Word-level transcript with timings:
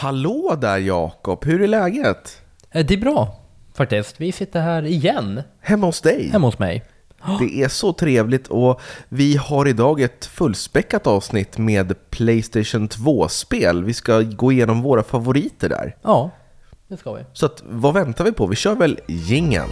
Hallå 0.00 0.56
där 0.60 0.78
Jakob, 0.78 1.44
hur 1.44 1.62
är 1.62 1.66
läget? 1.66 2.42
Eh, 2.70 2.86
Det 2.86 2.94
är 2.94 2.98
bra 2.98 3.40
faktiskt. 3.74 4.20
Vi 4.20 4.32
sitter 4.32 4.60
här 4.60 4.86
igen, 4.86 5.42
Hemma 5.60 5.86
hos 5.86 6.00
dig? 6.00 6.28
hemma 6.32 6.46
hos 6.46 6.58
mig. 6.58 6.84
Det 7.38 7.62
är 7.62 7.68
så 7.68 7.92
trevligt 7.92 8.46
och 8.46 8.80
vi 9.08 9.36
har 9.36 9.68
idag 9.68 10.00
ett 10.00 10.26
fullspäckat 10.26 11.06
avsnitt 11.06 11.58
med 11.58 12.10
Playstation 12.10 12.88
2-spel. 12.88 13.84
Vi 13.84 13.94
ska 13.94 14.20
gå 14.20 14.52
igenom 14.52 14.82
våra 14.82 15.02
favoriter 15.02 15.68
där. 15.68 15.96
Ja, 16.02 16.30
det 16.88 16.96
ska 16.96 17.12
vi. 17.12 17.22
Så 17.32 17.46
att, 17.46 17.62
vad 17.66 17.94
väntar 17.94 18.24
vi 18.24 18.32
på? 18.32 18.46
Vi 18.46 18.56
kör 18.56 18.74
väl 18.74 19.00
jingeln. 19.08 19.70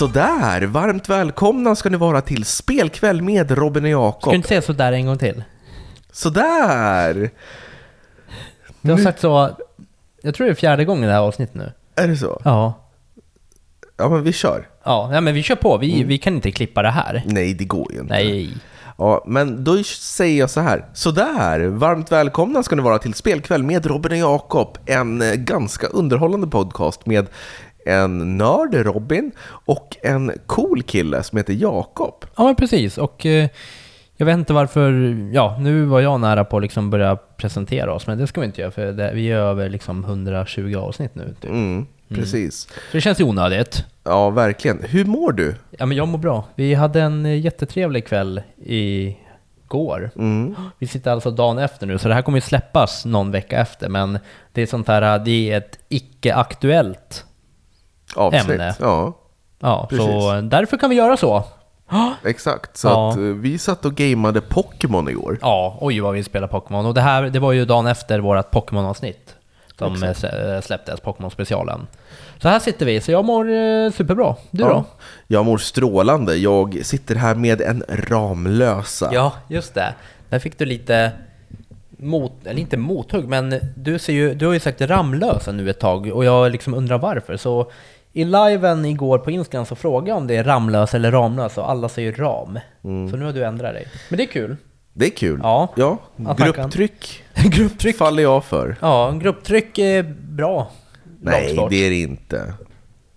Sådär, 0.00 0.62
varmt 0.62 1.08
välkomna 1.08 1.74
ska 1.74 1.88
ni 1.90 1.96
vara 1.96 2.20
till 2.20 2.44
Spelkväll 2.44 3.22
med 3.22 3.50
Robin 3.50 3.84
och 3.84 3.84
Ska 3.84 3.84
du 3.84 3.90
Jakob. 3.90 4.34
inte 4.34 4.48
säga 4.48 4.62
sådär 4.62 4.92
en 4.92 5.06
gång 5.06 5.18
till? 5.18 5.44
Sådär! 6.12 7.30
Du 8.80 8.90
har 8.90 8.98
sagt 8.98 9.20
så, 9.20 9.56
jag 10.22 10.34
tror 10.34 10.46
det 10.46 10.52
är 10.52 10.54
fjärde 10.54 10.84
gången 10.84 11.04
i 11.04 11.06
det 11.06 11.12
här 11.12 11.20
avsnittet 11.20 11.54
nu. 11.54 11.72
Är 11.94 12.08
det 12.08 12.16
så? 12.16 12.40
Ja. 12.44 12.74
Ja, 13.96 14.08
men 14.08 14.22
vi 14.22 14.32
kör. 14.32 14.68
Ja, 14.84 15.08
nej, 15.10 15.20
men 15.20 15.34
vi 15.34 15.42
kör 15.42 15.56
på. 15.56 15.78
Vi, 15.78 16.04
vi 16.04 16.18
kan 16.18 16.34
inte 16.34 16.50
klippa 16.50 16.82
det 16.82 16.90
här. 16.90 17.22
Nej, 17.26 17.54
det 17.54 17.64
går 17.64 17.92
ju 17.92 18.00
inte. 18.00 18.14
Nej. 18.14 18.56
Ja, 18.98 19.24
men 19.26 19.64
då 19.64 19.82
säger 19.84 20.38
jag 20.38 20.50
så 20.50 20.60
här. 20.60 20.84
Sådär, 20.94 21.66
varmt 21.66 22.12
välkomna 22.12 22.62
ska 22.62 22.76
ni 22.76 22.82
vara 22.82 22.98
till 22.98 23.14
Spelkväll 23.14 23.62
med 23.62 23.86
Robin 23.86 24.12
och 24.12 24.18
Jakob. 24.18 24.78
En 24.86 25.22
eh, 25.22 25.34
ganska 25.34 25.86
underhållande 25.86 26.46
podcast 26.46 27.06
med 27.06 27.26
en 27.86 28.38
nörd, 28.38 28.74
Robin, 28.74 29.32
och 29.64 29.96
en 30.02 30.32
cool 30.46 30.82
kille 30.82 31.22
som 31.22 31.38
heter 31.38 31.52
Jakob. 31.52 32.24
Ja, 32.36 32.44
men 32.44 32.54
precis. 32.54 32.98
Och 32.98 33.26
eh, 33.26 33.48
jag 34.20 34.26
vet 34.26 34.34
inte 34.34 34.52
varför, 34.52 34.92
ja, 35.32 35.56
nu 35.60 35.84
var 35.84 36.00
jag 36.00 36.20
nära 36.20 36.44
på 36.44 36.56
att 36.56 36.62
liksom 36.62 36.90
börja 36.90 37.16
presentera 37.16 37.94
oss, 37.94 38.06
men 38.06 38.18
det 38.18 38.26
ska 38.26 38.40
vi 38.40 38.46
inte 38.46 38.60
göra, 38.60 38.70
för 38.70 38.92
det, 38.92 39.12
vi 39.14 39.30
är 39.30 39.36
över 39.36 39.68
liksom 39.68 40.04
120 40.04 40.74
avsnitt 40.76 41.14
nu. 41.14 41.34
Typ. 41.40 41.50
Mm, 41.50 41.86
precis. 42.08 42.60
Så 42.60 42.72
det 42.92 43.00
känns 43.00 43.20
ju 43.20 43.24
onödigt. 43.24 43.84
Ja, 44.04 44.30
verkligen. 44.30 44.82
Hur 44.82 45.04
mår 45.04 45.32
du? 45.32 45.54
Ja, 45.70 45.86
men 45.86 45.96
jag 45.96 46.08
mår 46.08 46.18
bra. 46.18 46.44
Vi 46.54 46.74
hade 46.74 47.02
en 47.02 47.26
eh, 47.26 47.40
jättetrevlig 47.40 48.06
kväll 48.06 48.42
igår. 48.64 50.10
Mm. 50.16 50.54
Vi 50.78 50.86
sitter 50.86 51.10
alltså 51.10 51.30
dagen 51.30 51.58
efter 51.58 51.86
nu, 51.86 51.98
så 51.98 52.08
det 52.08 52.14
här 52.14 52.22
kommer 52.22 52.38
ju 52.38 52.42
släppas 52.42 53.04
någon 53.04 53.30
vecka 53.30 53.60
efter, 53.60 53.88
men 53.88 54.18
det 54.52 54.62
är 54.62 54.66
sånt 54.66 54.88
här, 54.88 55.18
det 55.18 55.52
är 55.52 55.58
ett 55.58 55.78
icke-aktuellt. 55.88 57.24
Avsnitt? 58.16 58.50
Ämne. 58.50 58.74
Ja, 58.80 59.12
Ja, 59.62 59.88
så 59.90 60.40
därför 60.42 60.76
kan 60.76 60.90
vi 60.90 60.96
göra 60.96 61.16
så. 61.16 61.44
exakt. 62.24 62.76
Så 62.76 62.88
Ja. 62.88 63.10
att 63.10 63.16
eh, 63.16 63.22
vi 63.22 63.58
satt 63.58 63.84
och 63.84 63.94
gameade 63.94 64.40
Pokémon 64.40 65.08
igår. 65.08 65.38
Ja, 65.42 65.78
oj 65.80 66.00
vad 66.00 66.14
vi 66.14 66.24
spelar 66.24 66.48
Pokémon. 66.48 66.86
Och 66.86 66.94
det 66.94 67.00
här, 67.00 67.22
det 67.22 67.38
var 67.38 67.52
ju 67.52 67.64
dagen 67.64 67.86
efter 67.86 68.18
vårt 68.18 68.50
Pokémon-avsnitt. 68.50 69.34
Som 69.78 69.92
eh, 70.02 70.10
slä- 70.10 70.60
släpptes, 70.60 71.00
Pokémon-specialen. 71.00 71.86
Så 72.38 72.48
här 72.48 72.58
sitter 72.58 72.86
vi, 72.86 73.00
så 73.00 73.12
jag 73.12 73.24
mår 73.24 73.44
eh, 73.50 73.90
superbra. 73.90 74.36
Du 74.50 74.62
Ja. 74.62 74.68
då? 74.68 74.84
Jag 75.26 75.44
mår 75.46 75.58
strålande. 75.58 76.36
Jag 76.36 76.80
sitter 76.86 77.14
här 77.14 77.34
med 77.34 77.60
en 77.60 77.82
Ramlösa. 77.88 79.10
Ja, 79.12 79.32
just 79.48 79.74
det. 79.74 79.94
Där 80.28 80.38
fick 80.38 80.58
du 80.58 80.64
lite 80.64 81.10
mot, 81.98 82.32
eller 82.46 82.60
inte 82.60 82.76
mothugg, 82.76 83.28
men 83.28 83.60
du, 83.76 83.98
ser 83.98 84.12
ju, 84.12 84.34
du 84.34 84.46
har 84.46 84.52
ju 84.52 84.60
sagt 84.60 84.80
Ramlösa 84.80 85.52
nu 85.52 85.70
ett 85.70 85.78
tag 85.80 86.06
och 86.14 86.24
jag 86.24 86.52
liksom 86.52 86.74
undrar 86.74 86.98
varför. 86.98 87.36
Så 87.36 87.70
i 88.12 88.24
liven 88.24 88.84
igår 88.84 89.18
på 89.18 89.30
Instagram 89.30 89.66
så 89.66 89.74
frågade 89.74 90.08
jag 90.08 90.16
om 90.16 90.26
det 90.26 90.36
är 90.36 90.44
Ramlös 90.44 90.94
eller 90.94 91.10
Ramlös 91.12 91.58
och 91.58 91.70
alla 91.70 91.88
säger 91.88 92.12
Ram. 92.12 92.58
Så 92.82 93.16
nu 93.16 93.24
har 93.24 93.32
du 93.32 93.44
ändrat 93.44 93.72
dig. 93.74 93.86
Men 94.08 94.16
det 94.16 94.22
är 94.22 94.26
kul. 94.26 94.56
Det 94.92 95.06
är 95.06 95.10
kul. 95.10 95.40
Ja. 95.42 95.68
ja. 95.76 95.98
Grupptryck 96.38 97.22
Grupptryck. 97.44 97.96
faller 97.96 98.22
jag 98.22 98.44
för. 98.44 98.76
Ja, 98.80 99.10
grupptryck 99.22 99.78
är 99.78 100.02
bra. 100.28 100.70
Nej, 101.20 101.42
lagsport. 101.46 101.70
det 101.70 101.86
är 101.86 101.90
det 101.90 102.00
inte. 102.00 102.54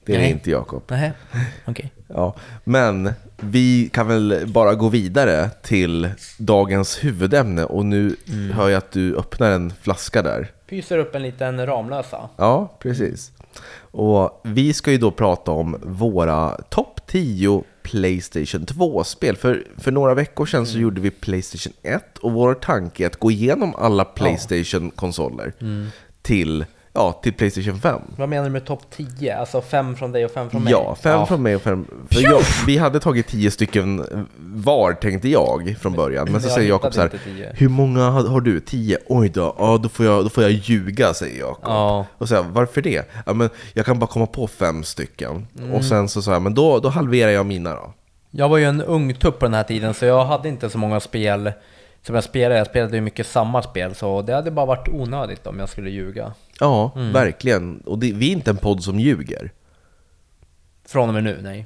Det 0.05 0.13
är 0.13 0.17
det 0.17 0.23
Nej. 0.23 0.31
inte, 0.31 0.51
Jakob. 0.51 0.83
Nej, 0.87 1.11
okej. 1.65 1.91
Ja, 2.07 2.35
men 2.63 3.11
vi 3.39 3.89
kan 3.93 4.07
väl 4.07 4.43
bara 4.47 4.73
gå 4.75 4.89
vidare 4.89 5.49
till 5.49 6.09
dagens 6.37 7.03
huvudämne 7.03 7.63
och 7.63 7.85
nu 7.85 8.15
Mm. 8.27 8.51
hör 8.51 8.69
jag 8.69 8.77
att 8.77 8.91
du 8.91 9.15
öppnar 9.17 9.51
en 9.51 9.73
flaska 9.81 10.21
där. 10.21 10.47
Pyser 10.69 10.97
upp 10.97 11.15
en 11.15 11.21
liten 11.21 11.65
Ramlösa. 11.65 12.29
Ja, 12.37 12.77
precis. 12.79 13.31
Och 13.75 14.41
vi 14.43 14.73
ska 14.73 14.91
ju 14.91 14.97
då 14.97 15.11
prata 15.11 15.51
om 15.51 15.75
våra 15.83 16.49
topp 16.49 16.99
10 17.07 17.63
Playstation 17.83 18.65
2-spel. 18.65 19.35
För, 19.37 19.67
för 19.77 19.91
några 19.91 20.13
veckor 20.13 20.45
sedan 20.45 20.57
Mm. 20.59 20.71
så 20.73 20.77
gjorde 20.79 21.01
vi 21.01 21.11
Playstation 21.11 21.73
1 21.83 22.17
och 22.17 22.31
vår 22.31 22.53
tanke 22.53 23.03
är 23.03 23.07
att 23.07 23.19
gå 23.19 23.31
igenom 23.31 23.75
alla 23.75 24.05
Playstation-konsoler 24.05 25.53
Mm. 25.61 25.87
till, 26.21 26.65
ja, 26.93 27.19
till 27.23 27.33
Playstation 27.33 27.79
5. 27.79 28.01
Vad 28.17 28.29
menar 28.29 28.43
du 28.43 28.49
med 28.49 28.65
topp 28.65 28.81
10? 28.89 29.37
Alltså 29.37 29.61
fem 29.61 29.95
från 29.95 30.11
dig 30.11 30.25
och 30.25 30.31
fem 30.31 30.49
från 30.49 30.63
mig? 30.63 30.71
Ja, 30.71 30.95
fem 30.95 31.25
från 31.27 31.43
mig 31.43 31.55
och 31.55 31.61
fem... 31.61 31.87
För 32.09 32.21
jag, 32.21 32.41
vi 32.67 32.77
hade 32.77 32.99
tagit 32.99 33.27
tio 33.27 33.51
stycken 33.51 34.05
var, 34.39 34.93
tänkte 34.93 35.29
jag 35.29 35.75
från 35.81 35.93
början. 35.93 36.31
Men 36.31 36.41
så 36.41 36.47
jag 36.47 36.55
säger 36.55 36.69
Jakob 36.69 36.93
så 36.93 37.01
här, 37.01 37.11
hur 37.53 37.69
många 37.69 38.09
har, 38.09 38.27
har 38.27 38.41
du? 38.41 38.59
Tio? 38.59 38.97
Oj 39.07 39.29
då, 39.29 39.55
ja, 39.57 39.79
då, 39.83 39.89
får 39.89 40.05
jag, 40.05 40.25
då 40.25 40.29
får 40.29 40.43
jag 40.43 40.51
ljuga, 40.51 41.13
säger 41.13 41.39
Jakob. 41.39 41.63
Ja. 41.63 42.05
Och 42.17 42.29
så 42.29 42.35
här, 42.35 42.43
varför 42.43 42.81
det? 42.81 43.09
Ja, 43.25 43.33
men 43.33 43.49
jag 43.73 43.85
kan 43.85 43.99
bara 43.99 44.07
komma 44.07 44.25
på 44.25 44.47
fem 44.47 44.83
stycken. 44.83 45.47
Mm. 45.57 45.73
Och 45.73 45.83
sen 45.83 46.09
så 46.09 46.21
sa 46.21 46.31
jag, 46.31 46.41
men 46.41 46.53
då, 46.53 46.79
då 46.79 46.89
halverar 46.89 47.31
jag 47.31 47.45
mina 47.45 47.73
då. 47.73 47.93
Jag 48.31 48.49
var 48.49 48.57
ju 48.57 48.65
en 48.65 48.81
ung 48.81 49.13
tupp 49.13 49.39
på 49.39 49.45
den 49.45 49.53
här 49.53 49.63
tiden, 49.63 49.93
så 49.93 50.05
jag 50.05 50.25
hade 50.25 50.49
inte 50.49 50.69
så 50.69 50.77
många 50.77 50.99
spel 50.99 51.51
som 52.01 52.15
jag 52.15 52.23
spelade. 52.23 52.57
Jag 52.57 52.67
spelade 52.67 52.95
ju 52.95 53.01
mycket 53.01 53.27
samma 53.27 53.61
spel, 53.61 53.95
så 53.95 54.21
det 54.21 54.33
hade 54.33 54.51
bara 54.51 54.65
varit 54.65 54.87
onödigt 54.87 55.47
om 55.47 55.59
jag 55.59 55.69
skulle 55.69 55.89
ljuga. 55.89 56.33
Ja, 56.59 56.91
Mm. 56.95 57.13
verkligen. 57.13 57.79
Och 57.81 57.99
det, 57.99 58.11
vi 58.11 58.27
är 58.27 58.31
inte 58.31 58.49
en 58.51 58.57
podd 58.57 58.83
som 58.83 58.99
ljuger. 58.99 59.51
Från 60.85 61.07
och 61.09 61.13
med 61.13 61.23
nu, 61.23 61.39
nej. 61.41 61.65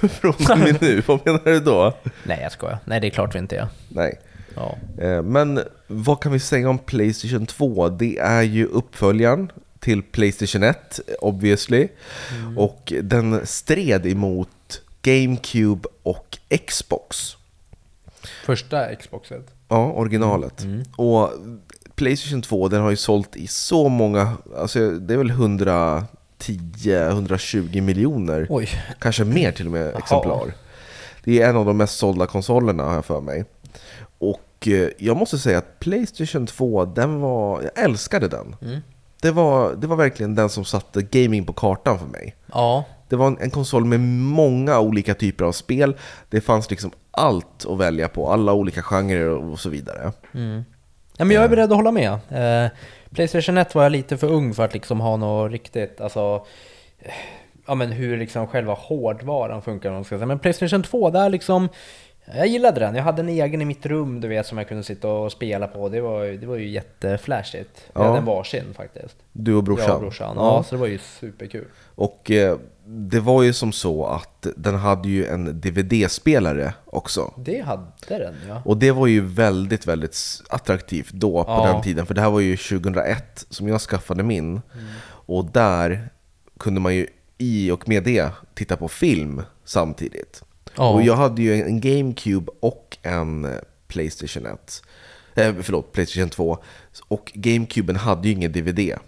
Från 0.10 0.34
och 0.52 0.58
med 0.58 0.82
nu, 0.82 1.02
vad 1.06 1.20
menar 1.26 1.40
du 1.44 1.60
då? 1.60 1.94
Nej, 2.24 2.38
jag 2.42 2.52
skojar. 2.52 2.78
Nej, 2.84 3.00
det 3.00 3.06
är 3.06 3.10
klart 3.10 3.34
vi 3.34 3.38
inte 3.38 3.56
är. 3.56 3.66
Nej. 3.88 4.20
Ja. 4.56 4.78
Eh, 4.98 5.22
Men 5.22 5.60
vad 5.86 6.20
kan 6.20 6.32
vi 6.32 6.38
säga 6.40 6.68
om 6.70 6.78
Playstation 6.78 7.46
2? 7.46 7.88
Det 7.88 8.18
är 8.18 8.42
ju 8.42 8.66
uppföljaren 8.66 9.52
till 9.80 10.02
Playstation 10.02 10.62
1, 10.62 11.00
obviously. 11.20 11.88
Och 12.56 12.92
den 13.02 13.46
stred 13.46 14.06
emot 14.06 14.82
GameCube 15.02 15.88
och 16.02 16.38
Xbox. 16.66 17.36
Första 18.44 18.94
Xboxet. 18.94 19.46
Ja, 19.68 19.92
originalet. 19.92 20.66
Och 20.96 21.30
Playstation 21.98 22.42
2, 22.42 22.68
den 22.68 22.82
har 22.82 22.90
ju 22.90 22.96
sålt 22.96 23.36
i 23.36 23.46
så 23.46 23.88
många, 23.88 24.36
alltså 24.56 24.90
det 24.90 25.14
är 25.14 25.18
väl 25.18 25.30
110-120 25.30 27.80
miljoner. 27.80 28.46
Oj. 28.50 28.68
Kanske 28.98 29.24
mer 29.24 29.52
till 29.52 29.66
och 29.66 29.72
med 29.72 29.96
exemplar. 29.96 30.54
Det 31.24 31.42
är 31.42 31.50
en 31.50 31.56
av 31.56 31.66
de 31.66 31.76
mest 31.76 31.98
sålda 31.98 32.26
konsolerna 32.26 32.84
har 32.84 32.94
jag 32.94 33.04
för 33.04 33.20
mig. 33.20 33.44
Och 34.18 34.68
eh, 34.68 34.88
jag 34.98 35.16
måste 35.16 35.38
säga 35.38 35.58
att 35.58 35.80
Playstation 35.80 36.46
2, 36.46 36.84
den 36.84 37.20
var, 37.20 37.62
jag 37.62 37.84
älskade 37.84 38.28
den. 38.28 38.56
Det, 39.22 39.30
var, 39.30 39.74
det 39.74 39.86
var 39.86 39.96
verkligen 39.96 40.34
den 40.34 40.48
som 40.48 40.64
satte 40.64 41.02
gaming 41.02 41.46
på 41.46 41.52
kartan 41.52 41.98
för 41.98 42.06
mig. 42.06 42.36
Ja. 42.52 42.84
Det 43.08 43.16
var 43.16 43.26
en, 43.26 43.38
en 43.40 43.50
konsol 43.50 43.84
med 43.84 44.00
många 44.00 44.80
olika 44.80 45.14
typer 45.14 45.44
av 45.44 45.52
spel. 45.52 45.96
Det 46.30 46.40
fanns 46.40 46.70
liksom 46.70 46.90
allt 47.10 47.66
att 47.66 47.78
välja 47.78 48.08
på, 48.08 48.32
alla 48.32 48.52
olika 48.52 48.82
genrer 48.82 49.28
och 49.28 49.60
så 49.60 49.68
vidare. 49.68 50.12
Ja, 51.20 51.24
men 51.24 51.34
jag 51.34 51.44
är 51.44 51.48
beredd 51.48 51.72
att 51.72 51.76
hålla 51.76 51.92
med. 51.92 52.12
Eh, 52.12 52.70
Playstation 53.14 53.58
1 53.58 53.74
var 53.74 53.82
jag 53.82 53.92
lite 53.92 54.16
för 54.16 54.26
ung 54.26 54.54
för 54.54 54.64
att 54.64 54.74
liksom 54.74 55.00
ha 55.00 55.16
något 55.16 55.52
riktigt, 55.52 56.00
alltså, 56.00 56.46
eh, 56.98 57.12
ja 57.66 57.74
men 57.74 57.92
hur 57.92 58.16
liksom 58.16 58.46
själva 58.46 58.74
hårdvaran 58.74 59.62
funkar. 59.62 59.90
man 59.90 60.04
ska 60.04 60.16
säga. 60.16 60.26
Men 60.26 60.38
Playstation 60.38 60.82
2, 60.82 61.10
där 61.10 61.28
liksom, 61.28 61.68
jag 62.36 62.46
gillade 62.46 62.80
den. 62.80 62.94
Jag 62.94 63.02
hade 63.02 63.22
en 63.22 63.28
egen 63.28 63.62
i 63.62 63.64
mitt 63.64 63.86
rum, 63.86 64.20
du 64.20 64.28
vet, 64.28 64.46
som 64.46 64.58
jag 64.58 64.68
kunde 64.68 64.82
sitta 64.84 65.08
och 65.08 65.32
spela 65.32 65.66
på. 65.66 65.88
Det 65.88 66.00
var, 66.00 66.24
det 66.24 66.46
var 66.46 66.56
ju 66.56 66.68
jätteflashigt. 66.68 67.70
Vi 67.76 67.90
Ja. 67.94 68.02
hade 68.06 68.18
en 68.18 68.24
varsin 68.24 68.64
faktiskt. 68.76 69.16
Du 69.32 69.54
och 69.54 69.64
brorsan. 69.64 69.86
Jag 69.86 69.94
och 69.94 70.00
brorsan. 70.00 70.32
Ja, 70.36 70.62
så 70.62 70.74
det 70.74 70.80
var 70.80 70.86
ju 70.86 70.98
superkul. 70.98 71.64
Och 71.94 72.30
eh, 72.30 72.56
det 72.86 73.20
var 73.20 73.42
ju 73.42 73.52
som 73.52 73.72
så 73.72 74.06
att 74.06 74.46
den 74.56 74.74
hade 74.74 75.08
ju 75.08 75.26
en 75.26 75.60
DVD-spelare 75.60 76.72
också. 76.84 77.32
Det 77.36 77.60
hade 77.60 77.82
den 78.08 78.34
ja. 78.48 78.62
Och 78.64 78.76
det 78.76 78.90
var 78.92 79.06
ju 79.06 79.20
väldigt, 79.20 79.86
väldigt 79.86 80.16
attraktivt 80.50 81.10
då 81.12 81.44
på 81.44 81.50
Ja. 81.50 81.72
den 81.72 81.82
tiden. 81.82 82.06
För 82.06 82.14
det 82.14 82.20
här 82.20 82.30
var 82.30 82.40
ju 82.40 82.56
2001 82.56 83.46
som 83.50 83.68
jag 83.68 83.80
skaffade 83.80 84.22
min. 84.22 84.60
Och 85.26 85.44
där 85.44 86.08
kunde 86.58 86.80
man 86.80 86.94
ju 86.94 87.06
i 87.38 87.70
och 87.70 87.88
med 87.88 88.04
det 88.04 88.30
titta 88.54 88.76
på 88.76 88.88
film 88.88 89.42
samtidigt. 89.64 90.42
Oh. 90.78 90.94
Och 90.94 91.02
jag 91.02 91.16
hade 91.16 91.42
ju 91.42 91.62
en 91.62 91.80
GameCube 91.80 92.52
och 92.60 92.98
en 93.02 93.44
eh, 93.44 93.50
Playstation 93.88 94.46
1. 94.46 94.82
Eh, 95.34 95.54
förlåt, 95.62 95.92
Playstation 95.92 96.30
2. 96.30 96.58
Och 97.08 97.32
GameCuben 97.34 97.96
hade 97.96 98.28
ju 98.28 98.34
ingen 98.34 98.52
DVD. 98.52 98.98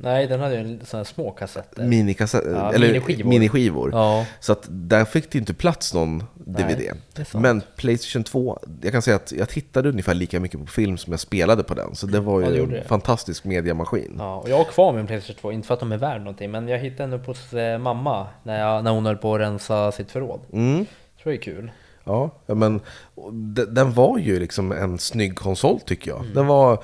Nej, 0.00 0.26
den 0.26 0.40
hade 0.40 0.54
ju 0.54 0.60
en 0.60 0.80
sån 0.86 0.98
här 0.98 1.04
små 1.04 1.30
kassetter. 1.30 1.82
Minikassett, 1.86 2.44
Ja, 2.46 2.72
eller 2.72 2.86
miniskivor. 2.92 3.28
miniskivor. 3.28 3.90
Ja. 3.92 4.26
Så 4.40 4.52
att 4.52 4.66
där 4.68 5.04
fick 5.04 5.30
det 5.32 5.38
inte 5.38 5.54
plats 5.54 5.94
någon 5.94 6.24
DVD. 6.34 6.82
sant. 7.16 7.34
Men 7.34 7.62
Playstation 7.76 8.24
2, 8.24 8.58
jag 8.82 8.92
kan 8.92 9.02
säga 9.02 9.16
att 9.16 9.32
jag 9.32 9.48
tittade 9.48 9.88
ungefär 9.88 10.14
lika 10.14 10.40
mycket 10.40 10.60
på 10.60 10.66
film 10.66 10.98
som 10.98 11.12
jag 11.12 11.20
spelade 11.20 11.62
på 11.62 11.74
den. 11.74 11.94
Så 11.94 12.06
det 12.06 12.20
var 12.20 12.40
Ja, 12.42 12.50
ju 12.50 12.56
gjorde 12.56 12.76
en 12.76 12.82
det. 12.82 12.88
fantastisk 12.88 13.44
mediamaskin. 13.44 14.14
Ja, 14.18 14.36
och 14.36 14.48
jag 14.48 14.56
har 14.56 14.64
kvar 14.64 14.92
min 14.92 15.06
Playstation 15.06 15.36
2, 15.40 15.52
inte 15.52 15.66
för 15.66 15.74
att 15.74 15.80
de 15.80 15.92
är 15.92 15.96
värd 15.98 16.18
någonting, 16.20 16.50
men 16.50 16.68
jag 16.68 16.78
hittade 16.78 17.10
den 17.10 17.20
hos 17.20 17.52
eh, 17.54 17.78
mamma 17.78 18.26
när, 18.42 18.60
jag, 18.60 18.84
när 18.84 18.90
hon 18.90 19.06
höll 19.06 19.16
på 19.16 19.34
att 19.34 19.40
rensa 19.40 19.92
sitt 19.92 20.10
förråd. 20.10 20.40
Mm. 20.52 20.86
tror 21.22 21.32
det 21.32 21.38
är 21.38 21.42
kul. 21.42 21.70
Ja, 22.04 22.30
ja, 22.46 22.54
men 22.54 22.80
den 23.68 23.92
var 23.92 24.18
ju 24.18 24.40
liksom 24.40 24.72
en 24.72 24.98
snygg 24.98 25.36
konsol 25.36 25.80
tycker 25.80 26.10
Mm. 26.12 26.24
jag. 26.26 26.34
Den 26.34 26.46
var 26.46 26.82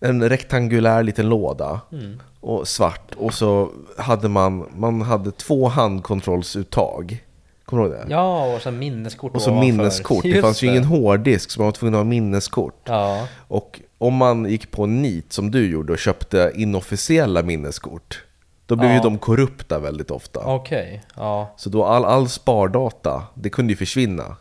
en 0.00 0.28
rektangulär 0.28 1.02
liten 1.02 1.28
låda 1.28 1.80
Mm. 1.92 2.20
och 2.40 2.68
svart. 2.68 3.14
Och 3.16 3.34
så 3.34 3.70
hade 3.98 4.28
man, 4.28 4.66
man 4.76 5.02
hade 5.02 5.30
två 5.32 5.68
handkontrollsuttag. 5.68 7.24
Kommer 7.64 7.82
du 7.82 7.88
ihåg 7.88 7.98
det? 7.98 8.06
Ja, 8.12 8.54
och 8.54 8.60
så 8.62 8.70
minneskort 8.70 9.34
Och 9.34 9.42
så 9.42 9.50
ovanför. 9.50 9.66
minneskort. 9.66 10.22
Det 10.22 10.40
fanns 10.42 10.62
ju 10.62 10.66
ingen 10.68 10.84
hårddisk 10.84 11.50
så 11.50 11.60
man 11.60 11.64
var 11.66 11.72
tvungen 11.72 11.94
att 11.94 11.98
ha 11.98 12.04
minneskort. 12.04 12.80
Ja, 12.84 13.26
Och 13.48 13.80
om 13.98 14.14
man 14.14 14.44
gick 14.50 14.70
på 14.70 14.86
NIT 14.86 15.32
som 15.32 15.50
du 15.50 15.70
gjorde 15.70 15.92
och 15.92 15.98
köpte 15.98 16.52
inofficiella 16.54 17.42
minneskort. 17.42 18.24
Då 18.66 18.76
blev 18.76 18.90
ju 18.90 18.96
Ja. 18.96 19.02
de 19.02 19.18
korrupta 19.18 19.78
väldigt 19.78 20.10
ofta. 20.10 20.40
okej. 20.44 21.02
Ja, 21.16 21.54
Så 21.56 21.70
då 21.70 21.84
all, 21.84 22.04
all 22.04 22.28
spardata, 22.28 23.22
det 23.34 23.50
kunde 23.50 23.72
ju 23.72 23.76
försvinna. 23.76 24.36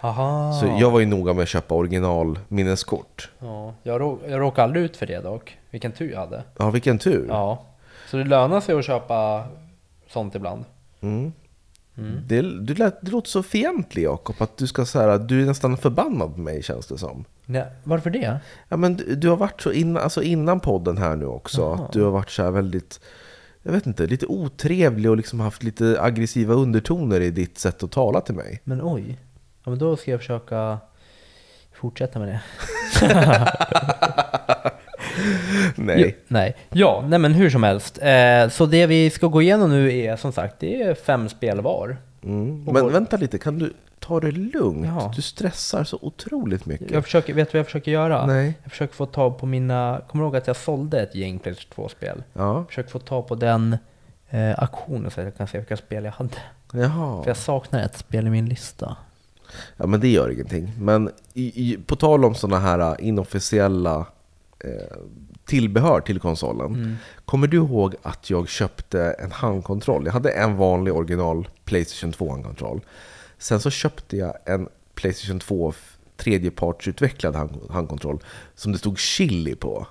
Aha. 0.00 0.52
Så 0.60 0.76
jag 0.80 0.90
var 0.90 1.00
ju 1.00 1.06
noga 1.06 1.32
med 1.32 1.42
att 1.42 1.48
köpa 1.48 1.74
original 1.74 2.38
minneskort. 2.48 3.30
Ja, 3.38 3.74
jag, 3.82 4.00
rå, 4.00 4.18
jag 4.28 4.40
råkade 4.40 4.64
aldrig 4.64 4.84
ut 4.84 4.96
för 4.96 5.06
det 5.06 5.20
dock. 5.20 5.58
Vilken 5.70 5.92
tur 5.92 6.12
jag 6.12 6.20
hade. 6.20 6.42
Ja, 6.58 6.70
vilken 6.70 6.98
tur. 6.98 7.26
Ja. 7.28 7.64
Så 8.10 8.16
det 8.16 8.24
lönar 8.24 8.60
sig 8.60 8.78
att 8.78 8.84
köpa 8.84 9.44
sånt 10.08 10.34
ibland. 10.34 10.64
Mm. 11.00 11.32
Det, 12.26 12.42
du 12.42 12.74
lät, 12.74 13.00
det 13.02 13.10
låter 13.10 13.30
så 13.30 13.42
fientlig 13.42 14.02
Jakob, 14.02 14.36
att 14.38 14.56
du 14.56 14.66
ska 14.66 14.84
säga 14.84 15.18
du 15.18 15.42
är 15.42 15.46
nästan 15.46 15.76
förbannad 15.76 16.34
på 16.34 16.40
mig 16.40 16.62
känns 16.62 16.86
det 16.86 16.98
som. 16.98 17.24
Nej, 17.46 17.64
varför 17.84 18.10
det? 18.10 18.40
Ja, 18.68 18.76
men 18.76 18.96
du, 18.96 19.14
du 19.14 19.28
har 19.28 19.36
varit 19.36 19.60
så 19.60 19.72
innan, 19.72 20.02
alltså 20.02 20.22
innan 20.22 20.60
podden 20.60 20.98
här 20.98 21.16
nu 21.16 21.26
också, 21.26 21.60
Jaha. 21.60 21.74
att 21.74 21.92
du 21.92 22.02
har 22.02 22.10
varit 22.10 22.30
så 22.30 22.42
här 22.42 22.50
väldigt, 22.50 23.00
jag 23.62 23.72
vet 23.72 23.86
inte, 23.86 24.06
lite 24.06 24.26
otrevlig 24.26 25.10
och 25.10 25.16
liksom 25.16 25.40
haft 25.40 25.62
lite 25.62 25.96
aggressiva 26.00 26.54
undertoner 26.54 27.20
i 27.20 27.30
ditt 27.30 27.58
sätt 27.58 27.82
att 27.82 27.92
tala 27.92 28.20
till 28.20 28.34
mig. 28.34 28.60
Men 28.64 28.80
oj. 28.82 29.18
Ja, 29.66 29.70
men 29.70 29.78
då 29.78 29.96
ska 29.96 30.10
jag 30.10 30.20
försöka 30.20 30.78
fortsätta 31.74 32.18
med 32.18 32.28
det. 32.28 32.40
Nej. 35.76 36.00
Jo, 36.00 36.10
nej. 36.28 36.56
Ja, 36.70 37.04
nej 37.08 37.18
men 37.18 37.32
hur 37.34 37.50
som 37.50 37.62
helst. 37.62 37.98
Eh, 38.02 38.48
så 38.48 38.66
det 38.66 38.86
vi 38.86 39.10
ska 39.10 39.26
gå 39.26 39.42
igenom 39.42 39.70
nu 39.70 39.96
är 39.98 40.16
som 40.16 40.32
sagt, 40.32 40.54
det 40.60 40.82
är 40.82 40.94
fem 40.94 41.28
spel 41.28 41.60
var. 41.60 41.96
Mm. 42.22 42.64
Men 42.64 42.74
vår- 42.74 42.90
vänta 42.90 43.16
lite, 43.16 43.38
kan 43.38 43.58
du 43.58 43.72
ta 43.98 44.20
det 44.20 44.30
lugnt? 44.30 44.86
Ja. 44.86 45.12
Du 45.16 45.22
stressar 45.22 45.84
så 45.84 45.98
otroligt 46.02 46.66
mycket. 46.66 46.90
Jag 46.90 47.04
försöker, 47.04 47.34
vet 47.34 47.48
du 47.52 47.52
vad 47.52 47.58
jag 47.58 47.66
försöker 47.66 47.90
göra? 47.92 48.26
Nej. 48.26 48.54
Jag 48.62 48.70
försöker 48.72 48.94
få 48.94 49.06
tag 49.06 49.38
på 49.38 49.46
mina, 49.46 50.00
kommer 50.08 50.24
du 50.24 50.26
ihåg 50.26 50.36
att 50.36 50.46
jag 50.46 50.56
sålde 50.56 51.00
ett 51.02 51.14
gäng 51.14 51.38
Playstation 51.38 51.84
2-spel? 51.86 52.22
Ja, 52.32 52.54
Jag 52.56 52.66
försöker 52.68 52.90
få 52.90 52.98
tag 52.98 53.28
på 53.28 53.34
den 53.34 53.76
eh, 54.30 54.58
auktionen 54.62 55.10
så 55.10 55.20
att 55.20 55.24
jag 55.26 55.36
kan 55.36 55.46
se 55.46 55.58
vilka 55.58 55.76
spel 55.76 56.04
jag 56.04 56.12
hade. 56.12 56.30
För 56.70 56.78
jaha. 56.78 57.22
jag 57.26 57.36
saknar 57.36 57.82
ett 57.82 57.96
spel 57.96 58.26
i 58.26 58.30
min 58.30 58.46
lista. 58.48 58.96
Ja, 59.76 59.86
men 59.86 60.00
det 60.00 60.08
gör 60.08 60.30
ingenting. 60.30 60.72
Men 60.80 61.10
i, 61.34 61.42
i, 61.72 61.78
på 61.86 61.96
tal 61.96 62.24
om 62.24 62.34
sådana 62.34 62.58
här 62.62 62.78
äh, 62.78 63.08
inofficiella 63.08 64.06
eh, 64.64 64.96
tillbehör 65.44 66.00
till 66.00 66.20
konsolen. 66.20 66.66
Mm. 66.74 66.96
Kommer 67.24 67.46
du 67.46 67.56
ihåg 67.56 67.94
att 68.02 68.30
jag 68.30 68.48
köpte 68.48 69.02
en 69.18 69.32
handkontroll? 69.32 70.04
Jag 70.06 70.12
hade 70.12 70.30
en 70.30 70.56
vanlig 70.56 70.94
original 70.94 71.48
Playstation 71.64 72.12
2 72.12 72.30
handkontroll. 72.30 72.80
Sen 73.38 73.60
så 73.60 73.70
köpte 73.70 74.16
jag 74.16 74.34
en 74.44 74.68
Playstation 74.94 75.40
2 75.40 75.68
f- 75.70 75.96
tredjepartsutvecklad 76.16 77.34
hand, 77.36 77.60
handkontroll 77.70 78.18
som 78.54 78.72
det 78.72 78.78
stod 78.78 78.98
chili 78.98 79.54
på 79.54 79.86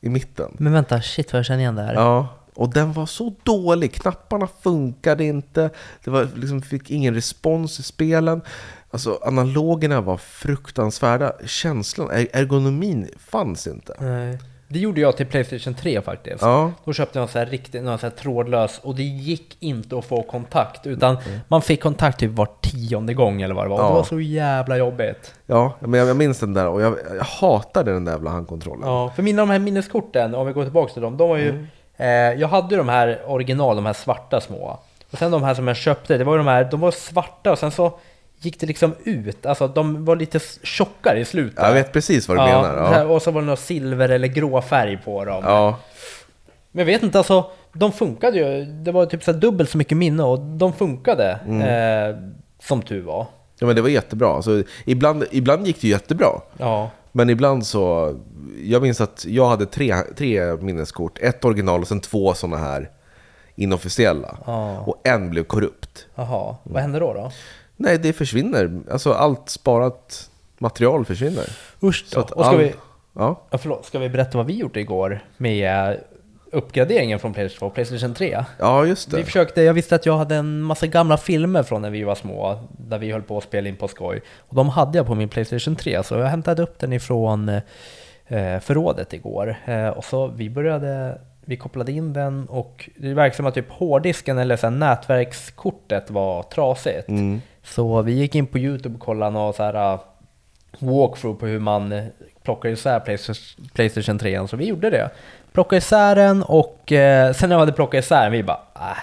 i 0.00 0.08
mitten. 0.08 0.56
Men 0.58 0.72
vänta, 0.72 1.02
shit 1.02 1.32
vad 1.32 1.38
jag 1.38 1.46
känner 1.46 1.60
igen 1.60 1.74
det 1.74 1.82
här. 1.82 1.94
Ja, 1.94 2.28
och 2.54 2.70
den 2.72 2.92
var 2.92 3.06
så 3.06 3.34
dålig. 3.42 3.92
Knapparna 3.94 4.46
funkade 4.62 5.24
inte. 5.24 5.70
Det 6.04 6.10
var 6.10 6.28
liksom, 6.34 6.62
fick 6.62 6.90
ingen 6.90 7.14
respons 7.14 7.80
i 7.80 7.82
spelen. 7.82 8.40
Alltså 8.90 9.18
analogerna 9.22 10.00
var 10.00 10.16
fruktansvärda. 10.16 11.32
Känslan, 11.46 12.10
er- 12.12 12.28
ergonomin 12.32 13.08
fanns 13.18 13.66
inte. 13.66 13.94
Nej. 14.00 14.38
Det 14.70 14.78
gjorde 14.78 15.00
jag 15.00 15.16
till 15.16 15.26
Playstation 15.26 15.74
3 15.74 16.00
faktiskt. 16.02 16.42
Ja, 16.42 16.72
Då 16.84 16.92
köpte 16.92 17.18
jag 17.18 17.22
en 17.22 17.28
så 17.32 17.38
här 17.38 17.46
riktigt, 17.46 17.82
någon 17.84 17.98
så 17.98 18.06
här 18.06 18.10
trådlös 18.10 18.80
och 18.82 18.94
det 18.94 19.02
gick 19.02 19.56
inte 19.60 19.98
att 19.98 20.04
få 20.04 20.22
kontakt 20.22 20.86
utan 20.86 21.18
man 21.48 21.62
fick 21.62 21.82
kontakt 21.82 22.18
typ 22.20 22.30
var 22.32 22.48
tionde 22.60 23.14
gång 23.14 23.42
eller 23.42 23.54
vad 23.54 23.64
det 23.64 23.68
var. 23.68 23.78
Ja. 23.78 23.88
Det 23.88 23.94
var 23.94 24.02
så 24.04 24.20
jävla 24.20 24.76
jobbigt. 24.76 25.34
ja 25.46 25.72
men 25.80 26.00
jag, 26.00 26.08
jag 26.08 26.16
minns 26.16 26.38
den 26.40 26.54
där 26.54 26.66
och 26.68 26.82
jag, 26.82 26.96
jag 27.16 27.24
hatade 27.24 27.92
den 27.92 28.04
där 28.04 28.12
jävla 28.12 28.30
handkontrollen. 28.30 28.88
Ja, 28.88 29.12
för 29.16 29.22
mina 29.22 29.42
de 29.42 29.50
här 29.50 29.58
minneskorten, 29.58 30.34
om 30.34 30.46
vi 30.46 30.52
går 30.52 30.62
tillbaka 30.64 30.92
till 30.92 31.02
dem, 31.02 31.16
de 31.16 31.28
var 31.28 31.36
ju... 31.36 31.66
Eh, 31.96 32.06
jag 32.10 32.48
hade 32.48 32.70
ju 32.74 32.76
de 32.76 32.88
här 32.88 33.22
original, 33.26 33.76
de 33.76 33.86
här 33.86 33.92
svarta 33.92 34.40
små. 34.40 34.78
Och 35.10 35.18
sen 35.18 35.30
de 35.30 35.42
här 35.42 35.54
som 35.54 35.68
jag 35.68 35.76
köpte, 35.76 36.18
det 36.18 36.24
var 36.24 36.32
ju 36.32 36.38
de 36.38 36.46
här, 36.46 36.64
de 36.70 36.80
var 36.80 36.90
svarta 36.90 37.52
och 37.52 37.58
sen 37.58 37.70
så 37.70 37.98
gick 38.40 38.60
det 38.60 38.66
liksom 38.66 38.94
ut. 39.04 39.46
Alltså 39.46 39.68
de 39.68 40.04
var 40.04 40.16
lite 40.16 40.40
tjockare 40.62 41.20
i 41.20 41.24
slutet. 41.24 41.58
Jag 41.64 41.74
vet 41.74 41.92
precis 41.92 42.28
vad 42.28 42.36
du 42.36 42.42
menar. 42.42 42.76
det 42.76 42.88
här, 42.88 43.04
Ja. 43.04 43.08
och 43.14 43.22
så 43.22 43.30
var 43.30 43.40
det 43.40 43.46
någon 43.46 43.56
silver 43.56 44.08
eller 44.08 44.28
grå 44.28 44.62
färg 44.62 44.96
på 45.04 45.24
dem. 45.24 45.42
Ja. 45.46 45.78
Men 46.72 46.78
jag 46.78 46.86
vet 46.86 47.02
inte, 47.02 47.18
alltså 47.18 47.50
de 47.72 47.92
funkade 47.92 48.36
ju. 48.38 48.64
Det 48.64 48.92
var 48.92 49.06
typ 49.06 49.22
så 49.24 49.32
dubbelt 49.32 49.70
så 49.70 49.78
mycket 49.78 49.96
minne 49.98 50.22
och 50.22 50.38
de 50.38 50.72
funkade. 50.72 51.30
Eh, 51.48 52.32
som 52.62 52.82
tur 52.82 53.02
var. 53.02 53.26
ja, 53.58 53.66
men 53.66 53.76
det 53.76 53.82
var 53.82 53.88
jättebra. 53.88 54.28
Alltså, 54.28 54.62
ibland, 54.84 55.24
ibland 55.30 55.66
gick 55.66 55.80
det 55.80 55.88
jättebra. 55.88 56.28
Ja. 56.58 56.90
Men 57.12 57.30
ibland 57.30 57.66
så, 57.66 58.14
jag 58.64 58.82
minns 58.82 59.00
att 59.00 59.24
jag 59.28 59.48
hade 59.48 59.66
tre, 59.66 59.94
tre 60.16 60.56
minneskort. 60.56 61.18
Ett 61.22 61.44
original 61.44 61.80
och 61.80 61.88
sen 61.88 62.00
två 62.00 62.34
sådana 62.34 62.56
här 62.56 62.90
inofficiella. 63.56 64.36
Ja. 64.46 64.78
Och 64.78 65.00
en 65.04 65.30
blev 65.30 65.44
korrupt. 65.44 66.06
Jaha, 66.14 66.56
vad 66.62 66.82
hände 66.82 66.98
då 66.98 67.14
då? 67.14 67.32
Nej, 67.80 67.98
det 67.98 68.12
försvinner. 68.12 68.80
Alltså 68.90 69.12
allt 69.12 69.48
sparat 69.48 70.30
material 70.58 71.04
försvinner. 71.04 71.44
Usch 71.82 72.04
Så 72.06 72.14
då. 72.14 72.20
att 72.20 72.30
Och 72.30 72.44
ska 72.44 72.50
all- 72.54 72.58
vi, 72.58 72.74
Ja, 73.14 73.40
ja, 73.50 73.58
förlåt, 73.58 73.86
ska 73.86 73.98
vi 73.98 74.08
berätta 74.08 74.38
vad 74.38 74.46
vi 74.46 74.56
gjorde 74.58 74.80
igår 74.80 75.20
med 75.36 75.96
uppgraderingen 76.52 77.18
från 77.18 77.34
Playstation 77.34 77.58
2 77.58 77.66
och 77.66 77.74
Playstation 77.74 78.14
3? 78.14 78.44
ja 78.58 78.86
just 78.86 79.12
Vi 79.12 79.16
det. 79.16 79.24
försökte, 79.24 79.62
jag 79.62 79.74
visste 79.74 79.94
att 79.94 80.06
jag 80.06 80.18
hade 80.18 80.36
en 80.36 80.60
massa 80.62 80.86
gamla 80.86 81.16
filmer 81.16 81.62
från 81.62 81.82
när 81.82 81.90
vi 81.90 82.04
var 82.04 82.14
små, 82.14 82.60
där 82.78 82.98
vi 82.98 83.12
höll 83.12 83.22
på 83.22 83.38
att 83.38 83.44
spela 83.44 83.68
in 83.68 83.76
på 83.76 83.88
skoj. 83.88 84.20
Och 84.38 84.54
de 84.56 84.68
hade 84.68 84.98
jag 84.98 85.06
på 85.06 85.14
min 85.14 85.28
Playstation 85.28 85.76
3, 85.76 86.02
så 86.02 86.14
jag 86.14 86.26
hämtade 86.26 86.62
upp 86.62 86.78
den 86.78 86.92
ifrån 86.92 87.48
eh, 88.28 88.58
förrådet 88.60 89.12
igår. 89.12 89.56
Eh, 89.64 89.88
och 89.88 90.04
så 90.04 90.26
vi 90.26 90.50
började, 90.50 91.20
vi 91.44 91.56
kopplade 91.56 91.92
in 91.92 92.12
den 92.12 92.46
och 92.48 92.90
det 92.96 93.14
verkar 93.14 93.36
som 93.36 93.46
att 93.46 93.54
typ 93.54 93.70
hårddisken 93.70 94.38
eller 94.38 94.56
så 94.56 94.70
nätverkskortet 94.70 96.10
var 96.10 96.42
trasigt. 96.42 97.08
Mm. 97.08 97.40
Så 97.70 98.02
vi 98.02 98.12
gick 98.12 98.34
in 98.34 98.46
på 98.46 98.58
Youtube 98.58 98.94
och 98.94 99.00
kollade 99.00 99.30
någon 99.30 99.52
så 99.54 99.62
här 99.62 99.92
uh, 99.94 100.00
walkthrough 100.78 101.38
på 101.40 101.46
hur 101.46 101.58
man 101.58 101.92
eh, 101.92 102.04
plockar 102.42 102.68
isär 102.68 103.00
Playstation- 103.00 103.70
Playstation 103.74 104.18
3. 104.18 104.48
Så 104.48 104.56
vi 104.56 104.64
gjorde 104.66 104.90
det. 104.90 105.10
Plockade 105.52 105.78
isär 105.78 106.16
den 106.16 106.42
och 106.42 106.92
eh, 106.92 107.32
sen 107.32 107.48
när 107.48 107.56
jag 107.56 107.60
hade 107.60 107.72
plockat 107.72 108.04
isär 108.04 108.22
den, 108.22 108.32
vi 108.32 108.42
bara 108.42 108.60
äh, 108.74 108.98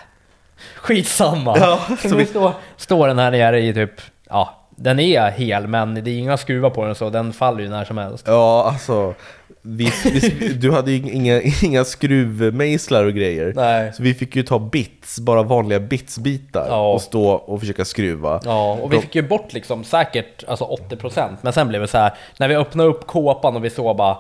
skitsamma. 0.76 1.58
Ja, 1.58 1.80
så 2.02 2.10
så 2.10 2.16
vi 2.16 2.24
vi- 2.24 2.30
står, 2.30 2.52
står 2.78 3.08
den 3.08 3.20
här 3.20 3.32
nere 3.32 3.60
i 3.62 3.74
typ, 3.74 3.92
ja, 4.30 4.65
den 4.76 5.00
är 5.00 5.32
hel 5.32 5.68
men 5.68 5.94
det 5.94 6.12
är 6.12 6.18
inga 6.18 6.38
skruvar 6.38 6.70
på 6.70 6.86
den 6.86 6.96
så 6.96 7.10
den 7.10 7.34
faller 7.34 7.60
ju 7.64 7.70
när 7.70 7.86
som 7.86 7.98
helst. 7.98 8.26
Ja, 8.28 8.70
alltså. 8.72 9.14
Vi, 9.62 9.92
vi, 10.06 10.50
du 10.54 10.72
hade 10.72 10.92
ju 10.92 11.12
inga, 11.12 11.42
inga 11.64 11.84
skruvmejslar 11.86 13.06
och 13.06 13.14
grejer. 13.14 13.54
Nej. 13.56 13.94
Så 13.94 14.04
vi 14.04 14.14
fick 14.14 14.36
ju 14.36 14.44
ta 14.44 14.60
bits, 14.60 15.20
bara 15.20 15.44
vanliga 15.44 15.80
bitsbitar 15.80 16.68
Ja. 16.70 16.94
och 16.94 17.02
stå 17.02 17.28
och 17.28 17.60
försöka 17.60 17.86
skruva. 17.86 18.40
Ja, 18.44 18.74
och 18.82 18.94
vi 18.94 19.00
fick 19.00 19.16
ju 19.16 19.22
bort 19.22 19.54
liksom 19.54 19.84
säkert 19.84 20.44
alltså 20.48 20.66
80% 20.90 21.36
men 21.42 21.54
sen 21.54 21.68
blev 21.68 21.82
det 21.82 21.88
så 21.88 21.98
här 21.98 22.14
när 22.40 22.48
vi 22.48 22.56
öppnade 22.56 22.90
upp 22.90 23.08
kåpan 23.08 23.56
och 23.56 23.66
vi 23.66 23.70
såg 23.70 23.98
bara 23.98 24.18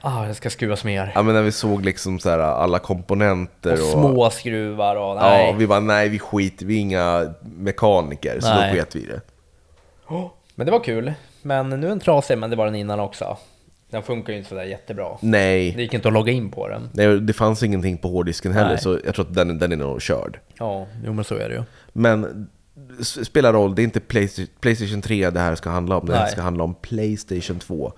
Ah, 0.00 0.22
det 0.24 0.34
ska 0.34 0.50
skruvas 0.50 0.84
mer. 0.84 1.12
Ja 1.14 1.22
men 1.22 1.34
när 1.34 1.42
vi 1.42 1.52
såg 1.52 1.84
liksom 1.84 2.18
så 2.18 2.30
här 2.30 2.38
alla 2.38 2.78
komponenter 2.78 3.72
Och 3.72 3.78
och, 3.78 3.84
små 3.92 4.30
skruvar 4.30 4.96
och 4.96 5.16
nej. 5.16 5.46
Ja, 5.46 5.52
vi 5.58 5.66
bara 5.66 5.80
nej 5.80 6.08
vi 6.08 6.18
skiter, 6.18 6.66
vi 6.66 6.76
är 6.76 6.80
inga 6.80 7.34
mekaniker 7.42 8.40
så 8.40 8.48
Nej. 8.48 8.70
då 8.72 8.76
sket 8.78 8.96
vi 8.96 9.00
i 9.00 9.06
Men 10.54 10.66
det 10.66 10.72
var 10.72 10.80
kul. 10.80 11.12
Men 11.42 11.68
nu 11.70 11.76
är 11.86 11.90
den 11.90 12.00
trasig, 12.00 12.38
men 12.38 12.50
det 12.50 12.56
var 12.56 12.64
den 12.66 12.74
innan 12.74 13.00
också. 13.00 13.36
Den 13.90 14.02
funkar 14.02 14.32
ju 14.32 14.38
inte 14.38 14.48
sådär 14.48 14.64
jättebra. 14.64 15.08
Nej, 15.20 15.72
Det 15.76 15.82
gick 15.82 15.94
inte 15.94 16.08
att 16.08 16.14
logga 16.14 16.32
in 16.32 16.50
på 16.50 16.68
den. 16.68 16.90
nej 16.92 17.20
det 17.20 17.32
fanns 17.32 17.62
ingenting 17.62 17.98
på 17.98 18.08
hårddisken 18.08 18.52
heller 18.52 18.68
Nej. 18.68 18.78
så 18.78 18.98
jag 19.04 19.14
tror 19.14 19.24
att 19.26 19.34
den, 19.34 19.58
den 19.58 19.72
är 19.72 19.76
nog 19.76 20.02
körd. 20.02 20.38
Ja, 20.58 20.86
jo 21.04 21.12
men 21.12 21.24
så 21.24 21.34
är 21.34 21.48
det 21.48 21.54
ju. 21.54 21.62
Men 21.92 22.48
spelar 23.02 23.52
roll, 23.52 23.74
det 23.74 23.82
är 23.82 23.84
inte 23.84 24.00
Playsta- 24.00 24.46
Playstation 24.60 25.02
3 25.02 25.30
det 25.30 25.40
här 25.40 25.54
ska 25.54 25.70
handla 25.70 25.96
om, 25.98 26.06
det 26.06 26.14
här 26.14 26.22
Nej. 26.22 26.32
ska 26.32 26.40
handla 26.42 26.64
om 26.64 26.74
Playstation 26.74 27.58
2. 27.58 27.92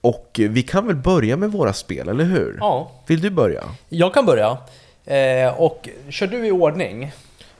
Och 0.00 0.40
vi 0.50 0.62
kan 0.62 0.86
väl 0.86 0.96
börja 0.96 1.36
med 1.36 1.52
våra 1.52 1.72
spel, 1.72 2.08
eller 2.08 2.24
hur? 2.24 2.56
Ja, 2.60 2.90
Vill 3.06 3.20
du 3.20 3.30
börja? 3.30 3.62
jag 3.88 4.14
kan 4.14 4.26
börja. 4.26 4.58
Eh, 5.04 5.60
och 5.60 5.88
kör 6.08 6.26
du 6.26 6.46
i 6.46 6.50
ordning? 6.50 7.12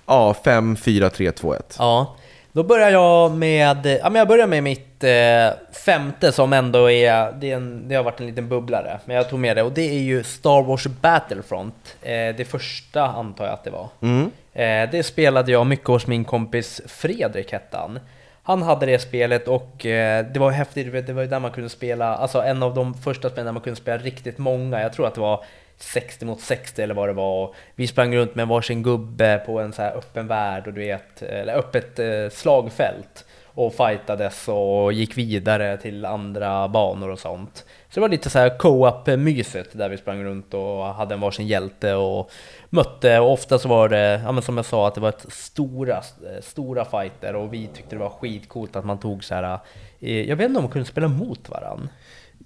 Ja, 0.07 0.35
5, 0.45 0.77
4, 0.77 1.11
3, 1.11 1.33
2, 1.33 1.55
1. 1.55 1.77
Ja, 1.79 2.17
då 2.55 2.63
börjar 2.63 2.91
jag 2.91 3.33
med, 3.33 3.87
ja 4.03 4.11
men 4.11 4.15
jag 4.15 4.29
börjar 4.29 4.47
med 4.47 4.63
mitt 4.63 5.05
eh, 5.05 5.73
femte 5.85 6.33
som 6.33 6.53
ändå 6.53 6.91
är, 6.91 7.33
det, 7.33 7.51
är 7.51 7.57
en, 7.57 7.89
det 7.89 7.95
har 7.95 8.03
varit 8.03 8.21
en 8.21 8.27
liten 8.27 8.49
bubblare, 8.49 8.99
men 9.05 9.17
jag 9.17 9.29
tog 9.29 9.39
med 9.39 9.57
det 9.57 9.63
och 9.63 9.73
det 9.73 9.83
är 9.83 10.03
ju 10.03 10.23
Star 10.23 10.63
Wars 10.63 10.87
Battlefront. 10.87 11.97
Eh, 12.03 12.11
det 12.13 12.49
första 12.51 13.03
antar 13.03 13.45
jag 13.45 13.55
att 13.55 13.65
det 13.65 13.71
var. 13.71 13.89
Mm. 14.03 14.31
Eh, 14.53 14.91
det 14.91 15.03
spelade 15.03 15.53
jag 15.53 15.67
mycket 15.67 15.87
hos 15.87 16.07
min 16.07 16.25
kompis 16.25 16.81
Fredrik 16.87 17.53
hette 17.53 17.77
han. 17.77 17.99
Han 18.43 18.63
hade 18.63 18.87
det 18.87 18.99
spelet 18.99 19.49
och 19.49 19.87
eh, 19.87 20.27
det 20.27 20.41
var 20.41 20.51
häftigt, 20.51 21.07
det 21.07 21.13
var 21.13 21.23
ju 21.23 21.29
där 21.29 21.41
man 21.41 21.51
kunde 21.51 21.69
spela, 21.69 22.17
alltså 22.17 22.43
en 22.43 22.63
av 22.63 22.75
de 22.75 22.95
första 22.95 23.31
spelen 23.31 23.47
där 23.47 23.53
man 23.53 23.63
kunde 23.63 23.81
spela 23.81 23.99
riktigt 23.99 24.39
många, 24.39 24.81
jag 24.81 24.93
tror 24.93 25.07
att 25.07 25.15
det 25.15 25.21
var 25.21 25.45
60 25.77 26.25
mot 26.25 26.41
60 26.41 26.83
eller 26.83 26.95
vad 26.95 27.09
det 27.09 27.13
var. 27.13 27.55
Vi 27.75 27.87
sprang 27.87 28.17
runt 28.17 28.35
med 28.35 28.49
varsin 28.49 28.83
gubbe 28.83 29.43
på 29.47 29.61
en 29.61 29.73
så 29.73 29.83
här 29.83 29.97
öppen 29.97 30.27
värld 30.27 30.67
och 30.67 30.73
du 30.73 30.81
vet, 30.81 31.23
eller 31.23 31.55
öppet 31.55 31.99
eh, 31.99 32.29
slagfält 32.31 33.25
och 33.55 33.75
fightades 33.75 34.49
och 34.49 34.93
gick 34.93 35.19
vidare 35.19 35.77
till 35.77 36.05
andra 36.05 36.69
banor 36.69 37.11
och 37.11 37.19
sånt. 37.19 37.65
Så 37.89 37.95
det 37.95 38.01
var 38.01 38.09
lite 38.09 38.31
så 38.31 38.39
här 38.39 38.59
co-op 38.59 39.07
myset 39.07 39.79
där 39.79 39.89
vi 39.89 39.97
sprang 39.97 40.25
runt 40.25 40.55
och 40.55 40.85
hade 40.85 41.15
en 41.15 41.21
varsin 41.21 41.47
hjälte 41.47 41.95
och 41.95 42.31
mötte 42.71 43.19
och 43.19 43.33
ofta 43.33 43.59
så 43.59 43.69
var 43.69 43.89
det, 43.89 44.21
ja 44.25 44.33
men 44.33 44.43
som 44.43 44.57
jag 44.57 44.67
sa, 44.67 44.89
att 44.89 44.95
det 44.95 45.01
var 45.01 45.09
ett 45.09 45.27
stora, 45.29 45.97
eh, 45.97 46.43
stora 46.43 46.85
fighter 46.85 47.37
och 47.37 47.55
vi 47.55 47.67
tyckte 47.67 47.97
det 47.97 48.01
var 48.01 48.11
skitcoolt 48.11 48.77
att 48.77 48.85
man 48.85 48.99
tog 48.99 49.25
så 49.25 49.35
här, 49.35 49.59
eh, 50.01 50.29
jag 50.29 50.37
vet 50.37 50.49
inte 50.49 50.59
om 50.59 50.65
man 50.65 50.73
kunde 50.73 50.89
spela 50.89 51.09
mot 51.09 51.49
varann. 51.49 51.89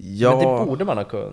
Ja, 0.00 0.31
Men 0.31 0.38
det 0.38 0.64
borde 0.67 0.85
man 0.85 0.97
ha 0.97 1.05
kunnat. 1.05 1.33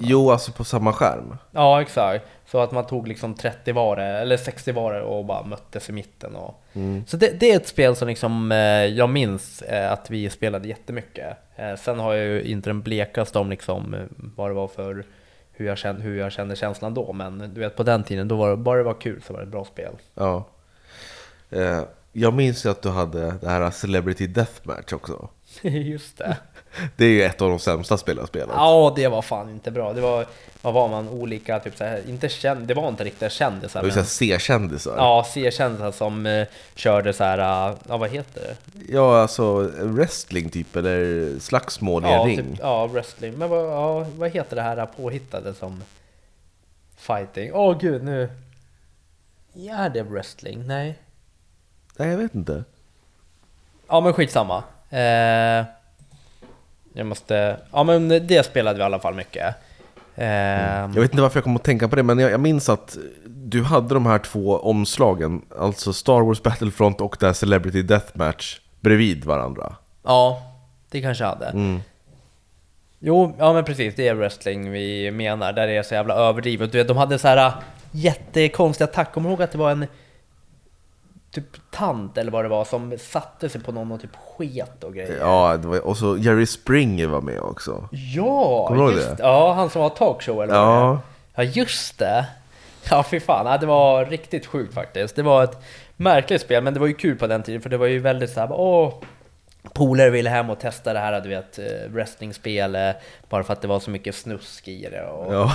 jo 0.00 0.30
alltså 0.30 0.52
på 0.52 0.64
samma 0.64 0.92
skärm. 0.92 1.36
Ja, 1.50 1.82
exakt. 1.82 2.24
Så 2.46 2.58
att 2.58 2.72
man 2.72 2.86
tog 2.86 3.08
liksom 3.08 3.34
30 3.34 3.72
varor, 3.72 4.00
eller 4.00 4.36
60 4.36 4.72
varor 4.72 5.00
och 5.00 5.24
bara 5.24 5.42
möttes 5.42 5.88
i 5.88 5.92
mitten. 5.92 6.36
Och... 6.36 6.62
Så 7.06 7.16
det, 7.16 7.40
det 7.40 7.52
är 7.52 7.56
ett 7.56 7.68
spel 7.68 7.96
som 7.96 8.08
liksom, 8.08 8.52
eh, 8.52 8.58
jag 8.84 9.08
minns 9.10 9.62
eh, 9.62 9.92
att 9.92 10.10
vi 10.10 10.30
spelade 10.30 10.68
jättemycket. 10.68 11.36
Eh, 11.56 11.74
sen 11.76 11.98
har 11.98 12.14
jag 12.14 12.26
ju 12.26 12.42
inte 12.42 12.70
den 12.70 12.82
blekaste 12.82 13.38
om 13.38 13.50
liksom, 13.50 13.96
vad 14.36 14.50
det 14.50 14.54
var 14.54 14.68
för 14.68 15.04
hur 15.52 15.66
jag, 15.66 15.78
kände, 15.78 16.02
hur 16.02 16.18
jag 16.18 16.32
kände 16.32 16.56
känslan 16.56 16.94
då. 16.94 17.12
Men 17.12 17.38
du 17.54 17.60
vet 17.60 17.76
på 17.76 17.82
den 17.82 18.04
tiden, 18.04 18.28
då 18.28 18.36
var 18.36 18.50
det, 18.50 18.56
bara 18.56 18.78
det 18.78 18.84
var 18.84 19.00
kul 19.00 19.22
så 19.26 19.32
var 19.32 19.40
det 19.40 19.46
ett 19.46 19.52
bra 19.52 19.64
spel. 19.64 19.92
Ja. 20.14 20.44
Jag 22.12 22.34
minns 22.34 22.66
ju 22.66 22.70
att 22.70 22.82
du 22.82 22.88
hade 22.88 23.34
det 23.40 23.48
här 23.48 23.70
Celebrity 23.70 24.26
Deathmatch 24.26 24.92
också. 24.92 25.28
Just 25.62 26.18
det. 26.18 26.36
Det 26.96 27.04
är 27.04 27.08
ju 27.08 27.22
ett 27.22 27.42
av 27.42 27.48
de 27.50 27.58
sämsta 27.58 27.96
spelen 27.98 28.18
jag 28.20 28.28
spelat. 28.28 28.54
Ja, 28.56 28.92
det 28.96 29.08
var 29.08 29.22
fan 29.22 29.50
inte 29.50 29.70
bra. 29.70 29.92
Det 29.92 30.00
var, 30.00 30.26
vad 30.62 30.74
var 30.74 30.88
man, 30.88 31.08
olika, 31.08 31.60
typ 31.60 31.76
så 31.76 31.84
här, 31.84 32.02
inte 32.08 32.28
känd, 32.28 32.66
det 32.66 32.74
var 32.74 32.88
inte 32.88 33.04
riktiga 33.04 33.30
kändisar. 33.30 33.80
Det 33.80 33.86
vill 33.86 33.96
Men, 33.96 34.04
C-kändisar. 34.06 34.94
ja, 34.96 35.26
C-kändisar 35.34 35.92
som 35.92 36.26
eh, 36.26 36.46
körde 36.74 37.12
så 37.12 37.24
här, 37.24 37.38
eh, 37.70 37.76
ja 37.88 37.96
vad 37.96 38.10
heter 38.10 38.40
det? 38.40 38.56
Ja, 38.92 39.20
alltså 39.20 39.70
wrestling 39.82 40.48
typ, 40.50 40.76
eller 40.76 41.38
slagsmål 41.40 42.04
i 42.04 42.08
Ja, 42.08 42.20
en 42.22 42.26
ring. 42.28 42.36
typ, 42.50 42.58
ja, 42.60 42.86
wrestling. 42.86 43.32
Men 43.34 43.48
vad, 43.50 43.64
ja, 43.64 44.06
vad 44.16 44.30
heter 44.30 44.56
det 44.56 44.62
här 44.62 44.86
påhittade 44.86 45.54
som 45.54 45.82
fighting? 46.96 47.50
Åh 47.54 47.78
gud, 47.80 48.04
nu... 48.04 48.30
Ja, 49.52 49.74
är 49.76 49.90
det 49.90 50.02
wrestling? 50.02 50.66
Nej. 50.66 50.98
Nej, 51.96 52.08
jag 52.08 52.16
vet 52.18 52.34
inte. 52.34 52.64
Ja, 53.88 54.00
men 54.00 54.12
skitsamma. 54.12 54.62
Eh, 54.90 55.64
jag 56.94 57.06
måste... 57.06 57.56
Ja, 57.72 57.84
men 57.84 58.08
det 58.08 58.46
spelade 58.46 58.76
vi 58.76 58.82
i 58.82 58.84
alla 58.84 58.98
fall 58.98 59.14
mycket. 59.14 59.54
Eh, 60.14 60.26
Jag 60.26 60.88
vet 60.88 61.10
inte 61.10 61.22
varför 61.22 61.36
jag 61.36 61.44
kom 61.44 61.56
att 61.56 61.64
tänka 61.64 61.88
på 61.88 61.96
det, 61.96 62.02
men 62.02 62.18
jag, 62.18 62.30
jag 62.30 62.40
minns 62.40 62.68
att 62.68 62.96
du 63.26 63.62
hade 63.62 63.94
de 63.94 64.06
här 64.06 64.18
två 64.18 64.58
omslagen, 64.58 65.42
alltså 65.58 65.92
Star 65.92 66.20
Wars 66.20 66.42
Battlefront 66.42 67.00
och 67.00 67.16
där 67.20 67.32
Celebrity 67.32 67.82
Deathmatch 67.82 68.58
bredvid 68.80 69.24
varandra. 69.24 69.76
Ja, 70.04 70.42
det 70.90 71.00
kanske 71.00 71.24
jag 71.24 71.28
hade. 71.28 71.46
Mm. 71.46 71.80
Jo, 72.98 73.34
ja 73.38 73.52
men 73.52 73.64
precis, 73.64 73.94
det 73.94 74.08
är 74.08 74.14
wrestling 74.14 74.70
vi 74.70 75.10
menar, 75.10 75.52
där 75.52 75.66
det 75.66 75.76
är 75.76 75.82
så 75.82 75.94
jävla 75.94 76.14
överdrivet. 76.14 76.72
Du 76.72 76.78
vet, 76.78 76.88
de 76.88 76.96
hade 76.96 77.18
så 77.18 77.28
här 77.28 77.46
äh, 77.46 77.52
jättekonstiga 77.90 78.88
attack. 78.90 79.12
Kommer 79.12 79.30
ihåg 79.30 79.42
att 79.42 79.52
det 79.52 79.58
var 79.58 79.70
en 79.70 79.86
typ 81.34 81.70
tant 81.70 82.18
eller 82.18 82.32
vad 82.32 82.44
det 82.44 82.48
var 82.48 82.64
som 82.64 82.98
satte 82.98 83.48
sig 83.48 83.60
på 83.60 83.72
någon 83.72 83.92
och 83.92 84.00
typ 84.00 84.16
sket 84.36 84.84
och 84.84 84.94
grejer? 84.94 85.18
Ja, 85.20 85.56
det 85.56 85.68
var, 85.68 85.86
och 85.86 85.96
så 85.96 86.16
Jerry 86.16 86.46
Springer 86.46 87.06
var 87.06 87.20
med 87.20 87.40
också. 87.40 87.88
Ja, 88.14 88.66
Kommer 88.68 88.92
just 88.92 89.16
det? 89.16 89.22
Ja, 89.22 89.52
han 89.52 89.70
som 89.70 89.82
har 89.82 89.90
talkshow 89.90 90.42
eller 90.42 90.54
vad 90.54 90.66
det 90.66 90.80
är. 90.80 90.80
Ja, 90.80 91.00
Ja, 91.34 91.42
just 91.42 91.98
det. 91.98 92.26
Ja, 92.90 93.02
fy 93.02 93.20
fan. 93.20 93.46
Ja, 93.46 93.58
det 93.58 93.66
var 93.66 94.04
riktigt 94.04 94.46
sjukt 94.46 94.74
faktiskt. 94.74 95.16
Det 95.16 95.22
var 95.22 95.44
ett 95.44 95.58
märkligt 95.96 96.40
spel, 96.40 96.62
men 96.62 96.74
det 96.74 96.80
var 96.80 96.86
ju 96.86 96.94
kul 96.94 97.18
på 97.18 97.26
den 97.26 97.42
tiden, 97.42 97.60
för 97.60 97.70
det 97.70 97.76
var 97.76 97.86
ju 97.86 97.98
väldigt 97.98 98.30
så 98.30 98.40
här, 98.40 98.52
åh, 98.52 98.94
polare 99.72 100.10
ville 100.10 100.30
hem 100.30 100.50
och 100.50 100.60
testa 100.60 100.92
det 100.92 100.98
här, 100.98 101.20
du 101.20 101.28
vet, 101.28 101.58
eh, 101.58 101.90
wrestlingspel, 101.90 102.76
bara 103.28 103.44
för 103.44 103.52
att 103.52 103.62
det 103.62 103.68
var 103.68 103.80
så 103.80 103.90
mycket 103.90 104.14
snusk 104.14 104.68
i 104.68 104.88
det. 104.90 105.02
Och, 105.06 105.34
ja. 105.34 105.52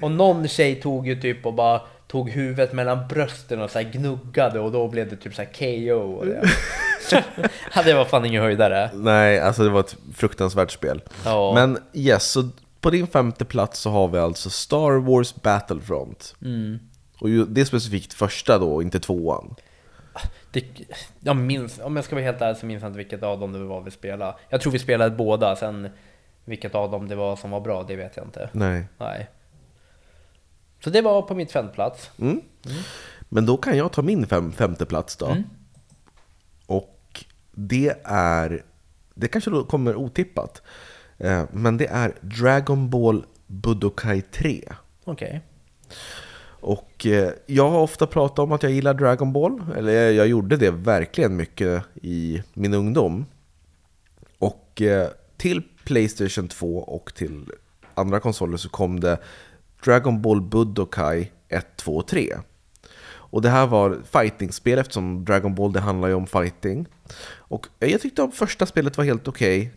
och 0.00 0.10
någon 0.10 0.48
tjej 0.48 0.74
tog 0.74 1.08
ju 1.08 1.20
typ 1.20 1.46
och 1.46 1.54
bara 1.54 1.80
tog 2.10 2.30
huvudet 2.30 2.72
mellan 2.72 3.08
brösten 3.08 3.60
och 3.60 3.70
så 3.70 3.82
gnuggade 3.92 4.60
och 4.60 4.72
då 4.72 4.88
blev 4.88 5.10
det 5.10 5.16
typ 5.16 5.34
så 5.34 5.42
här 5.42 5.52
KO. 5.52 6.12
Och 6.12 6.26
det. 6.26 6.42
det 7.84 7.94
var 7.94 8.04
fan 8.04 8.24
ingen 8.24 8.42
höjdare. 8.42 8.90
Nej, 8.94 9.40
alltså 9.40 9.62
det 9.62 9.70
var 9.70 9.80
ett 9.80 9.96
fruktansvärt 10.14 10.70
spel. 10.70 11.02
Ja. 11.24 11.52
Men 11.54 11.78
yes, 11.92 12.30
så 12.30 12.48
på 12.80 12.90
din 12.90 13.06
femte 13.06 13.44
plats 13.44 13.80
så 13.80 13.90
har 13.90 14.08
vi 14.08 14.18
alltså 14.18 14.50
Star 14.50 15.00
Wars 15.00 15.34
Battlefront. 15.34 16.34
Mm. 16.42 16.78
Och 17.20 17.28
det 17.28 17.60
är 17.60 17.64
specifikt 17.64 18.12
första 18.12 18.58
då, 18.58 18.82
inte 18.82 19.00
tvåan. 19.00 19.54
Det, 20.52 20.64
jag 21.20 21.36
minns, 21.36 21.80
om 21.82 21.96
jag 21.96 22.04
ska 22.04 22.14
vara 22.14 22.24
helt 22.24 22.40
ärlig 22.40 22.56
så 22.56 22.66
minns 22.66 22.82
jag 22.82 22.88
inte 22.88 22.98
vilket 22.98 23.22
av 23.22 23.40
dem 23.40 23.52
det 23.52 23.58
var 23.58 23.80
vi 23.80 23.90
spelade. 23.90 24.34
Jag 24.48 24.60
tror 24.60 24.72
vi 24.72 24.78
spelade 24.78 25.16
båda, 25.16 25.56
sen 25.56 25.88
vilket 26.44 26.74
av 26.74 26.90
dem 26.90 27.08
det 27.08 27.14
var 27.14 27.36
som 27.36 27.50
var 27.50 27.60
bra, 27.60 27.82
det 27.82 27.96
vet 27.96 28.16
jag 28.16 28.26
inte. 28.26 28.48
Nej. 28.52 28.84
Nej. 28.98 29.28
Så 30.84 30.90
det 30.90 31.02
var 31.02 31.22
på 31.22 31.34
mitt 31.34 31.52
femteplats. 31.52 32.10
Mm. 32.18 32.40
Men 33.28 33.46
då 33.46 33.56
kan 33.56 33.76
jag 33.76 33.92
ta 33.92 34.02
min 34.02 34.26
fem, 34.26 34.52
femte 34.52 34.86
plats 34.86 35.16
då. 35.16 35.26
Mm. 35.26 35.42
Och 36.66 37.24
det 37.52 37.96
är, 38.04 38.62
det 39.14 39.28
kanske 39.28 39.50
då 39.50 39.64
kommer 39.64 39.96
otippat, 39.96 40.62
eh, 41.18 41.44
men 41.52 41.76
det 41.76 41.86
är 41.86 42.14
Dragon 42.20 42.90
Ball 42.90 43.24
Budokai 43.46 44.22
3. 44.22 44.64
Okej. 45.04 45.40
Och 46.60 47.06
eh, 47.06 47.32
jag 47.46 47.70
har 47.70 47.80
ofta 47.80 48.06
pratat 48.06 48.38
om 48.38 48.52
att 48.52 48.62
jag 48.62 48.72
gillar 48.72 48.94
Dragon 48.94 49.32
Ball, 49.32 49.62
eller 49.76 49.92
jag, 49.92 50.12
jag 50.12 50.26
gjorde 50.26 50.56
det 50.56 50.70
verkligen 50.70 51.36
mycket 51.36 51.84
i 52.02 52.42
min 52.54 52.74
ungdom. 52.74 53.26
Och 54.38 54.82
eh, 54.82 55.08
till 55.36 55.62
Playstation 55.84 56.48
2 56.48 56.76
och 56.76 57.14
till 57.14 57.50
andra 57.94 58.20
konsoler 58.20 58.56
så 58.56 58.68
kom 58.68 59.00
det 59.00 59.18
Dragon 59.84 60.22
Ball 60.22 60.40
Budokai 60.40 61.32
1, 61.48 61.66
2 61.76 61.96
och 61.96 62.08
3. 62.08 62.36
Och 63.30 63.42
det 63.42 63.50
här 63.50 63.66
var 63.66 63.98
fightingspel 64.12 64.78
eftersom 64.78 65.24
Dragon 65.24 65.54
Ball 65.54 65.72
det 65.72 65.80
handlar 65.80 66.08
ju 66.08 66.14
om 66.14 66.26
fighting. 66.26 66.86
Och 67.36 67.66
jag 67.78 68.00
tyckte 68.00 68.22
att 68.22 68.34
första 68.34 68.66
spelet 68.66 68.96
var 68.96 69.04
helt 69.04 69.28
okej. 69.28 69.58
Okay. 69.60 69.70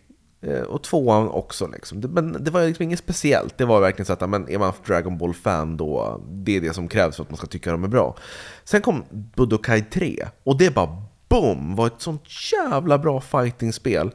Och 0.62 0.82
tvåan 0.82 1.28
också 1.28 1.66
liksom. 1.66 2.00
Men 2.00 2.44
det 2.44 2.50
var 2.50 2.66
liksom 2.66 2.82
inget 2.82 2.98
speciellt. 2.98 3.58
Det 3.58 3.64
var 3.64 3.80
verkligen 3.80 4.06
så 4.06 4.12
att 4.12 4.30
men 4.30 4.48
är 4.48 4.58
man 4.58 4.72
Dragon 4.86 5.18
Ball-fan 5.18 5.76
då, 5.76 6.20
det 6.28 6.56
är 6.56 6.60
det 6.60 6.74
som 6.74 6.88
krävs 6.88 7.16
för 7.16 7.22
att 7.22 7.30
man 7.30 7.36
ska 7.36 7.46
tycka 7.46 7.70
de 7.70 7.84
är 7.84 7.88
bra. 7.88 8.16
Sen 8.64 8.82
kom 8.82 9.04
Budokai 9.10 9.82
3 9.82 10.28
och 10.44 10.58
det 10.58 10.74
bara 10.74 11.02
boom! 11.28 11.76
var 11.76 11.86
ett 11.86 12.00
sånt 12.00 12.24
jävla 12.52 12.98
bra 12.98 13.20
fightingspel. 13.20 14.10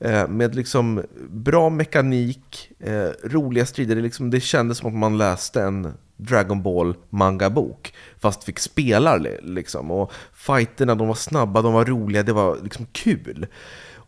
Eh, 0.00 0.28
med 0.28 0.54
liksom 0.54 1.02
bra 1.30 1.70
mekanik, 1.70 2.70
eh, 2.78 3.10
roliga 3.24 3.66
strider. 3.66 3.96
Det, 3.96 4.02
liksom, 4.02 4.30
det 4.30 4.40
kändes 4.40 4.78
som 4.78 4.88
att 4.88 4.94
man 4.94 5.18
läste 5.18 5.62
en 5.62 5.92
Dragon 6.16 6.62
Ball 6.62 6.94
manga-bok. 7.10 7.94
Fast 8.18 8.44
fick 8.44 8.58
spela 8.58 9.16
liksom. 9.42 9.90
Och 9.90 10.12
fighterna, 10.32 10.94
de 10.94 11.08
var 11.08 11.14
snabba, 11.14 11.62
de 11.62 11.72
var 11.72 11.84
roliga, 11.84 12.22
det 12.22 12.32
var 12.32 12.58
liksom 12.62 12.86
kul. 12.92 13.46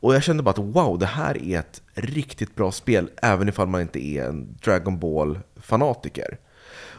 Och 0.00 0.14
jag 0.14 0.22
kände 0.22 0.42
bara 0.42 0.50
att 0.50 0.58
wow, 0.58 0.98
det 0.98 1.06
här 1.06 1.42
är 1.42 1.58
ett 1.58 1.82
riktigt 1.94 2.54
bra 2.54 2.72
spel. 2.72 3.10
Även 3.22 3.48
ifall 3.48 3.68
man 3.68 3.80
inte 3.80 4.04
är 4.04 4.24
en 4.24 4.56
Dragon 4.64 4.98
Ball-fanatiker. 4.98 6.38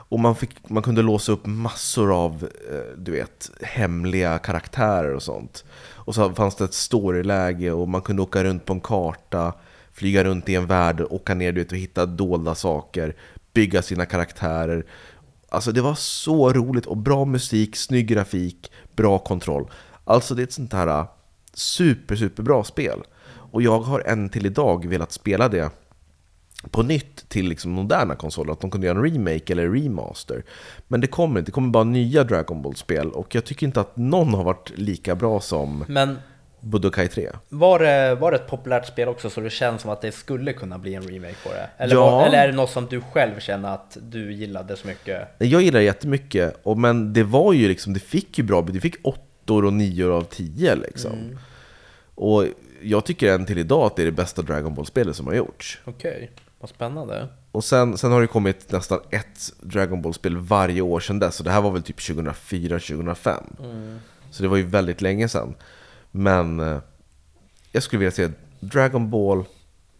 Och 0.09 0.19
man, 0.19 0.35
fick, 0.35 0.69
man 0.69 0.83
kunde 0.83 1.01
låsa 1.01 1.31
upp 1.31 1.45
massor 1.45 2.23
av, 2.23 2.49
eh, 2.71 2.97
du 2.97 3.11
vet, 3.11 3.51
hemliga 3.61 4.39
karaktärer 4.39 5.15
och 5.15 5.23
sånt. 5.23 5.65
Och 6.09 6.15
så 6.15 6.33
fanns 6.33 6.55
det 6.55 6.63
ett 6.65 6.73
storyläge 6.73 7.71
och 7.71 7.87
man 7.87 8.01
kunde 8.01 8.21
åka 8.21 8.43
runt 8.43 8.65
på 8.65 8.73
en 8.73 8.81
karta, 8.81 9.53
flyga 9.93 10.23
runt 10.23 10.49
i 10.49 10.55
en 10.55 10.65
värld, 10.65 11.01
åka 11.09 11.33
ner 11.33 11.51
dit 11.51 11.71
och 11.71 11.77
hitta 11.77 12.05
dolda 12.05 12.55
saker, 12.55 13.15
bygga 13.53 13.81
sina 13.81 14.05
karaktärer. 14.05 14.85
Alltså 15.49 15.71
det 15.71 15.81
var 15.81 15.95
så 15.95 16.53
roligt 16.53 16.85
och 16.85 16.97
bra 16.97 17.25
musik, 17.25 17.75
snygg 17.75 18.07
grafik, 18.07 18.71
bra 18.95 19.19
kontroll. 19.19 19.69
Alltså 20.03 20.35
det 20.35 20.41
är 20.41 20.43
ett 20.43 20.53
sånt 20.53 20.73
här 20.73 20.87
äh, 20.87 21.05
super, 21.53 22.15
superbra 22.15 22.63
spel. 22.63 23.03
Och 23.51 23.61
jag 23.61 23.79
har 23.79 23.99
än 23.99 24.29
till 24.29 24.45
idag 24.45 24.87
velat 24.87 25.11
spela 25.11 25.49
det 25.49 25.69
på 26.71 26.83
nytt 26.83 27.29
till 27.29 27.49
liksom 27.49 27.71
moderna 27.71 28.15
konsoler, 28.15 28.51
att 28.53 28.61
de 28.61 28.71
kunde 28.71 28.87
göra 28.87 28.97
en 28.97 29.03
remake 29.13 29.53
eller 29.53 29.69
remaster. 29.69 30.43
Men 30.87 31.01
det 31.01 31.07
kommer 31.07 31.39
inte, 31.39 31.51
det 31.51 31.53
kommer 31.53 31.69
bara 31.69 31.83
nya 31.83 32.23
Dragon 32.23 32.61
Ball-spel 32.61 33.11
och 33.11 33.35
jag 33.35 33.45
tycker 33.45 33.65
inte 33.67 33.81
att 33.81 33.97
någon 33.97 34.33
har 34.33 34.43
varit 34.43 34.71
lika 34.75 35.15
bra 35.15 35.39
som 35.39 35.85
Men 35.87 36.19
Budokai 36.61 37.07
3. 37.07 37.29
var 37.49 37.79
det, 37.79 38.15
var 38.15 38.31
det 38.31 38.37
ett 38.37 38.47
populärt 38.47 38.85
spel 38.87 39.07
också 39.07 39.29
så 39.29 39.41
det 39.41 39.49
känns 39.49 39.81
som 39.81 39.91
att 39.91 40.01
det 40.01 40.11
skulle 40.11 40.53
kunna 40.53 40.77
bli 40.77 40.93
en 40.95 41.03
remake 41.03 41.35
på 41.43 41.49
det? 41.49 41.69
Eller, 41.77 41.95
Ja. 41.95 42.11
var, 42.11 42.25
eller 42.25 42.37
är 42.43 42.47
det 42.47 42.53
något 42.55 42.69
som 42.69 42.85
du 42.85 43.01
själv 43.01 43.39
känner 43.39 43.73
att 43.73 43.97
du 44.01 44.33
gillade 44.33 44.75
så 44.77 44.87
mycket? 44.87 45.27
Jag 45.37 45.61
gillar 45.61 45.79
det 45.79 45.85
jättemycket, 45.85 46.59
och, 46.63 46.77
men 46.77 47.13
det 47.13 47.23
var 47.23 47.53
ju 47.53 47.67
liksom, 47.67 47.93
det 47.93 47.99
fick 47.99 48.37
ju 48.37 48.43
bra 48.43 48.61
det 48.61 48.79
fick 48.79 48.95
8 49.03 49.19
och 49.47 49.73
9 49.73 50.09
av 50.11 50.21
10 50.23 50.75
liksom. 50.75 51.37
Och 52.15 52.45
jag 52.81 53.05
tycker 53.05 53.33
än 53.33 53.45
till 53.45 53.57
idag 53.57 53.85
att 53.85 53.95
det 53.95 54.01
är 54.01 54.05
det 54.05 54.11
bästa 54.11 54.41
Dragon 54.41 54.75
Ball-spelet 54.75 55.15
som 55.15 55.27
har 55.27 55.33
gjorts. 55.33 55.79
Okej, 55.85 56.31
vad 56.59 56.69
spännande. 56.69 57.27
Och 57.51 57.63
sen, 57.63 57.97
sen 57.97 58.11
har 58.11 58.21
det 58.21 58.27
kommit 58.27 58.71
nästan 58.71 58.99
ett 59.09 59.53
Dragon 59.61 60.01
Ball-spel 60.01 60.37
varje 60.37 60.81
år 60.81 60.99
sedan 60.99 61.19
dess, 61.19 61.39
och 61.39 61.45
det 61.45 61.51
här 61.51 61.61
var 61.61 61.71
väl 61.71 61.83
typ 61.83 61.99
2004-2005. 61.99 63.43
Så 64.31 64.43
det 64.43 64.49
var 64.49 64.57
ju 64.57 64.63
väldigt 64.63 65.01
länge 65.01 65.27
sedan. 65.29 65.55
Men 66.11 66.59
eh, 66.59 66.77
jag 67.71 67.83
skulle 67.83 67.99
vilja 67.99 68.11
se 68.11 68.29
Dragon 68.59 69.09
Ball 69.09 69.45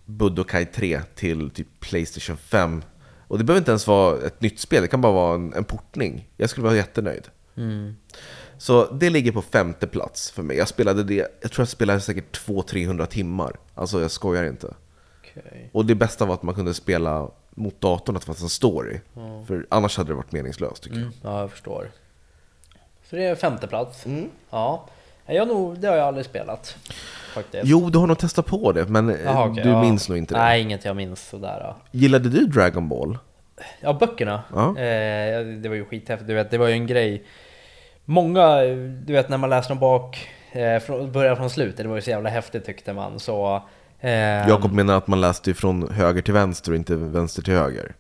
Budokai 0.06 0.66
3 0.66 1.02
till 1.16 1.50
typ 1.50 1.68
Playstation 1.80 2.38
5. 2.38 2.84
Och 3.28 3.38
det 3.38 3.44
behöver 3.44 3.60
inte 3.62 3.72
ens 3.72 3.88
vara 3.88 4.18
ett 4.26 4.42
nytt 4.42 4.60
spel, 4.60 4.82
det 4.82 4.88
kan 4.88 5.02
bara 5.02 5.14
vara 5.14 5.36
en, 5.36 5.54
en 5.54 5.64
portning. 5.64 6.30
Jag 6.38 6.50
skulle 6.50 6.66
vara 6.66 6.76
jättenöjd. 6.76 7.28
Så 8.58 8.92
det 8.92 9.10
ligger 9.10 9.32
på 9.32 9.42
femte 9.42 9.88
plats 9.88 10.32
för 10.32 10.44
mig. 10.44 10.58
Jag 10.58 10.68
spelade 10.68 11.04
det, 11.04 11.40
jag 11.42 11.52
tror 11.52 11.62
jag 11.62 11.68
spelade 11.70 12.02
säkert 12.02 12.48
200-300 12.48 13.06
timmar. 13.06 13.56
Alltså 13.76 14.02
jag 14.02 14.12
skojar 14.12 14.44
inte. 14.44 14.74
Okej. 15.46 15.70
Och 15.72 15.86
det 15.86 15.96
bästa 15.96 16.26
var 16.26 16.34
att 16.34 16.44
man 16.44 16.56
kunde 16.56 16.74
spela 16.74 17.30
mot 17.50 17.82
datorn, 17.82 18.16
att 18.16 18.22
det 18.22 18.26
fanns 18.26 18.42
en 18.42 18.50
story. 18.50 19.00
För 19.48 19.66
annars 19.70 19.98
hade 19.98 20.10
det 20.10 20.16
varit 20.16 20.32
meningslöst 20.32 20.84
tycker 20.84 20.98
Mm, 20.98 21.12
ja, 21.24 21.40
jag 21.40 21.52
förstår. 21.52 21.92
Så 23.10 23.16
det 23.16 23.24
är 23.24 23.36
femte 23.36 23.68
plats. 23.68 24.06
Ja. 24.50 24.86
Jag 25.26 25.48
nog, 25.48 25.80
det 25.80 25.88
har 25.88 25.96
jag 25.96 26.08
aldrig 26.08 26.26
spelat. 26.26 26.78
Faktiskt. 27.34 27.54
jag. 27.54 27.66
Jo, 27.66 27.90
du 27.90 27.98
har 28.00 28.08
nog 28.08 28.18
testat 28.18 28.46
på 28.46 28.72
det, 28.72 28.86
men 28.86 29.10
eh, 29.10 29.16
Jaha, 29.26 29.50
okej, 29.50 29.64
du 29.64 29.70
ja. 29.70 29.82
minns 29.82 30.10
nog 30.10 30.18
inte 30.18 30.34
det. 30.34 30.40
Nej, 30.40 30.62
inget 30.62 30.86
jag 30.86 30.96
minns 30.96 31.30
sådär. 31.30 31.60
Ja, 31.60 31.78
Gillade 31.92 32.30
du 32.30 32.46
Dragon 32.46 32.90
Ball? 32.90 33.18
ja 33.82 33.94
böckerna. 33.94 34.44
Ja. 34.54 34.70
Eh, 34.70 35.46
det 35.46 35.70
var 35.70 35.76
ju 35.76 35.86
skithäftigt. 35.86 36.28
Du 36.28 36.34
vet, 36.34 36.52
det 36.52 36.58
var 36.58 36.68
ju 36.68 36.74
en 36.74 36.88
grej. 36.88 37.24
Många, 38.06 38.62
du 39.06 39.14
vet 39.14 39.30
när 39.30 39.38
man 39.38 39.50
läste 39.50 39.72
dem 39.74 39.80
bak, 39.80 40.30
eh, 40.52 40.80
från, 40.80 41.12
börjar 41.12 41.36
från 41.36 41.50
slutet, 41.50 41.78
det 41.78 41.88
var 41.88 41.96
ju 41.96 42.02
så 42.02 42.10
jävla 42.10 42.30
häftigt 42.30 42.66
tyckte 42.66 42.94
man. 42.94 43.20
Så, 43.20 43.64
Jakob 44.50 44.72
menar 44.74 44.98
att 44.98 45.08
man 45.08 45.22
läste 45.22 45.54
från 45.54 45.92
höger 45.92 46.22
till 46.22 46.34
vänster 46.34 46.72
och 46.72 46.76
inte 46.78 46.96
vänster 46.96 47.42
till 47.42 47.54
höger. 47.54 47.96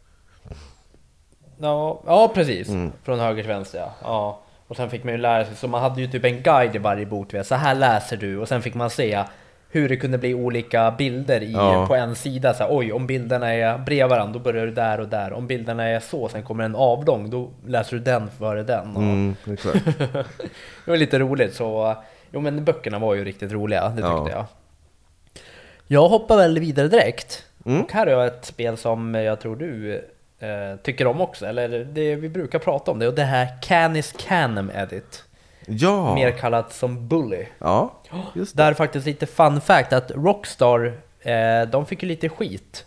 Ja, 1.61 2.01
ja 2.05 2.31
precis. 2.33 2.69
Mm. 2.69 2.91
Från 3.03 3.19
höger 3.19 3.43
till 3.43 3.51
vänster 3.51 3.79
ja. 3.79 3.93
ja. 4.01 4.39
Och 4.67 4.75
sen 4.75 4.89
fick 4.89 5.03
man 5.03 5.13
ju 5.13 5.17
lära 5.19 5.45
sig, 5.45 5.55
så 5.55 5.67
man 5.67 5.81
hade 5.81 6.01
ju 6.01 6.07
typ 6.07 6.25
en 6.25 6.41
guide 6.41 6.75
i 6.75 6.79
varje 6.79 7.05
bok, 7.05 7.33
så 7.43 7.55
här 7.55 7.75
läser 7.75 8.17
du. 8.17 8.37
Och 8.37 8.47
sen 8.47 8.61
fick 8.61 8.73
man 8.75 8.89
se 8.89 9.23
hur 9.71 9.89
det 9.89 9.97
kunde 9.97 10.17
bli 10.17 10.33
olika 10.33 10.91
bilder 10.91 11.43
i, 11.43 11.51
Ja. 11.53 11.85
på 11.87 11.95
en 11.95 12.15
sida. 12.15 12.53
Så 12.53 12.63
här, 12.63 12.69
Oj, 12.77 12.91
om 12.93 13.07
bilderna 13.07 13.53
är 13.53 13.77
bredvid 13.77 14.09
varandra, 14.09 14.33
då 14.33 14.39
börjar 14.39 14.65
du 14.65 14.71
där 14.71 14.99
och 14.99 15.07
där. 15.07 15.33
Om 15.33 15.47
bilderna 15.47 15.83
är 15.83 15.99
så, 15.99 16.29
sen 16.29 16.43
kommer 16.43 16.63
en 16.63 16.75
avlång, 16.75 17.29
då 17.29 17.49
läser 17.67 17.97
du 17.97 18.03
den 18.03 18.29
före 18.39 18.63
den. 18.63 18.95
Och 18.95 19.01
Mm. 19.03 19.35
Det 20.85 20.91
var 20.91 20.97
lite 20.97 21.19
roligt, 21.19 21.53
så 21.55 21.95
jo 22.31 22.41
men 22.41 22.63
böckerna 22.65 22.99
var 22.99 23.13
ju 23.15 23.23
riktigt 23.25 23.51
roliga, 23.51 23.81
det 23.89 23.95
tyckte 23.95 24.07
Ja. 24.07 24.29
jag. 24.29 24.45
Jag 25.91 26.09
hoppar 26.09 26.37
väl 26.37 26.59
vidare 26.59 26.87
direkt. 26.87 27.45
Mm. 27.65 27.81
Och 27.83 27.91
här 27.91 28.07
har 28.07 28.13
jag 28.13 28.27
ett 28.27 28.45
spel 28.45 28.77
som 28.77 29.15
jag 29.15 29.39
tror 29.39 29.55
du 29.55 29.95
eh, 30.39 30.75
tycker 30.83 31.07
om 31.07 31.21
också, 31.21 31.45
eller 31.45 31.69
det 31.69 32.15
vi 32.15 32.29
brukar 32.29 32.59
prata 32.59 32.91
om 32.91 32.99
det, 32.99 33.07
och 33.07 33.13
det 33.13 33.23
här 33.23 33.47
Canis 33.61 34.13
Canem 34.17 34.71
Edit. 34.75 35.23
Ja, 35.65 36.15
Mer 36.15 36.31
kallat 36.31 36.73
som 36.73 37.07
Bully. 37.07 37.45
ja 37.59 38.01
just 38.35 38.57
det. 38.57 38.63
Där 38.63 38.73
faktiskt 38.73 39.05
lite 39.05 39.25
fun 39.25 39.61
fact 39.61 39.93
att 39.93 40.11
Rockstar, 40.11 40.99
eh, 41.21 41.61
de 41.71 41.85
fick 41.85 42.03
ju 42.03 42.09
lite 42.09 42.29
skit 42.29 42.85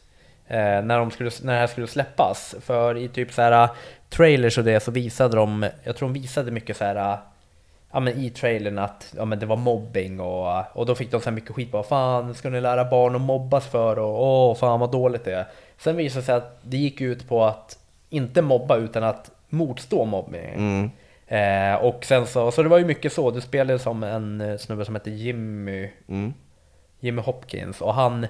eh, 0.49 0.57
när, 0.59 0.99
de 0.99 1.11
skulle, 1.11 1.31
när 1.43 1.53
det 1.53 1.59
här 1.59 1.67
skulle 1.67 1.87
släppas. 1.87 2.55
För 2.61 2.97
i 2.97 3.09
typ 3.09 3.33
så 3.33 3.43
här 3.43 3.69
trailers 4.11 4.59
och 4.59 4.65
det 4.65 4.81
så 4.81 4.91
visade 4.91 5.37
de, 5.37 5.67
jag 5.85 5.97
tror 5.97 6.09
de 6.09 6.21
visade 6.21 6.51
mycket 6.51 6.77
så 6.77 6.85
här 6.85 7.19
Ja 7.93 8.01
men 8.01 8.19
i 8.19 8.31
trailern 8.31 8.79
att 8.79 9.15
ja, 9.17 9.25
men 9.25 9.39
det 9.39 9.47
var 9.47 9.57
mobbing 9.57 10.21
och, 10.21 10.77
och 10.77 10.87
då 10.87 10.95
fick 10.95 11.11
de 11.11 11.21
så 11.21 11.31
här 11.31 11.35
mycket 11.35 11.51
skit 11.51 11.73
på 11.73 11.83
fan 11.83 12.35
ska 12.35 12.51
ni 12.51 12.61
lära 12.61 12.85
barn 12.91 13.15
att 13.15 13.21
mobbas 13.21 13.67
för 13.67 13.99
och 13.99 14.23
åh 14.23 14.55
fan 14.55 14.81
vad 14.81 14.93
dåligt 14.93 15.25
det 15.25 15.35
är. 15.35 15.47
Sen 15.79 15.97
visade 15.97 16.21
det 16.21 16.25
sig 16.25 16.35
att 16.35 16.59
det 16.63 16.77
gick 16.77 17.01
ut 17.01 17.29
på 17.29 17.45
att 17.45 17.79
inte 18.11 18.43
mobba 18.43 18.77
utan 18.77 19.05
att 19.05 19.31
motstå 19.49 20.05
mobbning. 20.05 20.55
Mm. 20.55 20.91
Eh, 21.27 21.75
och 21.85 22.05
sen 22.05 22.27
så, 22.27 22.51
så 22.51 22.63
det 22.63 22.69
var 22.69 22.79
ju 22.79 22.85
mycket 22.85 23.13
så, 23.13 23.31
du 23.31 23.41
spelade 23.41 23.79
som 23.79 24.03
en 24.03 24.41
eh, 24.41 24.57
snubbe 24.57 24.85
som 24.85 24.95
hette 24.95 25.11
Jimmy, 25.11 25.91
Mm. 26.09 26.35
Jimmy 27.01 27.23
Hopkins 27.23 27.81
och 27.81 27.95
han 27.95 28.27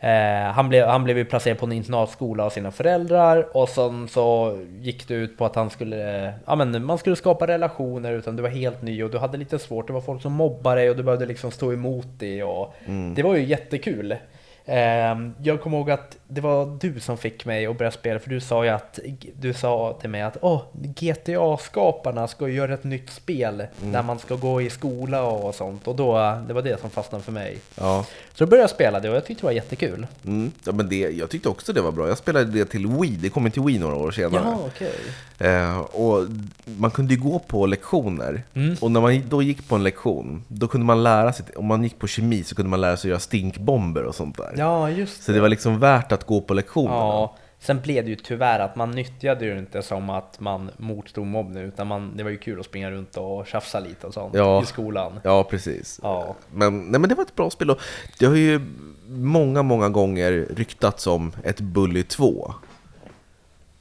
eh, 0.00 0.52
han, 0.52 0.68
blev, 0.68 0.86
han 0.86 1.04
blev 1.04 1.18
ju 1.18 1.24
placerad 1.24 1.58
på 1.58 1.66
en 1.66 1.72
internatskola 1.72 2.44
av 2.44 2.50
sina 2.50 2.70
föräldrar 2.70 3.56
och 3.56 3.68
sen 3.68 4.08
så 4.08 4.58
gick 4.80 5.08
det 5.08 5.14
ut 5.14 5.38
på 5.38 5.44
att 5.44 5.54
han 5.54 5.70
skulle, 5.70 6.26
eh, 6.26 6.32
ja 6.46 6.56
men 6.56 6.84
man 6.84 6.98
skulle 6.98 7.16
skapa 7.16 7.46
relationer 7.46 8.12
utan 8.12 8.36
du 8.36 8.42
var 8.42 8.50
helt 8.50 8.82
ny 8.82 9.02
och 9.02 9.10
du 9.10 9.18
hade 9.18 9.38
lite 9.38 9.58
svårt, 9.58 9.86
det 9.86 9.92
var 9.92 10.00
folk 10.00 10.22
som 10.22 10.32
mobbade 10.32 10.80
dig 10.80 10.90
och 10.90 10.96
du 10.96 11.02
behövde 11.02 11.26
liksom 11.26 11.50
stå 11.50 11.72
emot 11.72 12.08
det 12.18 12.42
och 12.42 12.74
det 13.16 13.22
var 13.22 13.36
ju 13.36 13.44
jättekul. 13.44 14.16
Eh, 14.64 15.18
jag 15.42 15.60
kommer 15.60 15.78
ihåg 15.78 15.90
att 15.90 16.16
det 16.30 16.40
var 16.40 16.78
du 16.80 17.00
som 17.00 17.18
fick 17.18 17.44
mig 17.44 17.66
att 17.66 17.78
börja 17.78 17.90
spela 17.90 18.20
för 18.20 18.30
du 18.30 18.40
sa 18.40 18.64
ju 18.64 18.70
att 18.70 18.98
du 19.40 19.52
sa 19.52 19.98
till 20.00 20.10
mig 20.10 20.22
att 20.22 20.36
åh, 20.40 20.62
GTA-skaparna 20.72 22.28
ska 22.28 22.48
göra 22.48 22.74
ett 22.74 22.84
nytt 22.84 23.10
spel 23.10 23.66
där 23.80 24.02
man 24.02 24.18
ska 24.18 24.36
gå 24.36 24.62
i 24.62 24.70
skola 24.70 25.22
och 25.22 25.54
sånt 25.54 25.88
och 25.88 25.96
då, 25.96 26.12
det 26.48 26.54
var 26.54 26.62
det 26.62 26.80
som 26.80 26.90
fastnade 26.90 27.24
för 27.24 27.32
mig. 27.32 27.58
Ja. 27.74 28.04
Så 28.34 28.44
då 28.44 28.50
började 28.50 28.62
jag 28.62 28.70
spela 28.70 29.00
det 29.00 29.10
och 29.10 29.16
jag 29.16 29.24
tyckte 29.24 29.42
det 29.42 29.46
var 29.46 29.52
jättekul. 29.52 30.06
Mm. 30.24 30.52
ja, 30.64 30.72
men 30.72 30.88
det, 30.88 30.96
jag 30.96 31.30
tyckte 31.30 31.48
också 31.48 31.72
det 31.72 31.80
var 31.80 31.92
bra. 31.92 32.08
Jag 32.08 32.18
spelade 32.18 32.44
det 32.44 32.64
till 32.64 32.86
Wii, 32.86 33.16
det 33.16 33.28
kom 33.28 33.50
till 33.50 33.62
Wii 33.62 33.78
några 33.78 33.96
år 33.96 34.10
senare. 34.10 34.42
Ja, 34.44 34.58
okej. 34.66 34.92
Eh, 35.38 35.80
och 35.80 36.26
man 36.64 36.90
kunde 36.90 37.14
ju 37.14 37.20
gå 37.20 37.38
på 37.38 37.66
lektioner. 37.66 38.42
Mm. 38.54 38.76
Och 38.80 38.90
när 38.90 39.00
man 39.00 39.22
då 39.28 39.42
gick 39.42 39.68
på 39.68 39.74
en 39.74 39.82
lektion, 39.82 40.44
då 40.48 40.68
kunde 40.68 40.86
man 40.86 41.02
lära 41.02 41.32
sig, 41.32 41.46
om 41.56 41.66
man 41.66 41.82
gick 41.82 41.98
på 41.98 42.06
kemi 42.06 42.44
så 42.44 42.54
kunde 42.54 42.70
man 42.70 42.80
lära 42.80 42.96
sig 42.96 43.08
att 43.08 43.10
göra 43.10 43.20
stinkbomber 43.20 44.04
och 44.04 44.14
sånt 44.14 44.36
där. 44.36 44.54
Ja, 44.56 44.90
just 44.90 45.22
Så 45.22 45.32
det 45.32 45.40
var 45.40 45.48
liksom 45.48 45.78
värt 45.78 46.12
att 46.12 46.19
gå 46.26 46.40
på 46.40 46.54
lektionerna. 46.54 46.94
Ja, 46.96 47.36
sen 47.58 47.80
blev 47.80 48.04
det 48.04 48.10
ju 48.10 48.16
tyvärr 48.16 48.58
att 48.60 48.76
man 48.76 48.90
nyttjade 48.90 49.44
ju 49.44 49.58
inte 49.58 49.82
som 49.82 50.10
att 50.10 50.40
man 50.40 50.70
motstod 50.76 51.26
mobbning 51.26 51.62
utan 51.62 51.86
man, 51.86 52.16
det 52.16 52.22
var 52.22 52.30
ju 52.30 52.38
kul 52.38 52.60
att 52.60 52.66
springa 52.66 52.90
runt 52.90 53.16
och 53.16 53.46
tjafsa 53.46 53.80
lite 53.80 54.06
och 54.06 54.14
sånt 54.14 54.34
Ja. 54.34 54.62
i 54.62 54.66
skolan. 54.66 55.20
Ja, 55.24 55.44
precis. 55.44 56.00
Ja. 56.02 56.34
Men, 56.54 56.80
nej, 56.80 57.00
men 57.00 57.08
det 57.08 57.14
var 57.14 57.24
ett 57.24 57.36
bra 57.36 57.50
spel 57.50 57.70
och 57.70 57.78
det 58.18 58.26
har 58.26 58.34
ju 58.36 58.60
många, 59.08 59.62
många 59.62 59.88
gånger 59.88 60.46
ryktats 60.56 61.06
om 61.06 61.32
ett 61.44 61.60
Bully 61.60 62.02
2. 62.02 62.54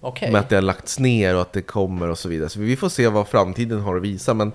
Okej. 0.02 0.32
Med 0.32 0.42
att 0.42 0.50
det 0.50 0.56
har 0.56 0.62
lagts 0.62 1.00
ner 1.00 1.36
och 1.36 1.42
att 1.42 1.54
det 1.54 1.62
kommer 1.62 2.10
och 2.10 2.18
så 2.18 2.30
vidare. 2.30 2.50
Så 2.50 2.60
vi 2.60 2.76
får 2.76 2.90
se 2.90 3.08
vad 3.08 3.28
framtiden 3.28 3.82
har 3.82 3.96
att 3.96 4.02
visa. 4.02 4.34
Men 4.34 4.52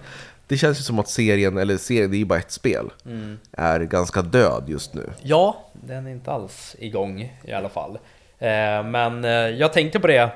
det 0.47 0.57
känns 0.57 0.79
ju 0.79 0.83
som 0.83 0.99
att 0.99 1.09
serien, 1.09 1.59
eller 1.59 1.77
serien, 1.77 2.11
det 2.11 2.17
är 2.17 2.19
ju 2.19 2.25
bara 2.25 2.39
ett 2.39 2.51
spel, 2.51 2.91
Mm. 3.07 3.39
är 3.53 3.81
ganska 3.81 4.23
död 4.23 4.65
just 4.67 4.95
nu. 4.95 5.11
Ja, 5.23 5.65
den 5.73 6.07
är 6.07 6.11
inte 6.11 6.31
alls 6.33 6.77
igång 6.79 7.33
i 7.45 7.53
alla 7.53 7.69
fall. 7.69 7.99
Eh, 8.39 8.83
men 8.85 9.25
eh, 9.25 9.31
jag 9.31 9.73
tänkte 9.73 10.01
på 10.01 10.07
det 10.07 10.31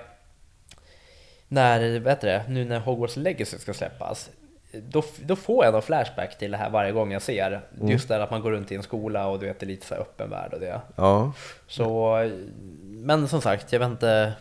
när, 1.49 1.99
vet 1.99 2.21
det, 2.21 2.45
nu 2.49 2.65
när 2.65 2.81
Hogwarts 2.81 3.17
Legacy 3.17 3.59
ska 3.59 3.75
släppas. 3.75 4.31
Då, 4.73 5.03
då 5.25 5.37
får 5.37 5.65
jag 5.65 5.73
någon 5.73 5.83
flashback 5.83 6.39
till 6.39 6.51
det 6.51 6.57
här 6.57 6.71
varje 6.71 6.93
gång 6.93 7.13
jag 7.13 7.23
ser. 7.23 7.61
Just 7.83 8.09
där 8.09 8.21
att 8.21 8.31
man 8.31 8.41
går 8.41 8.51
runt 8.51 8.73
i 8.73 8.75
en 8.75 8.83
skola 8.83 9.27
och 9.27 9.39
du 9.39 9.47
vet, 9.47 9.61
det 9.61 9.65
är 9.67 9.69
lite 9.69 9.87
så 9.87 9.95
här 9.95 10.01
öppen 10.01 10.31
värld 10.31 10.53
och 10.55 10.61
det. 10.61 10.81
Ja, 10.97 11.33
Så, 11.69 12.17
men 12.85 13.29
som 13.29 13.41
sagt, 13.41 13.73
jag 13.73 13.81
vet 13.81 13.89
inte 13.89 14.33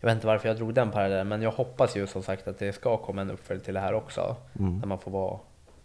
jag 0.00 0.06
vet 0.08 0.14
inte 0.14 0.26
varför 0.26 0.48
jag 0.48 0.56
drog 0.56 0.74
den 0.74 0.90
parallellen, 0.90 1.28
men 1.28 1.42
jag 1.42 1.50
hoppas 1.50 1.96
ju 1.96 2.06
som 2.06 2.22
sagt 2.22 2.48
att 2.48 2.58
det 2.58 2.72
ska 2.72 2.96
komma 2.96 3.20
en 3.20 3.30
uppföljd 3.30 3.64
till 3.64 3.74
det 3.74 3.80
här 3.80 3.94
också. 3.94 4.36
Där 4.52 4.86
man 4.86 4.98
får 4.98 5.10
vara 5.10 5.38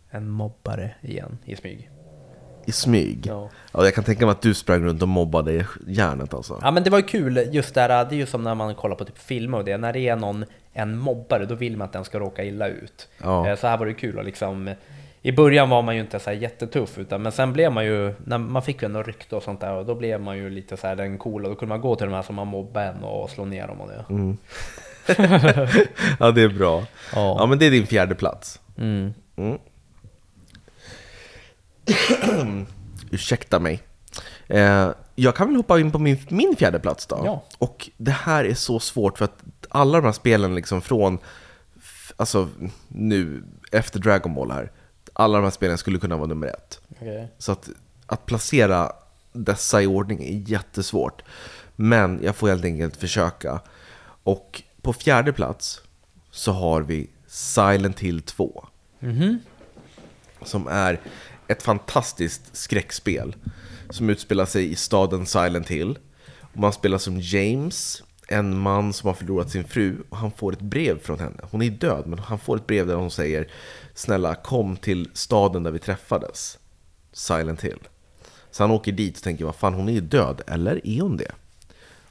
en 0.09 0.29
mobbare 0.29 0.95
igen 1.01 1.37
i 1.45 1.55
smyg. 1.55 1.89
i 2.65 2.71
smyg. 2.71 3.25
Ja. 3.27 3.49
Ja, 3.73 3.83
jag 3.83 3.93
kan 3.95 4.03
tänka 4.03 4.25
mig 4.25 4.31
att 4.31 4.41
du 4.41 4.53
sprang 4.53 4.83
runt 4.83 5.01
och 5.01 5.07
mobbade 5.07 5.65
järnet 5.87 6.33
alltså. 6.33 6.59
Ja 6.61 6.71
men 6.71 6.83
det 6.83 6.89
var 6.89 6.97
ju 6.97 7.03
kul 7.03 7.49
just 7.51 7.73
där, 7.75 7.87
det 7.89 8.15
är 8.15 8.17
ju 8.17 8.25
som 8.25 8.43
när 8.43 8.55
man 8.55 8.75
kollar 8.75 8.95
på 8.95 9.05
typ 9.05 9.17
filmer 9.17 9.57
och 9.57 9.65
det, 9.65 9.77
när 9.77 9.93
det 9.93 9.99
är 9.99 10.15
någon, 10.15 10.45
en 10.73 10.97
mobbare, 10.97 11.45
då 11.45 11.55
vill 11.55 11.77
man 11.77 11.85
att 11.85 11.93
den 11.93 12.05
ska 12.05 12.19
råka 12.19 12.43
illa 12.43 12.67
ut. 12.67 13.09
Ja. 13.21 13.49
Eh, 13.49 13.55
Så 13.55 13.67
här 13.67 13.77
var 13.77 13.85
det 13.85 13.93
kul 13.93 14.17
och 14.17 14.23
liksom 14.25 14.69
i 15.25 15.31
början 15.31 15.69
var 15.69 15.81
man 15.81 15.95
ju 15.95 16.01
inte 16.01 16.19
så 16.19 16.29
här 16.29 16.37
jättetuff, 16.37 16.97
utan, 16.97 17.21
men 17.21 17.31
sen 17.31 17.53
blev 17.53 17.71
man 17.71 17.85
ju, 17.85 18.13
när 18.25 18.37
man 18.37 18.61
fick 18.61 18.81
ju 18.81 18.85
ändå 18.85 19.03
rykte 19.03 19.35
och 19.35 19.43
sånt 19.43 19.61
där, 19.61 19.73
och 19.73 19.85
då 19.85 19.95
blev 19.95 20.21
man 20.21 20.37
ju 20.37 20.49
lite 20.49 20.77
så 20.77 20.87
här 20.87 20.95
den 20.95 21.17
coola, 21.17 21.49
då 21.49 21.55
kunde 21.55 21.69
man 21.69 21.81
gå 21.81 21.95
till 21.95 22.05
de 22.07 22.13
här 22.13 22.21
som 22.21 22.35
man 22.35 22.47
mobbade 22.47 22.85
en 22.85 23.03
och 23.03 23.29
slå 23.29 23.45
ner 23.45 23.67
dem 23.67 23.81
och 23.81 23.87
det. 23.87 24.05
Mm. 24.09 24.37
ja, 26.19 26.31
det 26.31 26.41
är 26.41 26.49
bra. 26.49 26.83
Ja. 27.15 27.35
Ja, 27.39 27.45
men 27.45 27.59
det 27.59 27.65
är 27.65 27.71
din 27.71 27.87
fjärde 27.87 28.15
plats. 28.15 28.59
Mm. 28.77 29.13
Mm. 29.35 29.57
Ursäkta 33.11 33.59
mig. 33.59 33.81
Eh, 34.47 34.89
jag 35.15 35.35
kan 35.35 35.47
väl 35.47 35.55
hoppa 35.55 35.79
in 35.79 35.91
på 35.91 35.99
min, 35.99 36.17
min 36.29 36.55
fjärde 36.55 36.79
plats 36.79 37.05
då. 37.05 37.21
Ja. 37.25 37.43
Och 37.57 37.89
det 37.97 38.11
här 38.11 38.45
är 38.45 38.53
så 38.53 38.79
svårt 38.79 39.17
för 39.17 39.25
att 39.25 39.43
alla 39.69 39.97
de 39.97 40.05
här 40.05 40.13
spelen 40.13 40.55
liksom 40.55 40.81
från, 40.81 41.17
alltså 42.15 42.49
nu 42.87 43.43
efter 43.71 43.99
Dragon 43.99 44.33
Ball 44.33 44.51
här, 44.51 44.71
alla 45.13 45.37
de 45.37 45.43
här 45.43 45.51
spelen 45.51 45.77
skulle 45.77 45.99
kunna 45.99 46.17
vara 46.17 46.27
nummer 46.27 46.47
ett. 46.47 46.81
Så 47.37 47.51
att, 47.51 47.69
att 48.05 48.25
placera 48.25 48.91
dessa 49.33 49.81
i 49.81 49.87
ordning 49.87 50.23
är 50.23 50.49
jättesvårt. 50.49 51.21
Men 51.75 52.19
jag 52.23 52.35
får 52.35 52.47
helt 52.47 52.65
enkelt 52.65 52.95
försöka. 52.97 53.61
Och 54.23 54.63
på 54.81 54.93
fjärde 54.93 55.33
plats 55.33 55.81
så 56.31 56.51
har 56.51 56.81
vi 56.81 57.09
Silent 57.27 57.99
Hill 57.99 58.21
2. 58.21 58.67
Som 60.41 60.67
är 60.67 60.99
ett 61.47 61.63
fantastiskt 61.63 62.55
skräckspel. 62.55 63.35
Som 63.89 64.09
utspelar 64.09 64.45
sig 64.45 64.71
i 64.71 64.75
staden 64.75 65.25
Silent 65.25 65.69
Hill. 65.69 65.99
Och 66.39 66.57
man 66.59 66.73
spelar 66.73 66.97
som 66.97 67.19
James, 67.19 68.03
en 68.27 68.57
man 68.57 68.93
som 68.93 69.07
har 69.07 69.13
förlorat 69.13 69.49
sin 69.49 69.63
fru. 69.63 69.97
Och 70.09 70.17
han 70.17 70.31
får 70.31 70.53
ett 70.53 70.61
brev 70.61 70.99
från 70.99 71.19
henne. 71.19 71.43
Hon 71.51 71.61
är 71.61 71.69
död, 71.69 72.03
men 72.07 72.19
han 72.19 72.39
får 72.39 72.55
ett 72.55 72.67
brev 72.67 72.87
där 72.87 72.95
hon 72.95 73.11
säger 73.11 73.47
Snälla, 73.93 74.35
kom 74.35 74.77
till 74.77 75.09
staden 75.13 75.63
där 75.63 75.71
vi 75.71 75.79
träffades. 75.79 76.57
Silent 77.13 77.61
Hill. 77.61 77.79
Så 78.51 78.63
han 78.63 78.71
åker 78.71 78.91
dit 78.91 79.17
och 79.17 79.23
tänker, 79.23 79.45
vad 79.45 79.55
fan, 79.55 79.73
hon 79.73 79.89
är 79.89 79.93
ju 79.93 80.01
död, 80.01 80.41
eller 80.47 80.87
är 80.87 81.01
hon 81.01 81.17
det? 81.17 81.31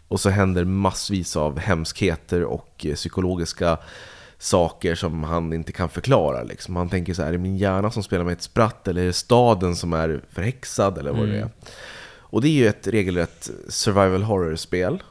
Och 0.08 0.20
så 0.20 0.30
händer 0.30 0.64
massvis 0.64 1.36
av 1.36 1.58
hemskheter 1.58 2.44
och 2.44 2.86
eh, 2.86 2.94
psykologiska 2.94 3.78
saker 4.38 4.94
som 4.94 5.24
han 5.24 5.52
inte 5.52 5.72
kan 5.72 5.88
förklara. 5.88 6.42
Liksom. 6.42 6.76
Han 6.76 6.88
tänker 6.88 7.14
så 7.14 7.22
här, 7.22 7.28
är 7.28 7.32
det 7.32 7.38
min 7.38 7.56
hjärna 7.56 7.90
som 7.90 8.02
spelar 8.02 8.24
med 8.24 8.32
ett 8.32 8.42
spratt 8.42 8.88
eller 8.88 9.02
är 9.02 9.06
det 9.06 9.12
staden 9.12 9.76
som 9.76 9.92
är 9.92 10.24
förhäxad 10.30 10.98
eller 10.98 11.12
vad 11.12 11.28
det 11.28 11.38
är? 11.38 11.48
Och 12.32 12.42
det 12.42 12.48
är 12.48 12.52
ju 12.52 12.68
ett 12.68 12.86
regelrätt 12.86 13.50
survival 13.68 14.22
horror-spel. 14.22 15.02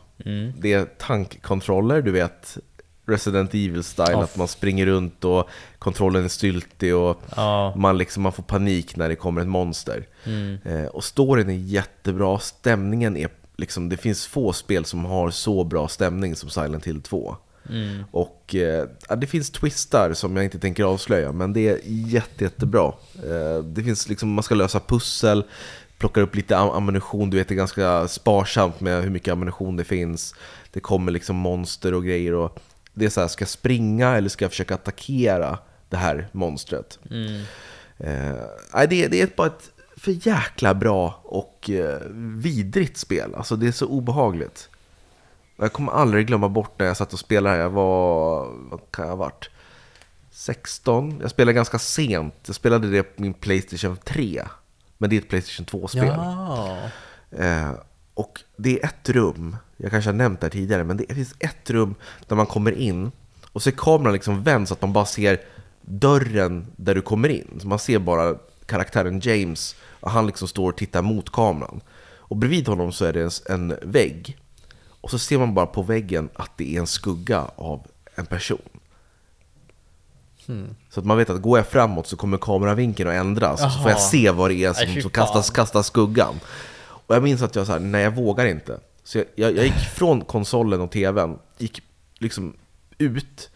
Det 0.57 0.73
är 0.73 0.85
tankkontroller, 0.85 2.01
du 2.01 2.11
vet 2.11 2.57
Resident 3.05 3.53
Evil-style, 3.53 4.23
att 4.23 4.37
man 4.37 4.47
springer 4.47 4.85
runt 4.85 5.23
och 5.25 5.49
kontrollen 5.79 6.23
är 6.23 6.27
styltig 6.29 6.95
och 6.95 7.21
Ja. 7.35 7.73
man, 7.75 7.97
liksom, 7.97 8.23
man 8.23 8.31
får 8.31 8.43
panik 8.43 8.95
när 8.95 9.09
det 9.09 9.15
kommer 9.15 9.41
ett 9.41 9.47
monster. 9.47 10.07
Mm. 10.23 10.57
Eh, 10.65 10.85
och 10.85 11.03
storyn 11.03 11.49
är 11.49 11.53
jättebra, 11.53 12.39
stämningen 12.39 13.17
är 13.17 13.29
liksom, 13.57 13.89
det 13.89 13.97
finns 13.97 14.27
få 14.27 14.53
spel 14.53 14.85
som 14.85 15.05
har 15.05 15.29
så 15.31 15.63
bra 15.63 15.87
stämning 15.87 16.35
som 16.35 16.49
Silent 16.49 16.87
Hill 16.87 17.01
2. 17.01 17.35
Mm. 17.69 18.03
Och 18.11 18.55
eh, 18.55 18.87
ja, 19.09 19.15
det 19.15 19.27
finns 19.27 19.49
twistar 19.49 20.13
som 20.13 20.35
jag 20.35 20.45
inte 20.45 20.59
tänker 20.59 20.83
avslöja, 20.83 21.31
men 21.31 21.53
det 21.53 21.69
är 21.69 21.79
jätte, 21.85 22.43
jättebra. 22.43 22.93
Eh, 23.15 23.63
det 23.63 23.83
finns 23.83 24.09
liksom, 24.09 24.33
man 24.33 24.43
ska 24.43 24.55
lösa 24.55 24.79
pussel, 24.79 25.43
plockar 26.01 26.21
upp 26.21 26.35
lite 26.35 26.57
am- 26.57 26.71
ammunition, 26.71 27.29
du 27.29 27.37
vet 27.37 27.47
det 27.47 27.53
är 27.53 27.55
ganska 27.55 28.07
sparsamt 28.07 28.79
med 28.79 29.03
hur 29.03 29.09
mycket 29.09 29.31
ammunition 29.31 29.77
det 29.77 29.83
finns. 29.83 30.35
Det 30.71 30.79
kommer 30.79 31.11
liksom 31.11 31.35
monster 31.35 31.93
och 31.93 32.05
grejer 32.05 32.33
och 32.33 32.59
det 32.93 33.05
är 33.05 33.09
så 33.09 33.21
här, 33.21 33.27
ska 33.27 33.41
jag 33.41 33.49
springa 33.49 34.17
eller 34.17 34.29
ska 34.29 34.45
jag 34.45 34.51
försöka 34.51 34.75
attackera 34.75 35.57
det 35.89 35.97
här 35.97 36.27
monstret? 36.31 36.99
Mm. 37.09 37.41
Eh, 37.97 38.87
det, 38.89 39.07
det 39.07 39.21
är 39.21 39.29
bara 39.35 39.47
ett 39.47 39.71
för 39.97 40.27
jäkla 40.27 40.73
bra 40.73 41.21
och 41.23 41.69
eh, 41.69 42.01
vidrigt 42.37 42.97
spel. 42.97 43.35
Alltså 43.35 43.55
det 43.55 43.67
är 43.67 43.71
så 43.71 43.85
obehagligt. 43.85 44.69
Jag 45.57 45.73
kommer 45.73 45.91
aldrig 45.91 46.27
glömma 46.27 46.49
bort 46.49 46.79
när 46.79 46.85
jag 46.85 46.97
satt 46.97 47.13
och 47.13 47.19
spelade 47.19 47.55
här. 47.55 47.61
Jag 47.61 47.69
var, 47.69 48.45
vad 48.69 48.79
kan 48.91 49.05
jag 49.05 49.09
ha 49.11 49.15
varit? 49.15 49.49
16? 50.31 51.19
Jag 51.21 51.31
spelade 51.31 51.53
ganska 51.53 51.79
sent. 51.79 52.35
Jag 52.45 52.55
spelade 52.55 52.89
det 52.89 53.03
på 53.03 53.21
min 53.21 53.33
Playstation 53.33 53.97
3. 53.97 54.41
Men 55.01 55.09
det 55.09 55.15
är 55.15 55.21
ett 55.21 55.29
Playstation 55.29 55.65
2-spel. 55.65 56.05
Ja. 56.05 56.77
Eh, 57.31 57.71
och 58.13 58.39
det 58.57 58.79
är 58.79 58.85
ett 58.85 59.09
rum, 59.09 59.55
jag 59.77 59.91
kanske 59.91 60.09
har 60.09 60.15
nämnt 60.15 60.39
det 60.41 60.45
här 60.45 60.51
tidigare, 60.51 60.83
men 60.83 60.97
det 60.97 61.13
finns 61.13 61.35
ett 61.39 61.69
rum 61.69 61.95
där 62.27 62.35
man 62.35 62.45
kommer 62.45 62.71
in 62.71 63.11
och 63.51 63.61
så 63.61 63.69
är 63.69 63.73
kameran 63.77 64.13
liksom 64.13 64.43
vänd 64.43 64.67
så 64.67 64.73
att 64.73 64.81
man 64.81 64.93
bara 64.93 65.05
ser 65.05 65.41
dörren 65.81 66.67
där 66.75 66.95
du 66.95 67.01
kommer 67.01 67.29
in. 67.29 67.57
Så 67.61 67.67
man 67.67 67.79
ser 67.79 67.99
bara 67.99 68.35
karaktären 68.65 69.19
James 69.19 69.75
och 69.99 70.11
han 70.11 70.27
liksom 70.27 70.47
står 70.47 70.69
och 70.69 70.77
tittar 70.77 71.01
mot 71.01 71.31
kameran. 71.31 71.81
Och 72.15 72.35
bredvid 72.37 72.67
honom 72.67 72.91
så 72.91 73.05
är 73.05 73.13
det 73.13 73.21
en, 73.21 73.71
en 73.71 73.77
vägg. 73.81 74.37
Och 75.01 75.11
så 75.11 75.19
ser 75.19 75.37
man 75.37 75.53
bara 75.53 75.65
på 75.65 75.81
väggen 75.81 76.29
att 76.35 76.51
det 76.57 76.75
är 76.75 76.79
en 76.79 76.87
skugga 76.87 77.47
av 77.55 77.87
en 78.15 78.25
person. 78.25 78.70
Så 80.89 80.99
att 80.99 81.05
man 81.05 81.17
vet 81.17 81.29
att 81.29 81.41
går 81.41 81.59
jag 81.59 81.67
framåt 81.67 82.07
så 82.07 82.15
kommer 82.15 82.37
kameravinkeln 82.37 83.09
att 83.09 83.15
ändras 83.15 83.65
och 83.65 83.71
så 83.71 83.79
får 83.79 83.91
jag 83.91 84.01
se 84.01 84.31
vad 84.31 84.49
det 84.49 84.63
är 84.63 84.73
som, 84.73 84.87
fy 84.87 85.01
som 85.01 85.11
kastas, 85.11 85.49
kastar 85.49 85.81
skuggan. 85.81 86.39
Och 86.83 87.15
jag 87.15 87.23
minns 87.23 87.41
att 87.41 87.55
jag 87.55 87.67
sa 87.67 87.79
nej 87.79 88.03
jag 88.03 88.15
vågar 88.15 88.45
inte. 88.45 88.79
Så 89.03 89.17
jag, 89.17 89.27
jag, 89.35 89.57
jag 89.57 89.65
gick 89.65 89.89
från 89.95 90.21
konsolen 90.21 90.81
och 90.81 90.91
tvn, 90.91 91.39
gick 91.57 91.83
liksom 92.19 92.53
ut 92.97 93.49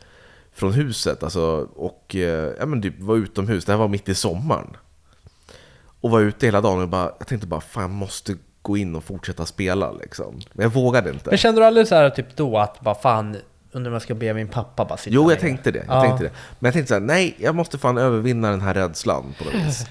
från 0.54 0.74
huset 0.74 1.24
alltså, 1.24 1.68
och 1.76 2.16
eh, 2.16 2.54
ja, 2.60 2.66
men 2.66 2.82
typ 2.82 3.00
var 3.00 3.16
utomhus, 3.16 3.66
det 3.66 3.72
här 3.72 3.80
var 3.80 3.88
mitt 3.88 4.10
i 4.10 4.16
sommaren. 4.16 4.78
Och 6.02 6.12
var 6.12 6.20
ute 6.20 6.46
hela 6.46 6.62
dagen 6.62 6.82
och 6.82 6.90
bara, 6.90 7.12
jag 7.18 7.28
tänkte 7.28 7.48
bara 7.48 7.62
fan 7.62 7.84
jag 7.84 7.92
måste 7.92 8.36
gå 8.62 8.78
in 8.78 8.96
och 8.96 9.04
fortsätta 9.04 9.46
spela 9.46 9.92
liksom. 9.92 10.40
Men 10.54 10.64
jag 10.64 10.70
vågade 10.74 11.10
inte. 11.10 11.30
Men 11.30 11.38
kände 11.38 11.62
du 11.62 11.66
aldrig 11.66 11.88
så 11.88 11.96
här 11.96 12.10
typ 12.10 12.36
då 12.36 12.58
att 12.58 12.82
bara 12.82 12.96
fan, 12.96 13.38
undrar 13.76 13.90
om 13.90 13.94
jag 13.94 14.02
ska 14.02 14.16
be 14.16 14.34
min 14.34 14.48
pappa 14.48 14.86
bara 14.86 14.98
sitta 14.98 15.14
Jo, 15.16 15.32
jag 15.32 15.40
tänkte 15.40 15.72
det. 15.72 15.86
Jag 15.88 15.98
Ja. 15.98 16.02
tänkte 16.02 16.24
det. 16.24 16.32
Men 16.60 16.68
jag 16.68 16.74
tänkte 16.74 16.88
så 16.88 16.94
här, 16.94 17.02
nej, 17.02 17.36
jag 17.40 17.56
måste 17.56 17.78
fan 17.78 17.98
övervinna 17.98 18.50
den 18.50 18.62
här 18.62 18.74
rädslan 18.74 19.36
på 19.38 19.44
något 19.44 19.54
vis. 19.68 19.86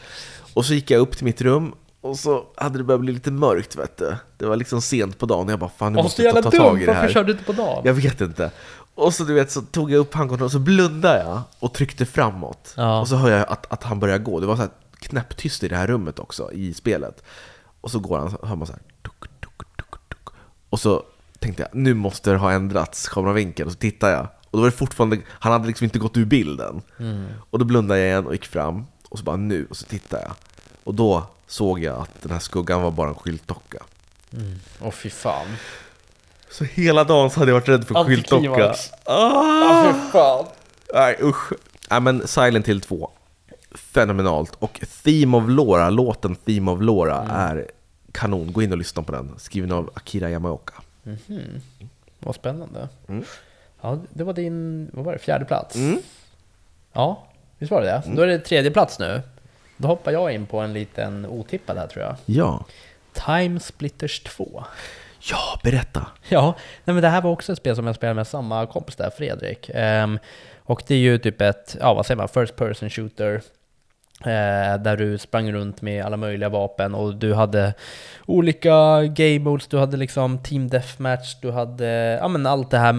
Och 0.55 0.65
så 0.67 0.75
gick 0.75 0.91
jag 0.91 1.01
upp 1.01 1.17
till 1.17 1.25
mitt 1.25 1.41
rum 1.41 1.75
och 2.01 2.19
så 2.19 2.45
hade 2.57 2.79
det 2.79 2.85
börjat 2.85 3.01
bli 3.01 3.13
lite 3.13 3.31
mörkt, 3.31 3.77
vet 3.77 3.97
du. 3.97 4.17
Det 4.37 4.47
var 4.47 4.57
liksom 4.57 4.83
sent 4.83 5.19
på 5.19 5.27
dagen 5.27 5.47
och 5.47 5.53
jag 5.53 5.59
bara, 5.59 5.71
fan 5.71 5.93
nu 5.93 6.03
måste 6.03 6.23
jag 6.23 6.35
ta, 6.35 6.43
ta 6.43 6.51
tag 6.51 6.77
i 6.77 6.81
det 6.81 6.87
Varför 6.87 7.01
här. 7.03 7.09
körde 7.13 7.27
du 7.27 7.33
inte 7.33 7.45
på 7.45 7.53
dagen? 7.53 7.83
Jag 7.85 7.95
vet 7.95 8.21
inte. 8.21 8.51
Och 8.95 9.15
så 9.15 9.25
du 9.25 9.35
vet, 9.35 9.51
så 9.51 9.61
tog 9.63 9.91
jag 9.93 9.99
upp 9.99 10.15
handkontrollen 10.15 10.47
och 10.47 10.53
så 10.53 10.59
blundade 10.59 11.19
jag 11.23 11.41
och 11.59 11.75
tryckte 11.75 12.07
framåt. 12.07 12.75
Ja. 12.77 13.01
Och 13.01 13.09
så 13.09 13.17
hör 13.17 13.31
jag 13.31 13.47
att, 13.49 13.73
att 13.73 13.83
han 13.83 14.01
börjar 14.01 14.19
gå. 14.19 14.41
Det 14.41 14.47
var 14.47 14.57
så 14.57 14.63
här 14.63 14.71
knäpptyst 14.99 15.63
i 15.65 15.69
det 15.69 15.77
här 15.77 15.87
rummet 15.87 16.19
också, 16.19 16.53
i 16.53 16.75
spelet. 16.75 17.23
Och 17.81 17.91
så 17.91 17.99
går 17.99 18.19
han, 18.19 18.31
så 18.31 18.47
hör 18.47 18.57
man 18.57 18.67
så 18.67 18.73
här, 18.73 18.83
tuk, 19.03 19.21
tuk, 19.41 19.77
tuk, 19.77 19.91
tuk. 20.09 20.35
Och 20.71 20.81
så 20.81 21.03
tänkte 21.45 21.63
jag, 21.63 21.81
nu 21.81 21.95
måste 21.95 22.31
det 22.31 22.37
ha 22.37 22.53
ändrats, 22.53 23.09
kameravinkeln. 23.09 23.67
Och 23.67 23.73
så 23.73 23.79
tittar 23.79 24.11
jag. 24.11 24.21
Och 24.23 24.59
då 24.59 24.59
var 24.59 24.67
det 24.67 24.77
fortfarande, 24.77 25.19
han 25.29 25.53
hade 25.53 25.67
liksom 25.67 25.85
inte 25.85 25.99
gått 25.99 26.17
ur 26.17 26.25
bilden. 26.25 26.83
Och 27.51 27.59
då 27.59 27.65
blundade 27.65 28.01
jag 28.01 28.09
igen 28.09 28.27
och 28.27 28.33
gick 28.33 28.47
fram. 28.47 28.87
Och 29.09 29.19
så 29.19 29.25
bara 29.25 29.37
nu, 29.37 29.67
och 29.71 29.77
så 29.77 29.85
tittade 29.85 30.23
jag. 30.23 30.33
Och 30.85 30.95
då 30.95 31.27
såg 31.47 31.81
jag 31.81 32.01
att 32.01 32.23
den 32.23 32.33
här 32.33 32.39
skuggan 32.39 32.83
var 32.83 32.91
bara 32.91 33.09
en 33.09 33.15
skyltdocka. 33.15 33.79
Åh 34.81 34.91
fy 34.91 35.11
fan. 35.11 35.47
Så 36.51 36.65
hela 36.65 37.05
dagen 37.05 37.31
så 37.31 37.41
hade 37.41 37.51
jag 37.51 37.61
varit 37.61 37.69
rädd 37.69 37.87
för 37.87 38.05
skyltdocka. 38.05 38.75
Ah! 39.05 39.93
fy 39.93 40.11
fan. 40.13 40.45
Nej 40.95 41.19
usch. 41.23 41.53
Nej 41.91 42.01
men 42.01 42.29
Silent 42.29 42.69
Hill 42.69 42.81
2. 42.81 43.11
Fenomenalt. 43.75 44.53
Och 44.59 44.81
Theme 45.05 45.37
of 45.37 45.45
Laura, 45.49 45.91
låten 45.91 46.37
Theme 46.37 46.71
of 46.71 46.81
Laura 46.83 47.17
är 47.31 47.71
kanon. 48.13 48.53
Gå 48.53 48.63
in 48.63 48.73
och 48.73 48.79
lyssna 48.79 49.03
på 49.03 49.13
den. 49.13 49.35
Skriven 49.39 49.73
av 49.73 49.91
Akira 49.95 50.31
Yamaoka. 50.31 50.75
Vad 52.19 52.35
spännande. 52.35 52.89
Mm. 53.09 53.25
Ja, 53.81 53.99
det 54.11 54.25
var 54.25 54.33
din, 54.33 54.91
vad 54.93 55.05
var 55.05 55.13
det, 55.13 55.19
fjärde 55.19 55.45
plats? 55.45 55.77
Mm. 55.77 55.99
Ja, 56.93 57.27
visst 57.59 57.73
var 57.73 57.81
det 57.81 57.87
det? 57.87 58.03
Då 58.17 58.23
är 58.23 58.27
det 58.27 58.39
tredje 58.39 58.71
plats 58.71 58.99
nu. 58.99 59.23
Då 59.77 59.89
hoppar 59.89 60.13
jag 60.13 60.33
in 60.33 60.47
på 60.47 60.61
en 60.61 60.73
liten 60.73 61.27
otippad 61.27 61.79
här 61.79 61.87
tror 61.87 62.05
jag. 62.05 62.17
Ja. 62.27 62.65
Time 63.13 63.61
Splitters 63.61 64.21
2. 64.21 64.65
Ja, 65.31 65.61
berätta. 65.63 66.07
Ja, 66.29 66.55
nej 66.85 66.95
men 66.95 67.03
det 67.03 67.09
här 67.09 67.23
var 67.23 67.31
också 67.31 67.53
ett 67.53 67.59
spel 67.59 67.77
som 67.77 67.87
jag 67.87 67.97
spelade 67.97 68.15
med 68.15 68.27
samma 68.27 68.67
kompis 68.67 68.97
där, 68.97 69.11
Fredrik. 69.11 69.71
Ehm, 69.75 70.19
och 70.63 70.83
det 70.87 70.95
är 70.95 70.99
ju 70.99 71.19
typ 71.19 71.41
ett, 71.41 71.77
ja 71.81 71.95
vad 71.95 72.07
säger 72.07 72.17
man, 72.17 72.29
First 72.29 72.57
person 72.57 72.91
shooter. 72.91 73.43
Eh, 74.27 74.79
där 74.79 74.97
du 74.97 75.19
sprang 75.19 75.53
runt 75.53 75.83
med 75.83 76.05
alla 76.05 76.17
möjliga 76.17 76.49
vapen 76.49 76.95
och 76.95 77.15
du 77.15 77.35
hade 77.35 77.75
olika 78.27 79.03
game 79.03 79.39
modes, 79.39 79.67
du 79.67 79.79
hade 79.79 79.97
liksom 79.97 80.39
team 80.39 80.69
deathmatch, 80.69 81.35
du 81.43 81.51
hade, 81.51 81.87
ja 82.21 82.29
men 82.29 82.47
allt 82.47 82.71
det 82.71 82.79
här, 82.79 82.95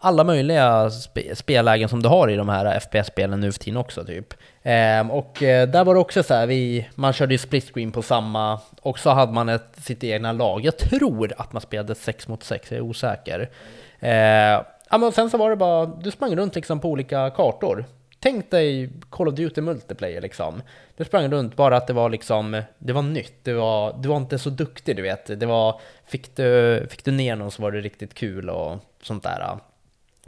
alla 0.00 0.24
möjliga 0.24 0.90
spe, 0.90 1.36
spellägen 1.36 1.88
som 1.88 2.02
du 2.02 2.08
har 2.08 2.30
i 2.30 2.36
de 2.36 2.48
här 2.48 2.80
FPS-spelen 2.80 3.40
nu 3.40 3.52
för 3.52 3.58
tiden 3.58 3.76
också 3.76 4.04
typ. 4.04 4.34
Ehm, 4.62 5.10
och 5.10 5.42
eh, 5.42 5.68
där 5.68 5.84
var 5.84 5.94
det 5.94 6.00
också 6.00 6.22
så 6.22 6.34
här, 6.34 6.46
vi, 6.46 6.88
man 6.94 7.12
körde 7.12 7.34
ju 7.34 7.38
split 7.38 7.70
screen 7.72 7.92
på 7.92 8.02
samma, 8.02 8.60
och 8.82 8.98
så 8.98 9.10
hade 9.10 9.32
man 9.32 9.48
ett, 9.48 9.76
sitt 9.76 10.04
egna 10.04 10.32
lag. 10.32 10.64
Jag 10.64 10.78
tror 10.78 11.32
att 11.36 11.52
man 11.52 11.62
spelade 11.62 11.94
6 11.94 12.28
mot 12.28 12.44
6, 12.44 12.70
jag 12.70 12.78
är 12.78 12.82
osäker. 12.82 13.50
Ehm, 14.00 14.62
ja, 14.90 14.98
men 14.98 15.12
sen 15.12 15.30
så 15.30 15.38
var 15.38 15.50
det 15.50 15.56
bara, 15.56 15.86
du 15.86 16.10
sprang 16.10 16.36
runt 16.36 16.54
liksom 16.54 16.80
på 16.80 16.88
olika 16.88 17.30
kartor. 17.30 17.84
Tänk 18.20 18.50
dig 18.50 18.90
Call 19.10 19.28
of 19.28 19.34
Duty 19.34 19.60
multiplayer 19.60 20.20
liksom. 20.20 20.62
Du 20.96 21.04
sprang 21.04 21.30
runt 21.30 21.56
bara 21.56 21.76
att 21.76 21.86
det 21.86 21.92
var 21.92 22.10
liksom, 22.10 22.62
det 22.78 22.92
var 22.92 23.02
nytt, 23.02 23.44
det 23.44 23.52
var, 23.52 23.96
du 23.98 24.08
var 24.08 24.16
inte 24.16 24.38
så 24.38 24.50
duktig 24.50 24.96
du 24.96 25.02
vet. 25.02 25.40
Det 25.40 25.46
var, 25.46 25.80
fick 26.06 26.36
du, 26.36 26.86
fick 26.90 27.04
du 27.04 27.10
ner 27.10 27.36
någon 27.36 27.50
så 27.50 27.62
var 27.62 27.72
det 27.72 27.80
riktigt 27.80 28.14
kul 28.14 28.50
och 28.50 28.78
sånt 29.02 29.22
där. 29.22 29.58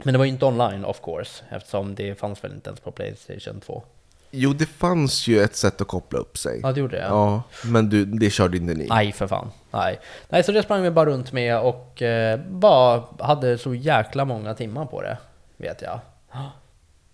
Men 0.03 0.13
det 0.13 0.17
var 0.17 0.25
ju 0.25 0.31
inte 0.31 0.45
online 0.45 0.85
of 0.85 1.01
course, 1.01 1.43
eftersom 1.49 1.95
det 1.95 2.19
fanns 2.19 2.43
väl 2.43 2.51
inte 2.51 2.69
ens 2.69 2.79
på 2.79 2.91
Playstation 2.91 3.59
2. 3.59 3.83
Jo, 4.31 4.53
det 4.53 4.65
fanns 4.65 5.27
ju 5.27 5.41
ett 5.41 5.55
sätt 5.55 5.81
att 5.81 5.87
koppla 5.87 6.19
upp 6.19 6.37
sig. 6.37 6.59
Ja, 6.63 6.71
det 6.71 6.79
gjorde 6.79 6.97
det. 6.97 7.03
Ja, 7.03 7.43
men 7.65 7.89
du, 7.89 8.05
det 8.05 8.29
körde 8.29 8.57
inte 8.57 8.73
ni. 8.73 8.87
Nej, 8.89 9.11
för 9.11 9.27
fan. 9.27 9.51
Nej. 9.71 9.99
Nej, 10.29 10.43
så 10.43 10.51
det 10.51 10.63
sprang 10.63 10.81
vi 10.81 10.91
bara 10.91 11.09
runt 11.09 11.31
med 11.31 11.59
och 11.59 12.01
eh, 12.01 12.39
bara 12.49 13.03
hade 13.19 13.57
så 13.57 13.73
jäkla 13.75 14.25
många 14.25 14.53
timmar 14.53 14.85
på 14.85 15.01
det, 15.01 15.17
vet 15.57 15.81
jag. 15.81 15.99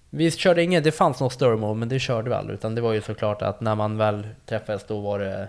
Vi 0.10 0.32
körde 0.32 0.64
inget, 0.64 0.84
det 0.84 0.92
fanns 0.92 1.20
något 1.20 1.34
story 1.34 1.58
mode, 1.58 1.80
men 1.80 1.90
det 1.90 2.00
körde 2.00 2.30
vi 2.30 2.36
aldrig, 2.36 2.58
utan 2.58 2.76
det 2.76 2.82
var 2.82 2.94
ju 2.94 3.02
såklart 3.02 3.42
att 3.42 3.62
när 3.62 3.76
man 3.76 3.98
väl 3.98 4.28
träffades 4.46 4.84
då 4.88 5.00
var 5.00 5.20
det 5.20 5.48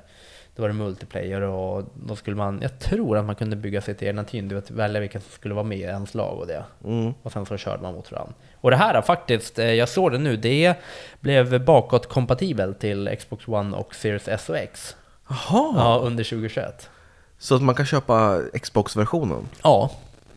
då 0.59 0.63
var 0.63 0.69
det 0.69 0.75
multiplayer 0.75 1.41
och 1.41 1.85
då 1.95 2.17
skulle 2.17 2.37
man, 2.37 2.59
jag 2.63 2.79
tror 2.79 3.19
att 3.19 3.25
man 3.25 3.35
kunde 3.35 3.57
bygga 3.57 3.81
sitt 3.81 4.03
egna 4.03 4.25
team, 4.25 4.49
du 4.49 4.55
vet, 4.55 4.71
välja 4.71 5.01
vilka 5.01 5.21
som 5.21 5.31
skulle 5.31 5.55
vara 5.55 5.65
med 5.65 5.79
i 5.79 5.83
ens 5.83 6.15
lag 6.15 6.39
och 6.39 6.47
det. 6.47 6.65
Mm. 6.85 7.15
Och 7.23 7.33
sen 7.33 7.47
så 7.47 7.57
körde 7.57 7.83
man 7.83 7.95
mot 7.95 8.13
varandra. 8.13 8.35
Och 8.61 8.71
det 8.71 8.77
här 8.77 9.03
faktiskt, 9.03 9.59
eh, 9.59 9.73
jag 9.73 9.89
såg 9.89 10.13
det 10.13 10.19
nu, 10.19 10.37
det 10.37 10.75
blev 11.21 11.65
bakåt 11.65 12.09
kompatibelt 12.09 12.81
till 12.81 13.17
Xbox 13.19 13.49
One 13.49 13.77
och 13.77 13.95
Series 13.95 14.29
S 14.29 14.49
och 14.49 14.57
X. 14.57 14.97
Jaha, 15.29 15.73
Ja, 15.77 16.01
under 16.05 16.25
2021. 16.25 16.91
så 17.39 17.55
att 17.55 17.63
man 17.63 17.75
kan 17.75 17.87
köpa 17.87 18.41
Xbox-versionen? 18.63 19.49
Ja, 19.63 19.91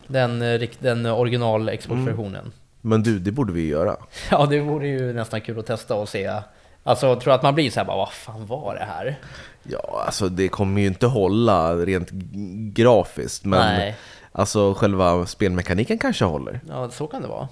den, 0.06 0.42
eh, 0.42 0.68
den 0.78 1.06
original 1.06 1.76
Xbox-versionen. 1.76 2.52
Men 2.84 3.02
du, 3.02 3.18
det 3.18 3.32
borde 3.32 3.52
vi 3.52 3.66
göra. 3.66 3.96
Ja, 4.30 4.46
det 4.46 4.60
vore 4.60 4.88
ju 4.88 5.12
nästan 5.12 5.40
kul 5.40 5.58
att 5.58 5.66
testa 5.66 5.94
och 5.94 6.08
se. 6.08 6.32
Alltså, 6.84 7.06
jag 7.06 7.20
tror 7.20 7.34
att 7.34 7.42
man 7.42 7.54
blir 7.54 7.70
så 7.70 7.80
här 7.80 7.86
bara, 7.86 7.96
vad 7.96 8.12
fan 8.12 8.46
var 8.46 8.74
det 8.74 8.84
här? 8.84 9.18
Ja, 9.62 10.02
alltså 10.06 10.28
det 10.28 10.48
kommer 10.48 10.80
ju 10.80 10.86
inte 10.86 11.06
hålla 11.06 11.76
rent 11.76 12.10
grafiskt, 12.72 13.44
men 13.44 13.74
Nej. 13.74 13.96
alltså 14.32 14.74
själva 14.74 15.26
spelmekaniken 15.26 15.98
kanske 15.98 16.24
håller. 16.24 16.60
Ja, 16.68 16.90
så 16.90 17.06
kan 17.06 17.22
det 17.22 17.28
vara. 17.28 17.48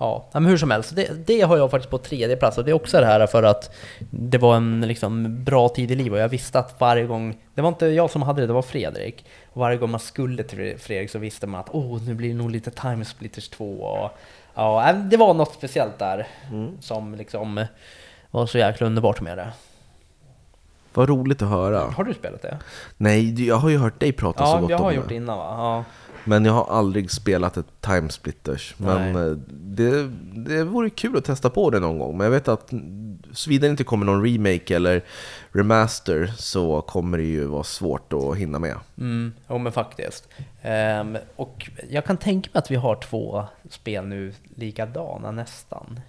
Ja, 0.00 0.28
men 0.32 0.44
hur 0.46 0.56
som 0.56 0.70
helst, 0.70 0.96
det, 0.96 1.26
det 1.26 1.40
har 1.40 1.56
jag 1.56 1.70
faktiskt 1.70 1.90
på 1.90 1.98
tredje 1.98 2.36
plats 2.36 2.58
och 2.58 2.64
det 2.64 2.70
är 2.70 2.74
också 2.74 3.00
det 3.00 3.06
här 3.06 3.26
för 3.26 3.42
att 3.42 3.74
det 4.10 4.38
var 4.38 4.56
en 4.56 4.80
liksom 4.80 5.44
bra 5.44 5.68
tid 5.68 5.90
i 5.90 5.94
livet 5.94 6.12
och 6.12 6.18
jag 6.18 6.28
visste 6.28 6.58
att 6.58 6.80
varje 6.80 7.04
gång, 7.04 7.38
det 7.54 7.62
var 7.62 7.68
inte 7.68 7.86
jag 7.86 8.10
som 8.10 8.22
hade 8.22 8.40
det, 8.40 8.46
det 8.46 8.52
var 8.52 8.62
Fredrik. 8.62 9.24
Och 9.52 9.60
varje 9.60 9.76
gång 9.76 9.90
man 9.90 10.00
skulle 10.00 10.42
till 10.42 10.78
Fredrik 10.78 11.10
så 11.10 11.18
visste 11.18 11.46
man 11.46 11.60
att 11.60 11.68
åh, 11.72 12.02
nu 12.06 12.14
blir 12.14 12.28
det 12.28 12.34
nog 12.34 12.50
lite 12.50 12.70
Time 12.70 13.04
Splitters 13.04 13.48
2 13.48 13.64
och 13.80 14.10
ja, 14.54 14.92
det 14.92 15.16
var 15.16 15.34
något 15.34 15.54
speciellt 15.54 15.98
där 15.98 16.26
som 16.80 17.14
liksom 17.14 17.64
var 18.30 18.46
så 18.46 18.58
jäkla 18.58 18.86
underbart 18.86 19.20
med 19.20 19.38
det. 19.38 19.48
Vad 20.94 21.08
roligt 21.08 21.42
att 21.42 21.48
höra. 21.48 21.78
Har 21.80 22.04
du 22.04 22.14
spelat 22.14 22.42
det? 22.42 22.58
Nej, 22.96 23.46
jag 23.46 23.56
har 23.56 23.68
ju 23.68 23.78
hört 23.78 24.00
dig 24.00 24.12
prata 24.12 24.46
så 24.46 24.52
Ja, 24.56 24.60
gott 24.60 24.70
jag 24.70 24.78
har 24.78 24.88
om 24.88 24.94
gjort 24.94 25.04
det. 25.08 25.14
det 25.14 25.16
innan 25.16 25.38
va? 25.38 25.44
Ja. 25.56 25.84
Men 26.24 26.44
jag 26.44 26.52
har 26.52 26.78
aldrig 26.78 27.10
spelat 27.10 27.56
ett 27.56 27.66
Time 27.80 28.08
Splitters. 28.08 28.74
Men 28.78 29.12
Nej. 29.12 29.22
eh, 29.22 29.36
det, 29.48 30.08
det 30.34 30.64
vore 30.64 30.90
kul 30.90 31.16
att 31.16 31.24
testa 31.24 31.50
på 31.50 31.70
det 31.70 31.80
någon 31.80 31.98
gång. 31.98 32.16
Men 32.16 32.24
jag 32.24 32.30
vet 32.30 32.48
att 32.48 32.72
mm, 32.72 33.18
såvida 33.32 33.66
det 33.66 33.70
inte 33.70 33.84
kommer 33.84 34.06
någon 34.06 34.24
remake 34.24 34.76
eller 34.76 35.04
remaster 35.52 36.32
så 36.36 36.80
kommer 36.80 37.18
det 37.18 37.24
ju 37.24 37.44
vara 37.44 37.64
svårt 37.64 38.12
att 38.12 38.36
hinna 38.36 38.58
med. 38.58 38.76
Mm, 38.98 39.32
jo 39.48 39.58
men 39.58 39.72
faktiskt. 39.72 40.28
Ehm, 40.62 41.18
och 41.36 41.70
jag 41.90 42.04
kan 42.04 42.16
tänka 42.16 42.50
mig 42.52 42.58
att 42.58 42.70
vi 42.70 42.76
har 42.76 42.96
två 42.96 43.44
spel 43.70 44.06
nu 44.06 44.34
likadana 44.56 45.30
nästan. 45.30 46.00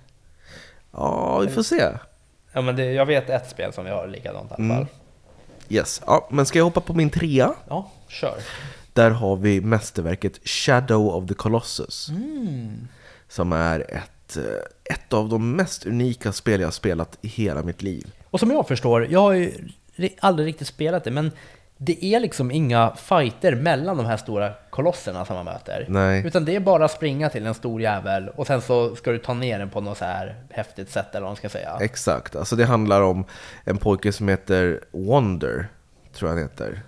Ja, 0.92 1.40
vi 1.40 1.48
får 1.48 1.64
se. 1.64 1.84
Ja 2.54 2.62
men 2.62 2.76
det, 2.76 2.92
jag 2.94 3.06
vet 3.06 3.30
ett 3.30 3.50
spel 3.50 3.74
som 3.74 3.86
vi 3.86 3.92
har 3.92 4.08
likadant 4.08 4.52
i 4.52 4.54
alla 4.58 4.76
fall. 4.76 4.88
Yes. 5.70 6.02
Ja, 6.06 6.28
men 6.32 6.46
ska 6.46 6.60
jag 6.60 6.66
hoppa 6.66 6.82
på 6.82 6.94
min 6.94 7.10
trea? 7.10 7.54
Ja, 7.68 7.92
kör. 8.08 8.38
Där 9.00 9.12
har 9.12 9.36
vi 9.36 9.62
mästerverket 9.62 10.48
Shadow 10.48 11.08
of 11.16 11.28
the 11.28 11.34
Colossus. 11.34 12.10
Som 13.28 13.54
är 13.54 13.80
ett, 13.80 14.38
eh, 14.38 14.94
ett 14.96 15.14
av 15.14 15.30
de 15.30 15.56
mest 15.56 15.86
unika 15.86 16.32
spel 16.32 16.60
jag 16.60 16.68
har 16.68 16.72
spelat 16.72 17.18
i 17.22 17.28
hela 17.28 17.64
mitt 17.64 17.82
liv. 17.82 18.14
Och 18.30 18.40
som 18.40 18.52
jag 18.52 18.68
förstår, 18.68 19.08
jag 19.10 19.20
har 19.20 19.32
ju 19.32 19.52
ri- 19.96 20.16
aldrig 20.20 20.48
riktigt 20.48 20.68
spelat 20.68 21.04
det, 21.04 21.12
men 21.12 21.32
det 21.78 22.06
är 22.06 22.20
liksom 22.20 22.52
inga 22.52 22.96
fighter 22.96 23.56
mellan 23.56 23.98
de 23.98 24.06
här 24.06 24.18
stora 24.18 24.54
kolosserna 24.70 25.26
som 25.26 25.36
man 25.36 25.46
möter. 25.46 25.86
Nej. 25.90 26.28
Utan 26.28 26.46
det 26.46 26.56
är 26.56 26.60
bara 26.60 26.86
att 26.86 26.92
springa 26.92 27.30
till 27.30 27.46
en 27.46 27.54
stor 27.54 27.82
jävel 27.82 28.30
och 28.30 28.48
sen 28.48 28.62
så 28.62 28.96
ska 28.96 29.12
du 29.12 29.18
ta 29.18 29.34
ner 29.34 29.60
den 29.60 29.70
på 29.70 29.82
något 29.82 29.98
så 29.98 30.06
här 30.06 30.44
häftigt 30.50 30.92
sätt 30.92 31.08
eller 31.12 31.22
vad 31.22 31.30
man 31.30 31.36
ska 31.38 31.50
säga. 31.50 31.78
Exakt, 31.82 32.36
alltså 32.36 32.56
det 32.56 32.66
handlar 32.66 33.02
om 33.02 33.26
en 33.64 33.78
pojke 33.78 34.12
som 34.12 34.28
heter 34.28 34.80
Wonder, 34.92 35.68
tror 36.14 36.30
jag 36.32 36.36
han 36.36 36.44
heter. 36.44 36.82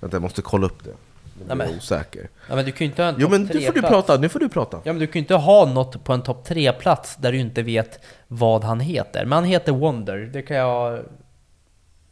Vänta, 0.00 0.14
jag 0.16 0.22
måste 0.22 0.42
kolla 0.42 0.66
upp 0.66 0.84
det. 0.84 0.90
Nu 1.38 1.44
Nej, 1.46 1.56
blir 1.56 1.66
jag 1.66 1.76
osäker. 1.76 2.28
Ja, 2.48 2.56
men 2.56 2.64
du 2.64 2.72
kan 2.72 2.84
ju 2.84 2.90
inte 2.90 3.02
ha 3.02 3.08
en 3.08 3.14
Jo 3.18 3.28
men 3.28 3.42
nu 3.42 3.46
får 3.48 3.54
du 3.54 3.60
tre-plats. 3.62 3.88
prata, 3.88 4.16
nu 4.20 4.28
får 4.28 4.38
du 4.40 4.48
prata. 4.48 4.80
Ja 4.84 4.92
men 4.92 4.98
du 5.00 5.06
kan 5.06 5.12
ju 5.12 5.18
inte 5.20 5.34
ha 5.34 5.66
något 5.66 6.04
på 6.04 6.12
en 6.12 6.22
topp 6.22 6.44
tre 6.44 6.72
plats 6.72 7.16
där 7.16 7.32
du 7.32 7.38
inte 7.38 7.62
vet 7.62 8.04
vad 8.28 8.64
han 8.64 8.80
heter. 8.80 9.24
Men 9.24 9.32
han 9.32 9.44
heter 9.44 9.72
Wonder, 9.72 10.18
det 10.18 10.42
kan 10.42 10.56
jag... 10.56 11.04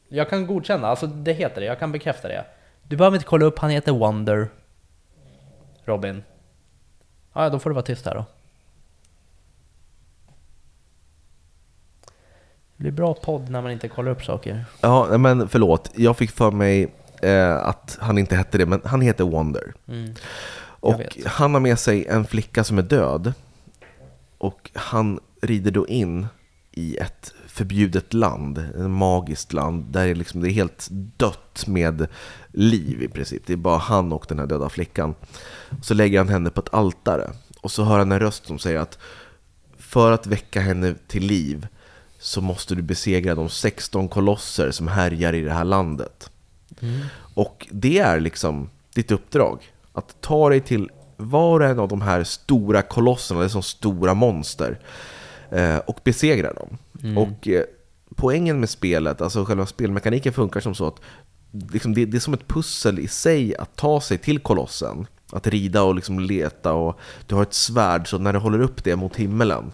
Jag 0.08 0.30
kan 0.30 0.46
godkänna, 0.46 0.88
alltså 0.88 1.06
det 1.06 1.32
heter 1.32 1.60
det, 1.60 1.66
jag 1.66 1.78
kan 1.78 1.92
bekräfta 1.92 2.28
det. 2.28 2.44
Du 2.82 2.96
behöver 2.96 3.16
inte 3.16 3.26
kolla 3.26 3.44
upp, 3.44 3.58
han 3.58 3.70
heter 3.70 3.92
Wonder. 3.92 4.48
Robin. 5.84 6.22
Ja, 7.32 7.48
då 7.48 7.58
får 7.58 7.70
du 7.70 7.74
vara 7.74 7.84
tyst 7.84 8.06
här 8.06 8.14
då. 8.14 8.24
Det 12.76 12.82
blir 12.82 12.92
bra 12.92 13.14
podd 13.14 13.50
när 13.50 13.62
man 13.62 13.70
inte 13.70 13.88
kollar 13.88 14.10
upp 14.10 14.24
saker. 14.24 14.64
Ja, 14.80 15.18
men 15.18 15.48
förlåt, 15.48 15.90
jag 15.94 16.16
fick 16.16 16.30
för 16.30 16.50
mig 16.50 16.92
eh, 17.22 17.56
att 17.56 17.98
han 18.00 18.18
inte 18.18 18.36
hette 18.36 18.58
det, 18.58 18.66
men 18.66 18.80
han 18.84 19.00
heter 19.00 19.24
Wonder. 19.24 19.74
Mm. 19.88 20.14
Och 20.64 21.18
han 21.26 21.54
har 21.54 21.60
med 21.60 21.78
sig 21.78 22.06
en 22.06 22.24
flicka 22.24 22.64
som 22.64 22.78
är 22.78 22.82
död. 22.82 23.32
Och 24.38 24.70
han 24.74 25.20
rider 25.42 25.70
då 25.70 25.86
in 25.86 26.26
i 26.72 26.96
ett 26.96 27.34
förbjudet 27.46 28.14
land, 28.14 28.58
ett 28.58 28.90
magiskt 28.90 29.52
land, 29.52 29.84
där 29.84 30.04
det, 30.04 30.10
är 30.10 30.14
liksom, 30.14 30.40
det 30.40 30.48
är 30.48 30.52
helt 30.52 30.88
dött 30.90 31.64
med 31.66 32.06
liv 32.52 33.02
i 33.02 33.08
princip. 33.08 33.42
Det 33.46 33.52
är 33.52 33.56
bara 33.56 33.78
han 33.78 34.12
och 34.12 34.24
den 34.28 34.38
här 34.38 34.46
döda 34.46 34.68
flickan. 34.68 35.14
Så 35.82 35.94
lägger 35.94 36.18
han 36.18 36.28
henne 36.28 36.50
på 36.50 36.60
ett 36.60 36.74
altare. 36.74 37.30
Och 37.60 37.70
så 37.70 37.84
hör 37.84 37.98
han 37.98 38.12
en 38.12 38.20
röst 38.20 38.46
som 38.46 38.58
säger 38.58 38.78
att 38.78 38.98
för 39.78 40.12
att 40.12 40.26
väcka 40.26 40.60
henne 40.60 40.94
till 41.06 41.26
liv 41.26 41.66
så 42.18 42.40
måste 42.40 42.74
du 42.74 42.82
besegra 42.82 43.34
de 43.34 43.48
16 43.48 44.08
kolosser 44.08 44.70
som 44.70 44.88
härjar 44.88 45.32
i 45.32 45.40
det 45.40 45.52
här 45.52 45.64
landet. 45.64 46.31
Och 47.34 47.66
det 47.70 47.98
är 47.98 48.20
liksom 48.20 48.70
ditt 48.94 49.10
uppdrag. 49.10 49.72
Att 49.92 50.20
ta 50.20 50.48
dig 50.48 50.60
till 50.60 50.90
var 51.16 51.60
och 51.60 51.66
en 51.66 51.78
av 51.78 51.88
de 51.88 52.00
här 52.00 52.24
stora 52.24 52.82
kolosserna, 52.82 53.40
det 53.40 53.46
är 53.46 53.48
som 53.48 53.62
stora 53.62 54.14
monster, 54.14 54.78
eh, 55.50 55.76
och 55.76 56.00
besegra 56.04 56.52
dem. 56.52 56.78
Och 57.16 57.48
eh, 57.48 57.64
poängen 58.16 58.60
med 58.60 58.70
spelet, 58.70 59.20
alltså 59.20 59.44
själva 59.44 59.66
spelmekaniken 59.66 60.32
funkar 60.32 60.60
som 60.60 60.74
så 60.74 60.86
att 60.86 61.00
liksom 61.72 61.94
det, 61.94 62.04
det 62.04 62.16
är 62.16 62.20
som 62.20 62.34
ett 62.34 62.48
pussel 62.48 62.98
i 62.98 63.08
sig 63.08 63.56
att 63.56 63.76
ta 63.76 64.00
sig 64.00 64.18
till 64.18 64.38
kolossen. 64.38 65.06
Att 65.32 65.46
rida 65.46 65.82
och 65.82 65.94
liksom 65.94 66.20
leta 66.20 66.72
och 66.72 66.98
du 67.26 67.34
har 67.34 67.42
ett 67.42 67.54
svärd 67.54 68.08
så 68.08 68.18
när 68.18 68.32
du 68.32 68.38
håller 68.38 68.60
upp 68.60 68.84
det 68.84 68.96
mot 68.96 69.16
himmelen 69.16 69.72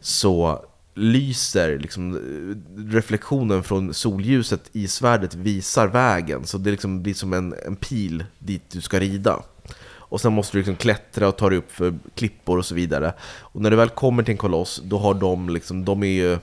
så 0.00 0.64
lyser 0.94 1.78
liksom 1.78 2.18
reflektionen 2.76 3.62
från 3.62 3.94
solljuset 3.94 4.70
i 4.72 4.88
svärdet 4.88 5.34
visar 5.34 5.86
vägen. 5.86 6.44
Så 6.44 6.58
det 6.58 6.70
liksom 6.70 7.02
blir 7.02 7.14
som 7.14 7.32
en, 7.32 7.54
en 7.66 7.76
pil 7.76 8.24
dit 8.38 8.62
du 8.72 8.80
ska 8.80 9.00
rida. 9.00 9.42
Och 10.10 10.20
sen 10.20 10.32
måste 10.32 10.56
du 10.56 10.58
liksom 10.58 10.76
klättra 10.76 11.28
och 11.28 11.36
ta 11.36 11.48
dig 11.48 11.58
upp 11.58 11.72
för 11.72 11.98
klippor 12.14 12.58
och 12.58 12.66
så 12.66 12.74
vidare. 12.74 13.12
Och 13.22 13.60
när 13.60 13.70
du 13.70 13.76
väl 13.76 13.88
kommer 13.88 14.22
till 14.22 14.32
en 14.32 14.38
koloss, 14.38 14.82
då 14.84 14.98
har 14.98 15.14
de 15.14 15.48
liksom, 15.48 15.84
de 15.84 16.02
är 16.02 16.06
ju 16.06 16.38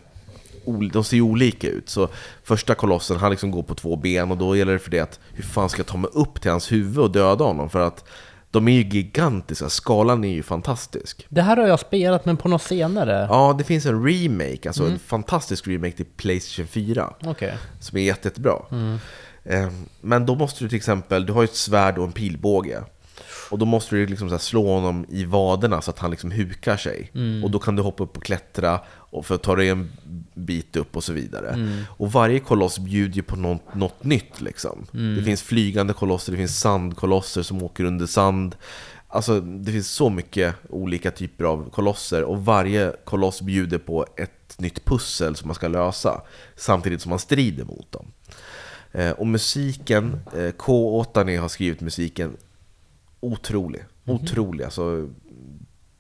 de 0.94 1.04
ser 1.04 1.18
ju 1.18 1.22
olika 1.22 1.70
ut. 1.70 1.90
Så 1.90 2.10
första 2.44 2.76
kolossen, 2.76 3.18
han 3.18 3.32
liksom 3.32 3.52
går 3.52 3.64
på 3.64 3.76
två 3.76 3.96
ben 3.96 4.32
och 4.32 4.38
då 4.38 4.56
gäller 4.56 4.74
det 4.74 4.80
för 4.80 4.92
det 4.92 5.00
att 5.00 5.20
hur 5.34 5.44
fan 5.44 5.70
ska 5.70 5.80
jag 5.80 5.88
ta 5.88 5.98
mig 5.98 6.10
upp 6.14 6.42
till 6.42 6.52
hans 6.52 6.72
huvud 6.72 7.00
och 7.00 7.12
döda 7.12 7.44
honom? 7.44 7.70
För 7.70 7.80
att 7.80 8.06
de 8.52 8.68
är 8.68 8.72
ju 8.72 8.84
gigantiska, 8.84 9.70
skalan 9.70 10.24
är 10.24 10.34
ju 10.34 10.44
fantastisk. 10.44 11.26
Det 11.30 11.42
här 11.42 11.58
har 11.58 11.68
jag 11.68 11.80
spelat, 11.80 12.26
men 12.26 12.38
på 12.38 12.48
något 12.50 12.62
senare. 12.62 13.28
Ja, 13.30 13.56
det 13.58 13.64
finns 13.64 13.86
en 13.86 14.06
remake, 14.08 14.70
alltså 14.70 14.86
en 14.86 15.00
fantastisk 15.00 15.68
remake 15.68 15.92
till 15.98 16.06
Playstation 16.18 16.68
4 16.68 17.14
Okej. 17.26 17.54
som 17.80 17.98
är 17.98 18.02
jätte, 18.02 18.28
jättebra. 18.28 18.56
Eh, 19.44 19.70
Men 20.02 20.26
då 20.26 20.36
måste 20.36 20.64
du 20.64 20.70
till 20.70 20.76
exempel, 20.78 21.26
du 21.26 21.34
har 21.34 21.42
ju 21.42 21.46
ett 21.46 21.56
svärd 21.56 21.98
och 21.98 22.06
en 22.06 22.12
pilbåge. 22.12 22.84
Och 23.50 23.60
då 23.60 23.66
måste 23.66 23.96
du 23.96 24.06
liksom 24.06 24.30
så 24.30 24.40
slå 24.40 24.74
honom 24.74 25.06
i 25.10 25.26
vaderna 25.26 25.82
så 25.82 25.92
att 25.92 26.00
han 26.00 26.12
liksom 26.12 26.32
hukar 26.32 26.78
sig. 26.78 27.12
Och 27.44 27.52
då 27.52 27.60
kan 27.60 27.76
du 27.76 27.82
hoppa 27.82 28.04
upp 28.04 28.18
och 28.18 28.24
klättra 28.24 28.80
och 28.90 29.26
för 29.26 29.36
att 29.36 29.44
ta 29.44 29.56
dig 29.56 29.70
en 29.70 29.92
bit 30.34 30.76
upp 30.76 30.96
och 30.96 31.04
så 31.04 31.14
vidare. 31.14 31.78
Och 31.88 32.12
varje 32.12 32.40
koloss 32.40 32.80
bjuder 32.80 33.16
ju 33.16 33.24
på 33.24 33.36
något, 33.36 33.76
något 33.76 34.04
nytt 34.04 34.42
liksom. 34.42 34.86
Det 34.92 35.24
finns 35.24 35.42
flygande 35.42 35.94
kolosser, 35.94 36.32
det 36.32 36.38
finns 36.38 36.60
sandkolosser 36.60 37.42
som 37.42 37.64
åker 37.64 37.84
under 37.84 38.06
sand. 38.06 38.56
Alltså 39.08 39.42
det 39.42 39.72
finns 39.72 39.92
så 39.92 40.10
mycket 40.10 40.56
olika 40.70 41.12
typer 41.12 41.44
av 41.44 41.70
kolosser 41.70 42.24
och 42.24 42.46
varje 42.46 42.94
koloss 43.06 43.42
bjuder 43.42 43.78
på 43.78 44.06
ett 44.18 44.60
nytt 44.60 44.86
pussel 44.86 45.36
som 45.36 45.48
man 45.48 45.56
ska 45.56 45.68
lösa 45.68 46.22
samtidigt 46.56 47.02
som 47.02 47.10
man 47.10 47.20
strider 47.20 47.64
mot 47.64 47.92
dem. 47.92 48.06
Eh, 48.92 49.12
och 49.12 49.28
musiken, 49.28 50.20
eh, 50.34 50.52
K8 50.52 51.38
har 51.38 51.48
skrivit 51.48 51.82
musiken 51.82 52.38
otrolig. 53.20 53.86
Otrolig, 54.06 54.64
alltså 54.64 55.08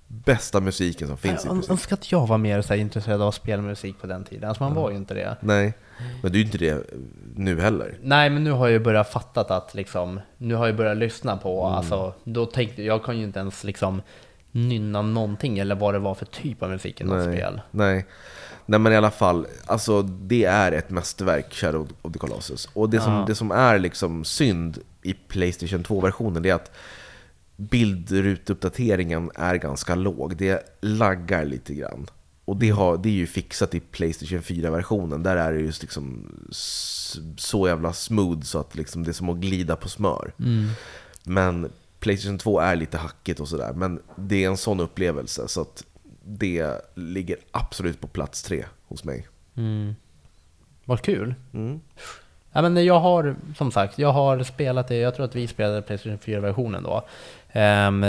bästa 0.08 0.60
musiken 0.62 1.08
som 1.08 1.18
finns 1.18 1.46
i 1.46 1.48
Jag 1.48 1.70
önskar 1.70 1.96
att 1.96 2.12
jag 2.12 2.28
var 2.28 2.38
mer 2.38 2.62
så 2.62 2.74
intresserad 2.74 3.22
av 3.22 3.32
spelmusik 3.32 4.02
på 4.02 4.08
den 4.08 4.24
tiden. 4.24 4.50
Alltså 4.50 4.64
man 4.64 4.74
var 4.74 4.92
ju 4.92 4.98
inte 4.98 5.14
det. 5.14 5.38
Nej, 5.40 5.74
men 6.24 6.32
du 6.32 6.40
är 6.40 6.46
inte 6.46 6.58
det 6.58 6.84
nu 7.36 7.62
heller. 7.62 7.98
Nej, 8.02 8.30
men 8.30 8.44
nu 8.44 8.52
har 8.52 8.68
jag 8.68 8.72
ju 8.72 8.80
börjat 8.80 9.12
fattat 9.12 9.52
att 9.52 9.74
liksom, 9.76 10.20
nu 10.38 10.56
har 10.56 10.68
jag 10.68 10.76
börjat 10.76 10.98
lyssna 10.98 11.38
på, 11.38 11.66
alltså, 11.66 12.14
då 12.24 12.46
tänkte 12.46 12.84
jag 12.84 13.04
kan 13.04 13.18
ju 13.18 13.24
inte 13.24 13.40
ens 13.40 13.64
liksom 13.64 14.02
nynna 14.52 15.02
någonting 15.02 15.60
eller 15.60 15.76
vad 15.76 15.94
det 15.94 16.00
var 16.00 16.16
för 16.16 16.26
typ 16.26 16.64
av 16.64 16.70
musik 16.70 17.02
i 17.02 17.04
något 17.04 17.26
Nej. 17.26 17.38
spel. 17.38 17.62
Nej. 17.72 18.06
Nej 18.66 18.80
men 18.80 18.94
i 18.94 18.96
alla 18.96 19.12
fall, 19.12 19.48
alltså 19.66 20.02
det 20.02 20.46
är 20.46 20.72
ett 20.72 20.90
mästerverk, 20.90 21.54
Shadow 21.54 21.88
of 22.02 22.14
the 22.14 22.20
Colossus. 22.20 22.70
Och 22.74 22.90
det 22.90 23.00
som, 23.00 23.14
Ja. 23.14 23.24
det 23.28 23.36
som 23.36 23.52
är 23.52 23.80
liksom 23.80 24.26
synd 24.26 24.80
i 25.02 25.14
Playstation 25.14 25.84
2-versionen, 25.84 26.44
det 26.44 26.50
är 26.50 26.54
att 26.56 26.72
bildrutuppdateringen 27.58 29.32
är 29.36 29.56
ganska 29.56 29.96
låg. 29.96 30.38
Det 30.38 30.78
laggar 30.82 31.46
lite 31.46 31.74
grann. 31.74 32.08
Och 32.46 32.58
det, 32.58 32.70
har, 32.70 32.98
det 32.98 33.10
är 33.10 33.14
ju 33.14 33.28
fixat 33.28 33.76
i 33.76 33.80
Playstation 33.80 34.40
4-versionen. 34.40 35.24
Där 35.24 35.38
är 35.38 35.54
det 35.54 35.60
just 35.60 35.82
liksom 35.82 36.32
så 37.38 37.68
jävla 37.68 37.94
smooth 37.94 38.42
så 38.42 38.60
att 38.60 38.76
liksom 38.76 39.04
det 39.04 39.12
är 39.12 39.14
som 39.14 39.30
att 39.30 39.38
glida 39.38 39.76
på 39.76 39.90
smör. 39.90 40.34
Men 41.24 41.72
Playstation 42.00 42.38
2 42.38 42.60
är 42.60 42.76
lite 42.76 42.98
hackigt 42.98 43.40
och 43.40 43.48
sådär. 43.48 43.74
Men 43.74 44.02
det 44.16 44.44
är 44.44 44.50
en 44.50 44.58
sån 44.58 44.80
upplevelse 44.80 45.48
så 45.48 45.62
att 45.62 45.84
det 46.24 46.82
ligger 46.96 47.38
absolut 47.52 48.02
på 48.02 48.08
plats 48.08 48.44
tre 48.44 48.66
hos 48.88 49.04
mig. 49.04 49.28
Mm. 49.56 49.96
Vad 50.86 51.02
kul. 51.02 51.36
Mm. 51.54 51.80
Ja, 52.58 52.62
men 52.62 52.86
jag 52.86 53.00
har, 53.00 53.36
som 53.58 53.72
sagt, 53.72 54.00
jag 54.00 54.12
har 54.12 54.44
spelat 54.44 54.88
det, 54.88 54.96
jag 54.98 55.16
tror 55.16 55.26
att 55.26 55.36
vi 55.36 55.48
spelade 55.48 55.82
Playstation 55.82 56.18
4-versionen 56.20 56.84
då. 56.84 57.02
Ehm, 57.52 58.06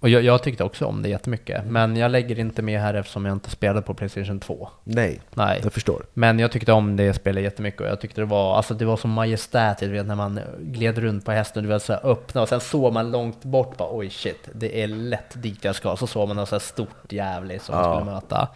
och 0.00 0.08
jag, 0.08 0.22
jag 0.22 0.42
tyckte 0.42 0.64
också 0.64 0.86
om 0.86 1.02
det 1.02 1.08
jättemycket, 1.08 1.66
men 1.66 1.96
jag 1.96 2.10
lägger 2.10 2.38
inte 2.38 2.62
med 2.62 2.80
här 2.80 2.94
eftersom 2.94 3.24
jag 3.24 3.32
inte 3.32 3.50
spelade 3.50 3.82
på 3.82 3.94
Playstation 3.94 4.40
2. 4.40 4.68
Nej, 4.84 5.20
Nej. 5.34 5.60
jag 5.62 5.72
förstår. 5.72 6.06
Men 6.14 6.38
jag 6.38 6.52
tyckte 6.52 6.72
om 6.72 6.96
det 6.96 7.14
spelet 7.14 7.42
jättemycket 7.44 7.80
och 7.80 7.86
jag 7.86 8.00
tyckte 8.00 8.20
det 8.20 8.24
var, 8.24 8.56
alltså 8.56 8.74
det 8.74 8.84
var 8.84 8.96
så 8.96 9.08
majestätiskt, 9.08 9.80
du 9.90 9.92
vet 9.92 10.06
när 10.06 10.14
man 10.14 10.40
gled 10.60 10.98
runt 10.98 11.24
på 11.24 11.32
hästen, 11.32 11.62
du 11.62 11.68
vet 11.68 11.82
så 11.82 11.92
här 11.92 12.06
öppna 12.06 12.42
och 12.42 12.48
sen 12.48 12.60
såg 12.60 12.92
man 12.92 13.10
långt 13.10 13.44
bort 13.44 13.76
bara 13.76 13.88
oj 13.96 14.10
shit, 14.10 14.48
det 14.54 14.82
är 14.82 14.86
lätt 14.88 15.42
dit 15.42 15.64
jag 15.64 15.74
ska. 15.76 15.96
Så 15.96 16.06
såg 16.06 16.28
man 16.28 16.36
något 16.36 16.48
så 16.48 16.54
här 16.54 16.60
stort 16.60 17.12
jävligt 17.12 17.62
som 17.62 17.74
man 17.74 17.84
Ja. 17.84 17.96
skulle 18.00 18.14
möta. 18.14 18.48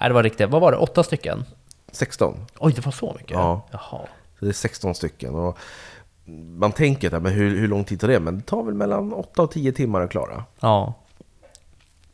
Nej, 0.00 0.08
det 0.10 0.14
var 0.14 0.22
riktigt, 0.22 0.50
vad 0.50 0.60
var 0.60 0.72
det, 0.72 0.78
åtta 0.78 1.02
stycken? 1.02 1.44
16. 1.92 2.46
Oj, 2.58 2.72
det 2.72 2.84
var 2.84 2.92
så 2.92 3.14
mycket? 3.18 3.30
Ja. 3.30 3.62
Jaha. 3.70 4.00
Så 4.38 4.44
det 4.44 4.50
är 4.50 4.52
16 4.52 4.94
stycken. 4.94 5.34
Och 5.34 5.58
man 6.56 6.72
tänker 6.72 7.14
att 7.14 7.32
hur, 7.32 7.56
hur 7.56 7.68
lång 7.68 7.84
tid 7.84 8.00
tar 8.00 8.08
det? 8.08 8.20
Men 8.20 8.36
det 8.36 8.42
tar 8.42 8.62
väl 8.62 8.74
mellan 8.74 9.12
8 9.12 9.42
och 9.42 9.50
10 9.50 9.72
timmar 9.72 10.00
att 10.00 10.10
klara. 10.10 10.44
Ja. 10.60 10.94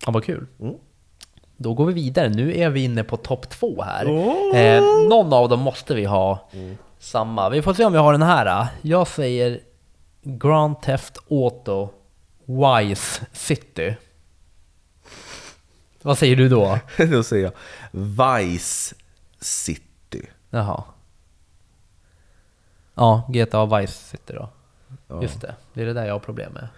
Ja, 0.06 0.12
vad 0.12 0.24
kul. 0.24 0.46
Mm. 0.60 0.74
Då 1.56 1.74
går 1.74 1.86
vi 1.86 1.92
vidare. 1.92 2.28
Nu 2.28 2.58
är 2.58 2.70
vi 2.70 2.84
inne 2.84 3.04
på 3.04 3.16
topp 3.16 3.50
två 3.50 3.82
här. 3.82 4.06
Eh, 4.56 4.82
någon 5.08 5.32
av 5.32 5.48
dem 5.48 5.60
måste 5.60 5.94
vi 5.94 6.04
ha 6.04 6.48
samma. 6.98 7.50
Vi 7.50 7.62
får 7.62 7.74
se 7.74 7.84
om 7.84 7.92
vi 7.92 7.98
har 7.98 8.12
den 8.12 8.22
här. 8.22 8.66
Jag 8.82 9.08
säger 9.08 9.60
Grand 10.22 10.82
Theft 10.82 11.18
Auto 11.30 11.88
Wise 12.44 13.26
City. 13.32 13.96
Vad 16.02 16.18
säger 16.18 16.36
du 16.36 16.48
då? 16.48 16.78
Då 17.10 17.22
säger 17.22 17.44
jag 17.44 17.52
Vice 17.92 18.94
City. 19.40 20.26
Jaha. 20.50 20.84
Ja, 22.94 23.28
GTA 23.28 23.66
Vice 23.78 23.92
City 23.92 24.32
då. 24.32 24.48
Just 25.22 25.40
det, 25.40 25.54
det 25.74 25.82
är 25.82 25.86
det 25.86 25.92
där 25.92 26.06
jag 26.06 26.14
har 26.14 26.18
problem 26.20 26.52
med. 26.52 26.68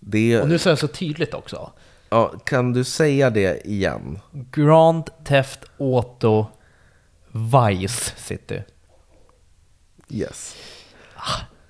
Det, 0.00 0.40
Och 0.40 0.48
nu 0.48 0.58
säger 0.58 0.72
jag 0.72 0.78
så 0.78 0.88
tydligt 0.88 1.34
också. 1.34 1.70
ja, 2.10 2.28
kan 2.44 2.72
du 2.72 2.84
säga 2.84 3.30
det 3.30 3.66
igen? 3.66 4.18
Grand 4.32 5.10
Theft 5.24 5.64
Auto 5.78 6.46
Vice 7.32 8.12
City. 8.16 8.62
Yes. 10.08 10.56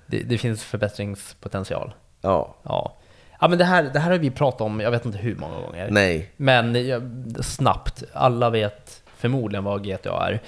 Det, 0.06 0.22
det 0.22 0.38
finns 0.38 0.64
förbättringspotential. 0.64 1.94
Ja. 2.20 2.54
Ja. 2.62 2.96
Ja 3.40 3.48
men 3.48 3.58
det 3.58 3.64
här, 3.64 3.82
det 3.82 3.98
här 3.98 4.10
har 4.10 4.18
vi 4.18 4.30
pratat 4.30 4.60
om, 4.60 4.80
jag 4.80 4.90
vet 4.90 5.04
inte 5.06 5.18
hur 5.18 5.36
många 5.36 5.60
gånger. 5.60 5.88
Nej. 5.90 6.32
Men 6.36 6.86
jag, 6.88 7.02
snabbt, 7.44 8.02
alla 8.12 8.50
vet 8.50 9.02
förmodligen 9.16 9.64
vad 9.64 9.84
GTA 9.84 10.26
är. 10.26 10.42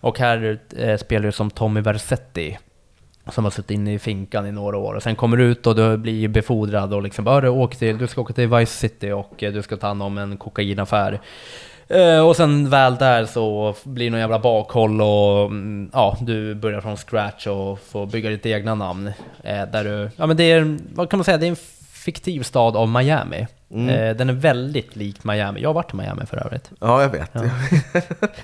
Och 0.00 0.18
här 0.18 0.60
eh, 0.76 0.96
spelar 0.96 1.26
du 1.26 1.32
som 1.32 1.50
Tommy 1.50 1.80
Versetti. 1.80 2.58
Som 3.30 3.44
har 3.44 3.50
suttit 3.50 3.70
inne 3.70 3.94
i 3.94 3.98
finkan 3.98 4.46
i 4.46 4.52
några 4.52 4.78
år 4.78 4.94
och 4.94 5.02
sen 5.02 5.16
kommer 5.16 5.36
du 5.36 5.44
ut 5.44 5.66
och 5.66 5.74
du 5.74 5.96
blir 5.96 6.28
befordrad 6.28 6.94
och 6.94 7.02
liksom 7.02 7.24
bara 7.24 7.50
åk 7.50 7.76
till, 7.76 7.98
du 7.98 8.06
ska 8.06 8.20
åka 8.20 8.32
till 8.32 8.48
Vice 8.48 8.78
City 8.78 9.10
och 9.10 9.42
eh, 9.42 9.52
du 9.52 9.62
ska 9.62 9.76
ta 9.76 9.86
hand 9.86 10.02
om 10.02 10.18
en 10.18 10.36
kokainaffär. 10.36 11.20
Eh, 11.88 12.26
och 12.28 12.36
sen 12.36 12.70
väl 12.70 12.96
där 12.96 13.24
så 13.24 13.74
blir 13.84 14.06
det 14.06 14.10
någon 14.10 14.20
jävla 14.20 14.38
bakhåll 14.38 15.00
och 15.00 15.46
mm, 15.46 15.90
ja, 15.92 16.16
du 16.20 16.54
börjar 16.54 16.80
från 16.80 16.96
scratch 16.96 17.46
och 17.46 17.80
får 17.80 18.06
bygga 18.06 18.30
ditt 18.30 18.46
egna 18.46 18.74
namn. 18.74 19.06
Eh, 19.42 19.66
där 19.72 19.84
du, 19.84 20.10
ja 20.16 20.26
men 20.26 20.36
det 20.36 20.52
är, 20.52 20.78
vad 20.94 21.10
kan 21.10 21.18
man 21.18 21.24
säga, 21.24 21.38
det 21.38 21.46
är 21.46 21.50
en 21.50 21.56
fiktiv 22.10 22.42
stad 22.42 22.76
av 22.76 22.88
Miami. 22.88 23.46
Eh, 23.70 24.16
den 24.16 24.28
är 24.28 24.32
väldigt 24.32 24.96
lik 24.96 25.24
Miami. 25.24 25.60
Jag 25.60 25.68
har 25.68 25.74
varit 25.74 25.92
i 25.94 25.96
Miami 25.96 26.26
för 26.26 26.36
övrigt. 26.46 26.70
Ja, 26.80 27.02
jag 27.02 27.08
vet. 27.08 27.30
Ja. 27.32 27.40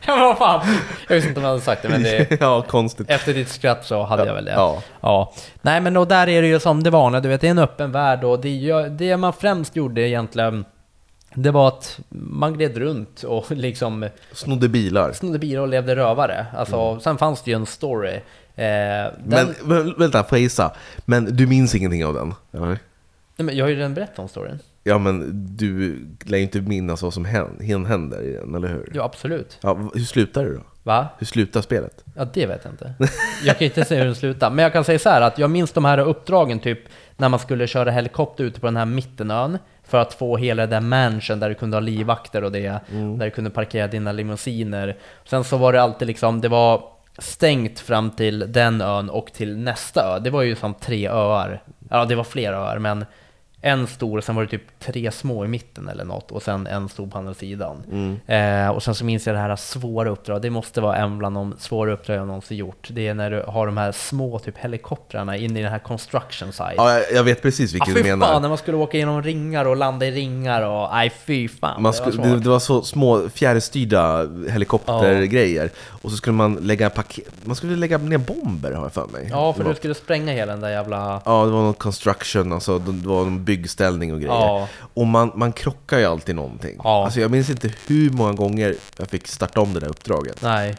Ja 0.07 0.17
men 0.17 0.21
vad 0.21 0.39
fan! 0.39 0.67
Jag 1.09 1.15
visste 1.15 1.29
inte 1.29 1.41
om 1.41 1.45
jag 1.45 1.51
hade 1.51 1.63
sagt 1.63 1.83
det 1.83 1.89
men 1.89 2.03
det, 2.03 2.37
Ja, 2.41 2.63
konstigt. 2.63 3.11
efter 3.11 3.35
ditt 3.35 3.49
skratt 3.49 3.85
så 3.87 4.03
hade 4.03 4.27
jag 4.27 4.35
väl 4.35 4.45
det. 4.45 4.51
Ja. 4.53 4.83
Ja. 5.01 5.33
Nej 5.63 5.81
men 5.81 5.97
och 5.97 6.09
där 6.09 6.29
är 6.29 6.43
det 6.43 6.49
ju 6.49 6.61
som 6.61 6.83
det 6.83 6.91
vanliga, 6.91 7.21
du 7.21 7.29
vet 7.29 7.41
det 7.41 7.47
är 7.47 7.51
en 7.51 7.59
öppen 7.59 7.93
värld 7.93 8.25
och 8.25 8.41
det, 8.41 8.89
det 8.89 9.17
man 9.17 9.33
främst 9.33 9.77
gjorde 9.77 10.01
egentligen 10.09 10.65
det 11.35 11.51
var 11.51 11.69
att 11.69 12.01
man 12.09 12.53
gled 12.55 12.77
runt 12.77 13.23
och 13.23 13.51
liksom 13.51 14.09
Snodde 14.33 14.69
bilar. 14.69 15.13
snodde 15.13 15.39
bilar 15.39 15.63
och 15.63 15.69
levde 15.69 15.97
rövare. 15.97 16.47
Alltså, 16.57 17.01
Sen 17.01 17.19
fanns 17.19 17.43
det 17.43 17.51
ju 17.51 17.55
en 17.55 17.67
story. 17.67 18.15
Eh, 18.55 18.65
den, 19.25 19.55
Men 19.65 19.95
vänta, 19.99 20.25
får 20.25 20.39
jag 20.39 20.43
gissa? 20.43 20.73
Men 21.05 21.37
du 21.37 21.47
minns 21.47 21.75
ingenting 21.75 22.05
av 22.05 22.15
den? 22.15 22.35
Ja, 22.51 22.77
Nej, 23.37 23.47
men 23.47 23.57
jag 23.57 23.65
har 23.65 23.71
ju 23.71 23.77
redan 23.77 23.95
berättat 23.95 24.19
om 24.19 24.29
storyn. 24.29 24.59
ja 24.85 24.99
men 24.99 25.33
du 25.57 25.99
lär 26.25 26.39
ju 26.39 26.45
inte 26.45 26.61
minnas 26.61 27.03
vad 27.03 27.15
som 27.15 27.25
hän- 27.25 27.85
händer 27.87 28.23
i 28.23 28.33
den, 28.33 28.55
eller 28.55 28.69
hur? 28.69 28.91
Ja, 28.95 29.03
absolut. 29.05 29.59
Ja, 29.63 29.79
hur 29.95 30.01
slutar 30.05 30.45
det 30.45 30.55
då? 30.55 30.61
Va? 30.83 31.07
Hur 31.19 31.27
slutar 31.27 31.61
spelet? 31.63 32.05
Ja, 32.17 32.25
det 32.35 32.47
vet 32.47 32.61
jag 32.65 32.73
inte. 32.73 32.95
Jag 33.45 33.59
kan 33.59 33.65
inte 33.65 33.85
säga 33.85 34.01
hur 34.01 34.07
den 34.07 34.15
slutar. 34.15 34.51
Men 34.51 34.63
jag 34.63 34.73
kan 34.73 34.85
säga 34.85 34.99
så 34.99 35.09
här 35.09 35.21
att 35.21 35.39
jag 35.39 35.51
minns 35.51 35.73
de 35.73 35.85
här 35.85 35.99
uppdragen 35.99 36.59
typ 36.59 36.79
när 37.17 37.29
man 37.29 37.39
skulle 37.41 37.67
köra 37.67 37.91
helikopter 37.91 38.45
ute 38.45 38.61
på 38.61 38.67
den 38.67 38.77
här 38.77 38.85
mittenön 38.85 39.59
för 39.85 39.99
att 39.99 40.15
få 40.15 40.37
hela 40.37 40.67
det 40.67 40.71
där 40.77 40.81
mansion 40.81 41.41
där 41.41 41.49
du 41.49 41.55
kunde 41.55 41.77
ha 41.77 41.81
livvakter 41.81 42.45
och 42.45 42.53
det, 42.53 42.69
där 42.91 43.25
du 43.25 43.31
kunde 43.31 43.51
parkera 43.51 43.87
dina 43.87 44.13
limousiner. 44.13 44.97
Sen 45.25 45.45
så 45.45 45.57
var 45.57 45.73
det 45.73 45.83
alltid 45.83 46.09
liksom, 46.09 46.41
det 46.41 46.49
var 46.49 46.83
stängt 47.19 47.81
fram 47.81 48.11
till 48.11 48.53
den 48.53 48.81
ön 48.81 49.11
och 49.11 49.33
till 49.33 49.57
nästa 49.57 50.15
ö. 50.17 50.19
Det 50.19 50.31
var 50.31 50.43
ju 50.43 50.57
som 50.57 50.75
tre 50.75 51.09
öar. 51.09 51.63
Ja, 51.91 52.05
det 52.05 52.15
var 52.15 52.25
fler 52.25 52.53
öar, 52.53 52.79
men 52.79 53.05
en 53.67 53.87
stor, 53.87 54.21
sen 54.21 54.35
var 54.35 54.43
det 54.43 54.49
typ 54.49 54.81
tre 54.81 55.11
små 55.11 55.45
i 55.45 55.49
mitten 55.49 55.89
eller 55.89 56.05
något 56.05 56.31
och 56.33 56.43
sen 56.43 56.67
en 56.67 56.89
stor 56.89 57.07
på 57.07 57.19
andra 57.19 57.35
sidan. 57.35 57.83
Eh, 58.27 58.69
och 58.69 58.83
sen 58.83 58.95
så 58.95 59.05
minns 59.05 59.27
jag 59.27 59.37
det 59.37 59.41
här 59.41 59.57
svåra 59.57 60.11
uppdraget, 60.11 60.43
det 60.43 60.51
måste 60.51 60.81
vara 60.81 60.97
en 60.97 61.19
bland 61.19 61.37
de 61.37 61.55
svåra 61.59 61.93
uppdrag 61.93 62.17
jag 62.17 62.27
någonsin 62.27 62.57
gjort. 62.57 62.89
Det 62.93 63.09
är 63.09 63.15
när 63.15 63.31
du 63.31 63.45
har 63.47 63.67
de 63.67 63.77
här 63.77 63.93
små 63.93 64.39
typ 64.39 64.59
helikoptrarna 64.59 65.37
inne 65.37 65.61
i 65.61 65.63
den 65.63 65.73
här 65.73 65.79
construction 65.79 66.53
site. 66.53 66.75
Ja, 66.77 67.01
jag, 67.13 67.25
vet 67.25 67.43
precis 67.43 67.71
Ah, 67.71 67.73
vilken 67.73 67.95
fy 67.95 68.03
du 68.03 68.09
menar. 68.09 68.27
fan, 68.27 68.43
när 68.43 68.49
man 68.49 68.59
skulle 68.59 68.77
åka 68.77 68.99
genom 68.99 69.23
ringar 69.23 69.65
och 69.65 69.77
landa 69.77 70.07
i 70.07 70.11
ringar 70.11 70.63
och 70.63 70.89
nej 70.93 71.13
fy 71.27 71.49
fan. 71.49 71.83
Man 71.83 71.93
det 71.93 72.17
var 72.17 72.27
det, 72.27 72.41
det 72.41 72.49
var 72.49 72.59
så 72.59 72.83
små 72.83 73.29
fjärrstyrda 73.29 74.29
helikoptergrejer. 74.51 75.71
Och 76.03 76.11
så 76.11 76.17
skulle 76.17 76.37
man 76.37 76.55
lägga 76.55 76.91
paket, 76.91 77.33
man 77.45 77.57
skulle 77.57 77.77
lägga 77.77 77.99
ner 77.99 78.19
bomber 78.19 78.73
har 78.73 78.83
jag 78.83 78.93
för 78.93 79.07
mig. 79.07 79.29
Ja, 79.31 79.53
för 79.53 79.65
du 79.65 79.75
skulle 79.75 79.95
spränga 79.95 80.33
hela 80.33 80.53
den 80.53 80.61
där 80.61 80.71
jävla... 80.71 81.23
ja, 81.25 81.45
det 81.45 81.51
var 81.51 81.63
någon 81.63 81.75
construction, 81.75 82.53
alltså 82.53 82.79
det 82.79 83.09
var 83.09 83.25
någon 83.25 83.45
byggställning 83.57 84.13
och 84.13 84.21
grejer. 84.21 84.35
Ja. 84.35 84.69
Och 84.95 85.07
man, 85.07 85.33
man 85.35 85.53
krockar 85.53 85.99
ju 85.99 86.05
alltid 86.05 86.37
någonting. 86.37 86.81
Ja. 86.85 87.05
Alltså 87.05 87.21
jag 87.21 87.31
minns 87.31 87.51
inte 87.51 87.71
hur 87.87 88.11
många 88.11 88.33
gånger 88.33 88.75
jag 88.99 89.09
fick 89.09 89.27
starta 89.29 89.61
om 89.61 89.75
det 89.75 89.81
där 89.81 89.89
uppdraget. 89.89 90.43
Nej. 90.43 90.77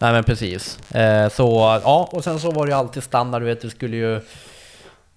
Nej 0.00 0.12
men 0.12 0.24
precis. 0.24 0.94
Eh, 0.94 1.28
så, 1.28 1.80
ja, 1.84 2.08
och 2.12 2.24
sen 2.24 2.40
så 2.40 2.50
var 2.50 2.66
det 2.66 2.70
ju 2.72 2.78
alltid 2.78 3.02
standard, 3.02 3.42
du 3.42 3.46
vet, 3.46 3.60
du 3.60 3.70
skulle 3.70 3.96
ju... 3.96 4.20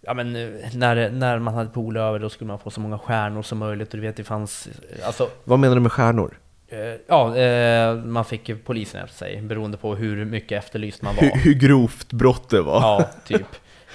Ja 0.02 0.14
men 0.14 0.36
eh, 0.36 0.50
när, 0.74 1.10
när 1.10 1.40
man 1.40 1.54
hade 1.54 1.70
pool 1.70 1.98
över 1.98 2.20
då 2.20 2.30
skulle 2.30 2.48
man 2.48 2.60
få 2.60 2.70
så 2.70 2.80
många 2.80 3.00
stjärnor 3.00 3.42
som 3.42 3.58
möjligt 3.58 3.90
och 3.90 3.96
du 3.96 4.02
vet 4.02 4.16
det 4.18 4.24
fanns... 4.24 4.68
Alltså, 5.06 5.30
Vad 5.44 5.60
menar 5.60 5.76
du 5.76 5.82
med 5.82 5.92
stjärnor? 5.92 6.38
eh, 6.68 6.78
ja, 7.08 7.38
eh, 7.38 7.96
man 7.96 8.26
fick 8.26 8.66
polisen 8.66 9.04
efter 9.04 9.18
sig 9.18 9.42
beroende 9.42 9.78
på 9.78 9.96
hur 9.96 10.26
mycket 10.26 10.64
efterlyst 10.64 11.02
man 11.02 11.16
var. 11.16 11.24
Hur, 11.24 11.32
hur 11.42 11.54
grovt 11.54 12.14
brott 12.14 12.50
det 12.50 12.62
var? 12.62 12.82
Ja, 12.82 13.10
typ. 13.28 13.48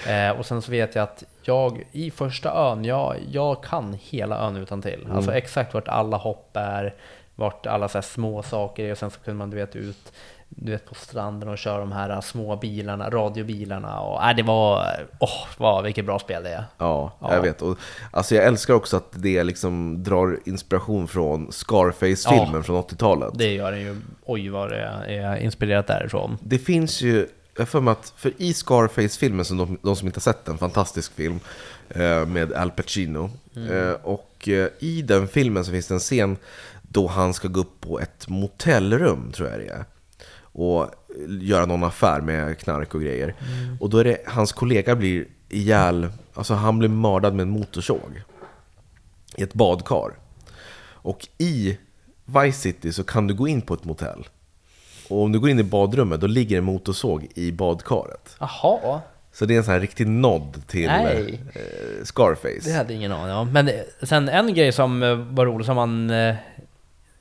Eh, 0.07 0.29
och 0.39 0.45
sen 0.45 0.61
så 0.61 0.71
vet 0.71 0.95
jag 0.95 1.03
att 1.03 1.23
jag 1.47 1.83
i 1.91 2.11
första 2.11 2.53
ön, 2.53 2.85
jag, 2.85 3.15
jag 3.31 3.63
kan 3.63 3.97
hela 4.01 4.37
ön 4.47 4.55
utan 4.55 4.81
till. 4.81 5.07
Alltså 5.11 5.33
exakt 5.33 5.73
vart 5.73 5.87
alla 5.87 6.17
hopp 6.17 6.49
är, 6.57 6.93
vart 7.35 7.65
alla 7.65 7.87
så 7.87 8.01
små 8.01 8.43
saker 8.43 8.83
är 8.85 8.91
och 8.91 8.97
sen 8.97 9.11
så 9.11 9.19
kunde 9.19 9.37
man 9.37 9.49
du 9.49 9.57
vet 9.57 9.75
ut 9.75 10.11
du 10.49 10.71
vet 10.71 10.85
på 10.85 10.95
stranden 10.95 11.49
och 11.49 11.57
kör 11.57 11.79
de 11.79 11.91
här 11.91 12.21
små 12.21 12.55
bilarna, 12.55 13.09
radiobilarna 13.09 13.99
och 13.99 14.21
nej, 14.21 14.35
det 14.35 14.43
var, 14.43 14.85
åh, 15.19 15.47
vad, 15.57 15.83
vilket 15.83 16.05
bra 16.05 16.19
spel 16.19 16.43
det 16.43 16.49
är. 16.49 16.63
Ja, 16.77 17.11
Ja. 17.21 17.33
jag 17.33 17.41
vet. 17.41 17.61
Och, 17.61 17.77
alltså 18.11 18.35
jag 18.35 18.45
älskar 18.45 18.73
också 18.73 18.97
att 18.97 19.11
det 19.11 19.43
liksom 19.43 20.03
drar 20.03 20.39
inspiration 20.45 21.07
från 21.07 21.51
Scarface-filmen 21.51 22.51
Ja. 22.55 22.63
från 22.63 22.83
80-talet. 22.83 23.29
Det 23.33 23.53
gör 23.53 23.71
den 23.71 23.81
ju, 23.81 24.01
oj 24.25 24.49
vad 24.49 24.69
det 24.69 24.79
är 25.07 25.35
inspirerat 25.37 25.87
därifrån. 25.87 26.37
Det 26.41 26.57
finns 26.59 27.01
ju, 27.01 27.27
jag 27.57 27.69
för 27.69 27.81
mig 27.81 27.91
att, 27.91 28.13
för 28.17 28.33
i 28.37 28.53
Scarface-filmen, 28.53 29.45
som 29.45 29.57
de, 29.57 29.77
de 29.81 29.95
som 29.95 30.07
inte 30.07 30.17
har 30.17 30.21
sett 30.21 30.45
den, 30.45 30.57
fantastisk 30.57 31.13
film 31.13 31.39
eh, 31.89 32.25
med 32.25 32.53
Al 32.53 32.71
Pacino. 32.71 33.29
Eh, 33.55 33.91
och 34.03 34.49
eh, 34.49 34.69
i 34.79 35.01
den 35.01 35.27
filmen 35.27 35.65
så 35.65 35.71
finns 35.71 35.87
det 35.87 35.93
en 35.93 35.99
scen 35.99 36.37
då 36.81 37.07
han 37.07 37.33
ska 37.33 37.47
gå 37.47 37.59
upp 37.59 37.81
på 37.81 37.99
ett 37.99 38.27
motellrum, 38.27 39.31
tror 39.31 39.49
jag 39.49 39.59
det 39.59 39.67
är. 39.67 39.85
Och 40.39 40.91
göra 41.41 41.65
någon 41.65 41.83
affär 41.83 42.21
med 42.21 42.59
knark 42.59 42.95
och 42.95 43.01
grejer. 43.01 43.35
Och 43.79 43.89
då 43.89 43.97
är 43.97 44.03
det, 44.03 44.17
hans 44.25 44.51
kollega 44.51 44.95
blir 44.95 45.25
ihjäl, 45.49 46.07
alltså 46.33 46.53
han 46.53 46.79
blir 46.79 46.89
mördad 46.89 47.33
med 47.33 47.43
en 47.43 47.49
motorsåg. 47.49 48.21
I 49.35 49.43
ett 49.43 49.53
badkar. 49.53 50.11
Och 50.79 51.27
i 51.37 51.77
Vice 52.25 52.59
City 52.59 52.93
så 52.93 53.03
kan 53.03 53.27
du 53.27 53.33
gå 53.33 53.47
in 53.47 53.61
på 53.61 53.73
ett 53.73 53.85
motell. 53.85 54.27
Och 55.09 55.23
om 55.23 55.31
du 55.31 55.39
går 55.39 55.49
in 55.49 55.59
i 55.59 55.63
badrummet, 55.63 56.21
då 56.21 56.27
ligger 56.27 56.57
en 56.57 56.63
motorsåg 56.63 57.27
i 57.35 57.51
badkaret. 57.51 58.35
Jaha, 58.39 59.01
Så 59.33 59.45
det 59.45 59.53
är 59.53 59.57
en 59.57 59.63
sån 59.63 59.73
här 59.73 59.79
riktig 59.81 60.07
nod 60.07 60.67
till 60.67 60.87
Nej. 60.87 61.39
eh, 61.53 62.03
Scarface. 62.03 62.69
det 62.69 62.71
hade 62.71 62.93
jag 62.93 62.97
ingen 62.97 63.11
aning 63.11 63.35
om. 63.35 63.53
Men 63.53 63.67
eh, 63.67 63.73
sen 64.03 64.29
en 64.29 64.53
grej 64.53 64.71
som 64.71 65.03
eh, 65.03 65.15
var 65.15 65.45
rolig 65.45 65.65
som 65.65 65.75
man 65.75 66.09
eh, 66.09 66.35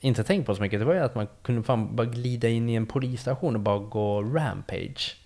inte 0.00 0.24
tänkt 0.24 0.46
på 0.46 0.54
så 0.54 0.62
mycket, 0.62 0.80
det 0.80 0.84
var 0.84 0.94
ju 0.94 1.00
att 1.00 1.14
man 1.14 1.26
kunde 1.42 1.62
fan 1.62 1.96
bara 1.96 2.06
glida 2.06 2.48
in 2.48 2.68
i 2.68 2.74
en 2.74 2.86
polisstation 2.86 3.54
och 3.54 3.60
bara 3.60 3.78
gå 3.78 4.22
rampage. 4.22 5.16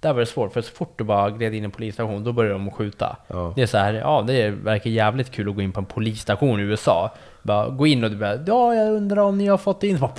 Där 0.00 0.12
var 0.12 0.20
det 0.20 0.26
svårt, 0.26 0.52
för 0.52 0.62
så 0.62 0.70
fort 0.74 0.94
du 0.98 1.04
bara 1.04 1.30
gled 1.30 1.54
in 1.54 1.62
i 1.62 1.64
en 1.64 1.70
polisstation, 1.70 2.24
då 2.24 2.32
började 2.32 2.54
de 2.54 2.70
skjuta. 2.70 3.16
Ja. 3.26 3.52
Det 3.56 3.62
är 3.62 3.66
så 3.66 3.78
här, 3.78 3.94
ja 3.94 4.24
det 4.26 4.50
verkar 4.50 4.90
jävligt 4.90 5.30
kul 5.30 5.48
att 5.48 5.54
gå 5.54 5.62
in 5.62 5.72
på 5.72 5.80
en 5.80 5.86
polisstation 5.86 6.60
i 6.60 6.62
USA. 6.62 7.14
Bara 7.42 7.68
gå 7.68 7.86
in 7.86 8.04
och 8.04 8.10
du 8.10 8.16
bara, 8.16 8.38
ja 8.46 8.74
jag 8.74 8.92
undrar 8.92 9.22
om 9.22 9.38
ni 9.38 9.46
har 9.46 9.58
fått 9.58 9.82
in... 9.82 9.98
Bara, 9.98 10.12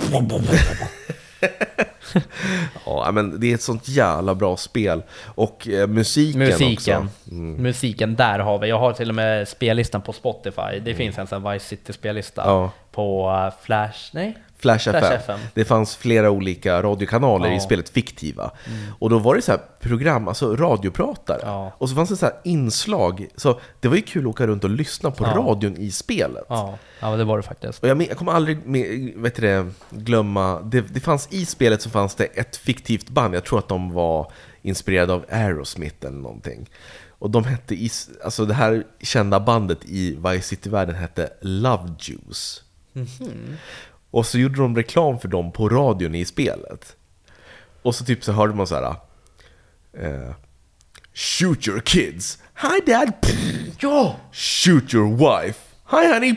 Ja, 2.86 3.10
men 3.12 3.40
det 3.40 3.50
är 3.50 3.54
ett 3.54 3.62
sånt 3.62 3.88
jävla 3.88 4.34
bra 4.34 4.56
spel. 4.56 5.02
Och 5.34 5.68
eh, 5.68 5.86
musiken, 5.86 6.38
Musiken. 6.38 7.02
också. 7.02 7.08
Mm. 7.30 7.62
Musiken, 7.62 8.16
där 8.16 8.38
har 8.38 8.58
vi. 8.58 8.68
Jag 8.68 8.78
har 8.78 8.92
till 8.92 9.08
och 9.08 9.14
med 9.14 9.48
spellistan 9.48 10.02
på 10.02 10.12
Spotify. 10.12 10.80
Det 10.84 10.94
finns 10.94 11.18
en 11.18 11.26
sån 11.26 11.44
här 11.44 11.52
Vice 11.52 11.66
City-spellista. 11.66 12.42
Mm. 12.42 12.54
Ja. 12.54 12.70
På 12.90 13.30
uh, 13.30 13.64
Flash, 13.64 14.10
nej? 14.12 14.36
Flash, 14.60 14.82
Flash 14.90 14.96
FM. 15.04 15.12
FM. 15.20 15.40
Det 15.54 15.64
fanns 15.64 15.96
flera 15.96 16.30
olika 16.30 16.82
radiokanaler 16.82 17.48
Ja. 17.48 17.56
i 17.56 17.60
spelet, 17.60 17.88
fiktiva. 17.88 18.50
Och 18.98 19.10
då 19.10 19.18
var 19.18 19.34
det 19.34 19.42
så 19.42 19.52
här 19.52 19.60
program, 19.80 20.28
alltså 20.28 20.56
radiopratare. 20.56 21.40
Ja. 21.42 21.72
Och 21.78 21.88
så 21.88 21.94
fanns 21.94 22.08
det 22.08 22.16
så 22.16 22.26
här 22.26 22.34
inslag. 22.44 23.26
Så 23.36 23.60
det 23.80 23.88
var 23.88 23.96
ju 23.96 24.02
kul 24.02 24.22
att 24.24 24.30
åka 24.30 24.46
runt 24.46 24.64
och 24.64 24.70
lyssna 24.70 25.10
på 25.10 25.24
Ja. 25.24 25.30
radion 25.36 25.76
i 25.76 25.90
spelet. 25.90 26.44
Ja, 26.48 26.78
ja 27.00 27.16
det 27.16 27.24
var 27.24 27.36
det 27.36 27.42
faktiskt. 27.42 27.82
Och 27.82 27.88
jag, 27.88 28.02
jag 28.02 28.16
kommer 28.16 28.32
aldrig 28.32 28.66
med, 28.66 29.12
vet 29.16 29.34
det, 29.34 29.66
glömma, 29.90 30.60
det, 30.60 30.80
det 30.80 31.00
fanns 31.00 31.28
i 31.30 31.46
spelet 31.46 31.82
så 31.82 31.90
fanns 31.90 32.14
det 32.14 32.24
ett 32.24 32.56
fiktivt 32.56 33.08
band, 33.08 33.34
jag 33.34 33.44
tror 33.44 33.58
att 33.58 33.68
de 33.68 33.92
var 33.92 34.32
inspirerade 34.62 35.12
av 35.12 35.24
Aerosmith 35.30 36.06
eller 36.06 36.18
någonting. 36.18 36.70
Och 37.08 37.30
de 37.30 37.44
hette, 37.44 37.76
alltså 38.24 38.44
det 38.44 38.54
här 38.54 38.84
kända 39.00 39.40
bandet 39.40 39.78
i 39.84 40.18
Vice 40.26 40.48
City-världen 40.48 40.94
hette 40.94 41.30
Love 41.40 41.88
Juice. 41.98 42.62
Och 44.10 44.26
så 44.26 44.38
gjorde 44.38 44.56
de 44.56 44.76
reklam 44.76 45.18
för 45.18 45.28
dem 45.28 45.52
på 45.52 45.68
radion 45.68 46.14
i 46.14 46.24
spelet. 46.24 46.96
Och 47.82 47.94
så 47.94 48.04
typ 48.04 48.24
så 48.24 48.32
hörde 48.32 48.54
man 48.54 48.66
så 48.66 48.74
här. 48.74 48.94
eh, 49.98 50.34
Shoot 51.14 51.68
your 51.68 51.80
kids! 51.80 52.38
Hi 52.54 52.80
dad! 52.92 53.12
Ja! 53.80 54.16
Shoot 54.32 54.94
your 54.94 55.16
wife! 55.16 55.58
Hi 55.90 56.12
honey! 56.12 56.34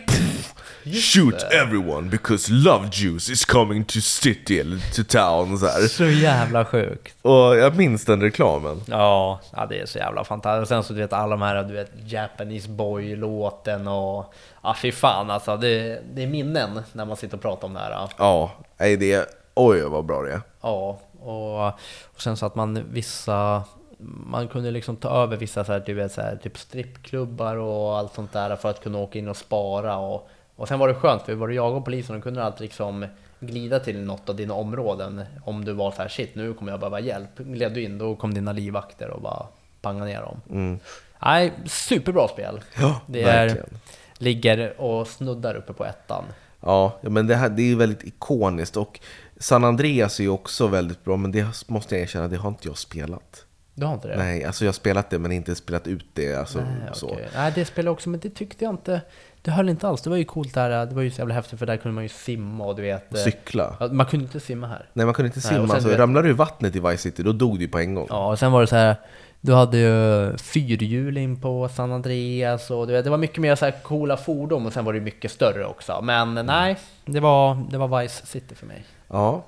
Shoot 0.91 1.43
everyone 1.43 2.09
because 2.09 2.51
love 2.51 2.89
juice 2.91 3.29
is 3.29 3.45
coming 3.45 3.83
to 3.83 3.99
city 3.99 4.59
eller 4.59 4.77
to 4.95 5.03
town 5.03 5.57
så 5.57 5.65
här. 5.65 5.87
Så 5.87 6.05
jävla 6.05 6.65
sjukt. 6.65 7.15
Och 7.21 7.57
jag 7.57 7.75
minns 7.75 8.05
den 8.05 8.21
reklamen. 8.21 8.81
Ja, 8.85 9.39
ja, 9.55 9.65
det 9.65 9.79
är 9.79 9.85
så 9.85 9.97
jävla 9.97 10.23
fantastiskt. 10.23 10.69
Sen 10.69 10.83
så 10.83 10.93
du 10.93 10.99
vet 10.99 11.13
alla 11.13 11.29
de 11.29 11.41
här, 11.41 11.63
du 11.63 11.73
vet 11.73 11.91
Japanese 12.05 12.69
Boy-låten 12.69 13.87
och... 13.87 14.33
Ja, 14.63 14.75
fy 14.81 14.91
fan 14.91 15.31
alltså. 15.31 15.57
Det, 15.57 16.01
det 16.13 16.23
är 16.23 16.27
minnen 16.27 16.81
när 16.93 17.05
man 17.05 17.17
sitter 17.17 17.37
och 17.37 17.41
pratar 17.41 17.67
om 17.67 17.73
det 17.73 17.79
här. 17.79 18.09
Ja, 18.17 18.51
nej 18.77 18.97
det 18.97 19.13
är... 19.13 19.25
Oj 19.55 19.81
vad 19.81 20.05
bra 20.05 20.21
det 20.21 20.31
är. 20.31 20.41
Ja, 20.61 20.99
och, 21.19 21.67
och 22.13 22.21
sen 22.21 22.37
så 22.37 22.45
att 22.45 22.55
man 22.55 22.83
vissa 22.91 23.63
man 24.05 24.47
kunde 24.47 24.71
liksom 24.71 24.95
ta 24.95 25.09
över 25.09 25.37
vissa 25.37 25.63
så 25.63 25.71
här, 25.71 25.83
du 25.85 25.93
vet, 25.93 26.11
så 26.11 26.21
här, 26.21 26.35
typ 26.35 26.57
strippklubbar 26.57 27.55
och 27.55 27.97
allt 27.97 28.13
sånt 28.13 28.33
där 28.33 28.55
för 28.55 28.69
att 28.69 28.83
kunna 28.83 28.97
åka 28.97 29.19
in 29.19 29.27
och 29.27 29.37
spara. 29.37 29.97
Och, 29.97 30.29
och 30.55 30.67
sen 30.67 30.79
var 30.79 30.87
det 30.87 30.93
skönt 30.93 31.21
för 31.21 31.35
var 31.35 31.47
du 31.47 31.55
jagade 31.55 31.81
polisen 31.81 32.15
och 32.15 32.23
kunde 32.23 32.39
du 32.39 32.43
alltid 32.45 32.61
liksom 32.61 33.05
glida 33.39 33.79
till 33.79 34.01
något 34.01 34.29
av 34.29 34.35
dina 34.35 34.53
områden. 34.53 35.21
Om 35.45 35.65
du 35.65 35.73
var 35.73 35.91
så 35.91 36.01
här 36.01 36.09
shit 36.09 36.35
nu 36.35 36.53
kommer 36.53 36.71
jag 36.71 36.79
behöva 36.79 36.99
hjälp. 36.99 37.37
Gled 37.37 37.73
du 37.73 37.83
in 37.83 37.97
då 37.97 38.15
kom 38.15 38.33
dina 38.33 38.51
livvakter 38.51 39.09
och 39.09 39.21
bara 39.21 39.47
pangade 39.81 40.05
ner 40.05 40.21
dem. 40.21 40.79
Nej, 41.25 41.51
superbra 41.65 42.27
spel. 42.27 42.61
Ja, 42.79 43.01
det 43.05 43.21
är, 43.21 43.25
verkligen. 43.25 43.69
ligger 44.17 44.81
och 44.81 45.07
snuddar 45.07 45.55
uppe 45.55 45.73
på 45.73 45.85
ettan. 45.85 46.23
Ja, 46.59 46.99
men 47.01 47.27
det, 47.27 47.35
här, 47.35 47.49
det 47.49 47.71
är 47.71 47.75
väldigt 47.75 48.03
ikoniskt 48.03 48.77
och 48.77 48.99
San 49.37 49.63
Andreas 49.63 50.19
är 50.19 50.23
ju 50.23 50.29
också 50.29 50.67
väldigt 50.67 51.03
bra, 51.03 51.17
men 51.17 51.31
det 51.31 51.45
måste 51.67 51.95
jag 51.95 52.01
erkänna, 52.01 52.27
det 52.27 52.37
har 52.37 52.49
inte 52.49 52.67
jag 52.67 52.77
spelat. 52.77 53.45
Du 53.75 53.85
har 53.85 53.93
inte 53.93 54.07
det? 54.07 54.17
Nej, 54.17 54.43
alltså 54.43 54.65
jag 54.65 54.67
har 54.67 54.73
spelat 54.73 55.09
det 55.09 55.19
men 55.19 55.31
inte 55.31 55.55
spelat 55.55 55.87
ut 55.87 56.05
det. 56.13 56.35
Alltså, 56.35 56.59
Nej, 56.59 56.89
så. 56.93 57.17
Nej, 57.35 57.51
det 57.55 57.65
spelade 57.65 57.87
jag 57.87 57.93
också, 57.93 58.09
men 58.09 58.19
det 58.19 58.29
tyckte 58.29 58.63
jag 58.63 58.73
inte. 58.73 59.01
Det 59.45 59.51
höll 59.51 59.69
inte 59.69 59.87
alls. 59.87 60.01
Det 60.01 60.09
var 60.09 60.17
ju 60.17 60.25
coolt 60.25 60.53
där. 60.53 60.85
Det 60.85 60.95
var 60.95 61.01
ju 61.01 61.11
så 61.11 61.21
jävla 61.21 61.33
häftigt 61.33 61.59
för 61.59 61.65
där 61.65 61.77
kunde 61.77 61.95
man 61.95 62.03
ju 62.03 62.09
simma 62.09 62.65
och 62.65 62.75
du 62.75 62.81
vet. 62.81 63.13
eh, 63.15 63.19
Cykla. 63.19 63.89
Man 63.91 64.05
kunde 64.05 64.23
inte 64.25 64.39
simma 64.39 64.67
här. 64.67 64.85
Nej, 64.93 65.05
man 65.05 65.15
kunde 65.15 65.27
inte 65.27 65.39
Nej, 65.49 65.55
simma. 65.59 65.73
sen 65.73 65.83
du 65.83 65.89
vet- 65.89 65.99
ramlade 65.99 66.27
du 66.27 66.31
i 66.31 66.33
vattnet 66.37 66.75
i 66.75 66.79
Vice 66.79 66.97
City, 66.97 67.23
då 67.23 67.31
dog 67.31 67.59
du 67.59 67.67
på 67.67 67.79
en 67.79 67.95
gång. 67.95 68.07
Ja, 68.09 68.27
och 68.31 68.39
sen 68.39 68.51
var 68.51 68.61
det 68.61 68.67
så 68.67 68.75
här. 68.75 68.95
Du 69.41 69.53
hade 69.53 69.77
ju 69.77 70.37
fyrhjuling 70.37 71.41
på 71.41 71.69
San 71.69 71.91
Andreas 71.91 72.71
och 72.71 72.87
du 72.87 72.93
vet, 72.93 73.03
det 73.03 73.09
var 73.09 73.17
mycket 73.17 73.37
mer 73.37 73.55
så 73.55 73.65
här 73.65 73.71
coola 73.83 74.17
fordon 74.17 74.65
och 74.65 74.73
sen 74.73 74.85
var 74.85 74.93
det 74.93 74.99
mycket 74.99 75.31
större 75.31 75.65
också. 75.65 76.01
Men 76.03 76.33
nej, 76.33 76.77
det 77.05 77.19
var, 77.19 77.63
det 77.71 77.77
var 77.77 78.01
Vice 78.01 78.25
City 78.25 78.55
för 78.55 78.65
mig. 78.65 78.83
Ja, 79.13 79.45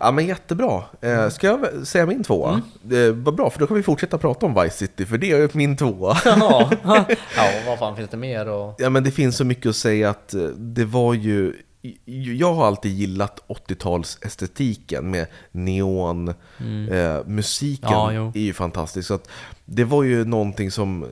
ja 0.00 0.10
men 0.10 0.26
jättebra. 0.26 0.82
Eh, 1.00 1.28
ska 1.28 1.46
jag 1.46 1.86
säga 1.86 2.06
min 2.06 2.24
tvåa? 2.24 2.62
Eh, 2.90 3.12
vad 3.14 3.34
bra, 3.34 3.50
för 3.50 3.60
då 3.60 3.66
kan 3.66 3.76
vi 3.76 3.82
fortsätta 3.82 4.18
prata 4.18 4.46
om 4.46 4.62
Vice 4.62 4.76
City, 4.76 5.06
för 5.06 5.18
det 5.18 5.30
är 5.30 5.38
ju 5.38 5.48
min 5.52 5.76
tvåa. 5.76 6.16
Ja, 6.24 6.70
ja 7.36 7.50
vad 7.66 7.78
fan 7.78 7.96
finns 7.96 8.10
det 8.10 8.16
mer? 8.16 8.48
Och... 8.48 8.74
Ja, 8.78 8.90
men 8.90 9.04
det 9.04 9.10
finns 9.10 9.36
så 9.36 9.44
mycket 9.44 9.66
att 9.66 9.76
säga 9.76 10.10
att 10.10 10.34
eh, 10.34 10.40
det 10.46 10.84
var 10.84 11.14
ju... 11.14 11.54
Jag 12.38 12.54
har 12.54 12.66
alltid 12.66 12.92
gillat 12.92 13.42
80-talsestetiken 13.48 15.00
med 15.02 15.26
neon. 15.52 16.28
Eh, 16.28 16.34
musiken 17.26 17.90
Ja, 17.90 18.12
är 18.12 18.38
ju 18.40 18.52
fantastisk. 18.52 19.08
Så 19.08 19.18
det 19.64 19.84
var 19.84 20.02
ju 20.02 20.24
någonting 20.24 20.70
som 20.70 21.06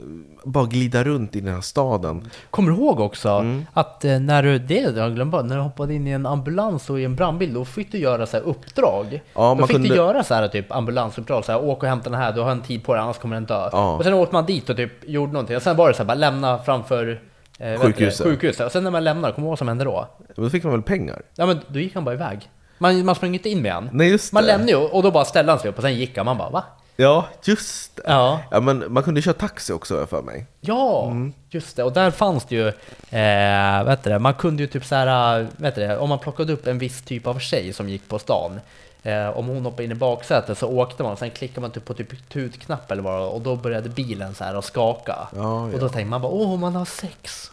bara 0.44 0.66
glida 0.66 1.04
runt 1.04 1.36
i 1.36 1.40
den 1.40 1.54
här 1.54 1.60
staden. 1.60 2.30
Kommer 2.50 2.70
du 2.70 2.76
ihåg 2.76 3.00
också 3.00 3.28
Mm. 3.28 3.66
att 3.72 4.04
eh, 4.04 4.18
när 4.20 4.42
du, 4.42 4.58
det 4.58 4.74
jag 4.96 5.28
bort, 5.28 5.44
när 5.44 5.56
du 5.56 5.62
hoppade 5.62 5.94
in 5.94 6.06
i 6.06 6.10
en 6.10 6.26
ambulans 6.26 6.90
och 6.90 7.00
i 7.00 7.04
en 7.04 7.16
brandbil, 7.16 7.54
då 7.54 7.64
fick 7.64 7.92
du 7.92 7.98
göra 7.98 8.26
så 8.26 8.36
här 8.36 8.44
uppdrag. 8.44 9.20
Ja, 9.34 9.48
då 9.48 9.54
man 9.54 9.68
fick 9.68 9.74
kunde- 9.76 9.88
du 9.88 9.94
göra 9.94 10.24
så 10.24 10.34
här 10.34 10.48
typ 10.48 10.72
ambulansuppdrag, 10.72 11.44
så 11.44 11.52
här, 11.52 11.64
åk 11.64 11.82
och 11.82 11.88
hämta 11.88 12.10
den 12.10 12.20
här, 12.20 12.32
du 12.32 12.40
har 12.40 12.50
en 12.50 12.62
tid 12.62 12.84
på 12.84 12.94
dig, 12.94 13.02
annars 13.02 13.18
kommer 13.18 13.34
den 13.36 13.44
dö. 13.46 13.68
Ja. 13.72 13.96
Och 13.96 14.04
sen 14.04 14.14
åkte 14.14 14.34
man 14.34 14.46
dit 14.46 14.70
och 14.70 14.76
typ 14.76 14.92
gjorde 15.08 15.32
någonting, 15.32 15.56
och 15.56 15.62
sen 15.62 15.76
var 15.76 15.88
det 15.88 15.94
så 15.94 15.98
här, 15.98 16.04
bara 16.06 16.14
lämna 16.14 16.58
framför 16.58 17.20
eh, 17.58 17.80
Sjukhuset. 17.80 18.26
sjukhuset. 18.26 18.66
Och 18.66 18.72
sen 18.72 18.84
när 18.84 18.90
man 18.90 19.04
lämnar, 19.04 19.30
kommer 19.32 19.36
du 19.36 19.42
ihåg 19.46 19.50
vad 19.50 19.58
som 19.58 19.68
hände 19.68 19.84
då? 19.84 20.08
Då 20.36 20.50
fick 20.50 20.62
man 20.64 20.72
väl 20.72 20.82
pengar? 20.82 21.22
Ja 21.34 21.46
men 21.46 21.60
då 21.68 21.78
gick 21.78 21.94
han 21.94 22.04
bara 22.04 22.14
iväg. 22.14 22.50
Man, 22.78 23.04
man 23.04 23.14
sprang 23.14 23.34
inte 23.34 23.48
in 23.48 23.62
med 23.62 23.72
han. 23.72 23.88
Nej, 23.92 24.08
just 24.10 24.32
Man 24.32 24.42
det. 24.42 24.46
lämnade 24.46 24.72
ju 24.72 24.78
och 24.78 25.02
då 25.02 25.10
bara 25.10 25.24
ställde 25.24 25.52
han 25.52 25.58
sig 25.58 25.70
upp 25.70 25.76
och 25.76 25.82
sen 25.82 25.94
gick 25.94 26.16
han, 26.16 26.26
man 26.26 26.38
bara 26.38 26.50
va? 26.50 26.64
Ja, 26.98 27.26
just 27.44 27.96
det. 27.96 28.02
Ja. 28.06 28.40
Ja, 28.50 28.60
men 28.60 28.84
man 28.92 29.02
kunde 29.02 29.22
köra 29.22 29.34
taxi 29.34 29.72
också 29.72 30.06
för 30.06 30.22
mig. 30.22 30.46
Ja, 30.60 31.06
Mm. 31.06 31.32
just 31.50 31.76
det. 31.76 31.82
Och 31.84 31.92
där 31.92 32.10
fanns 32.10 32.44
det 32.44 32.54
ju, 32.54 32.68
eh, 32.68 33.84
vet 33.84 34.02
du 34.04 34.10
det, 34.10 34.18
man 34.18 34.34
kunde 34.34 34.62
ju 34.62 34.66
typ 34.66 34.84
så 34.84 34.94
här, 34.94 35.46
vet 35.56 35.74
du 35.74 35.80
det, 35.80 35.96
om 35.98 36.08
man 36.08 36.18
plockade 36.18 36.52
upp 36.52 36.66
en 36.66 36.78
viss 36.78 37.02
typ 37.02 37.26
av 37.26 37.38
tjej 37.38 37.72
som 37.72 37.88
gick 37.88 38.08
på 38.08 38.18
stan. 38.18 38.60
Eh, 39.06 39.38
om 39.38 39.46
hon 39.46 39.64
hoppade 39.64 39.84
in 39.84 39.92
i 39.92 39.94
baksätet 39.94 40.58
så 40.58 40.68
åkte 40.68 41.02
man, 41.02 41.16
sen 41.16 41.30
klickade 41.30 41.60
man 41.60 41.70
typ 41.70 41.84
på 41.84 41.94
typ 41.94 42.28
tutknapp 42.28 42.90
eller 42.90 43.02
vad 43.02 43.28
och 43.28 43.40
då 43.40 43.56
började 43.56 43.88
bilen 43.88 44.34
så 44.34 44.44
här 44.44 44.54
att 44.54 44.64
skaka. 44.64 45.16
Ja, 45.36 45.62
Och 45.64 45.72
ja. 45.74 45.78
då 45.78 45.88
tänkte 45.88 46.10
man 46.10 46.22
bara, 46.22 46.32
åh 46.32 46.58
man 46.58 46.74
har 46.76 46.84
sex. 46.84 47.50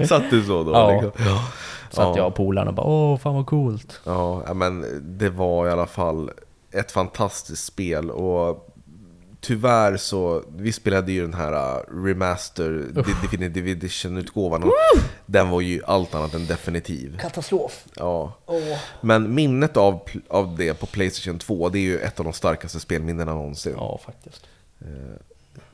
Satt 0.08 0.30
du 0.30 0.44
så 0.44 0.62
då? 0.64 0.72
Ja. 0.72 0.90
liksom? 0.90 1.12
ja. 1.26 1.44
Så 1.90 2.02
att 2.02 2.08
Ja. 2.08 2.16
jag 2.16 2.26
och 2.26 2.34
polarna 2.34 2.72
bara, 2.72 2.86
åh 2.86 3.18
fan 3.18 3.34
vad 3.34 3.46
coolt. 3.46 4.00
Ja, 4.04 4.42
ja, 4.46 4.54
men 4.54 4.84
det 5.18 5.28
var 5.30 5.68
i 5.68 5.70
alla 5.70 5.86
fall 5.86 6.30
ett 6.72 6.92
fantastiskt 6.92 7.64
spel 7.64 8.10
och 8.10 8.69
tyvärr 9.40 9.96
så, 9.96 10.42
vi 10.56 10.72
spelade 10.72 11.12
ju 11.12 11.20
den 11.20 11.34
här 11.34 11.52
uh, 11.52 12.04
Remaster 12.04 12.84
Definitive 13.22 13.70
Edition-utgåvan 13.70 14.62
och 14.62 14.72
den 15.26 15.48
var 15.48 15.60
ju 15.60 15.82
allt 15.84 16.14
annat 16.14 16.34
än 16.34 16.46
definitiv. 16.46 17.18
Katastrof. 17.20 17.84
Ja. 17.96 18.32
Åh. 18.46 18.78
Men 19.00 19.34
minnet 19.34 19.76
av, 19.76 20.00
av 20.28 20.56
det 20.56 20.74
på 20.74 20.86
Playstation 20.86 21.38
2, 21.38 21.68
det 21.68 21.78
är 21.78 21.82
ju 21.82 21.98
ett 21.98 22.18
av 22.18 22.24
de 22.24 22.32
starkaste 22.32 22.80
spelminnena 22.80 23.34
någonsin. 23.34 23.74
Ja, 23.76 24.00
faktiskt. 24.04 24.46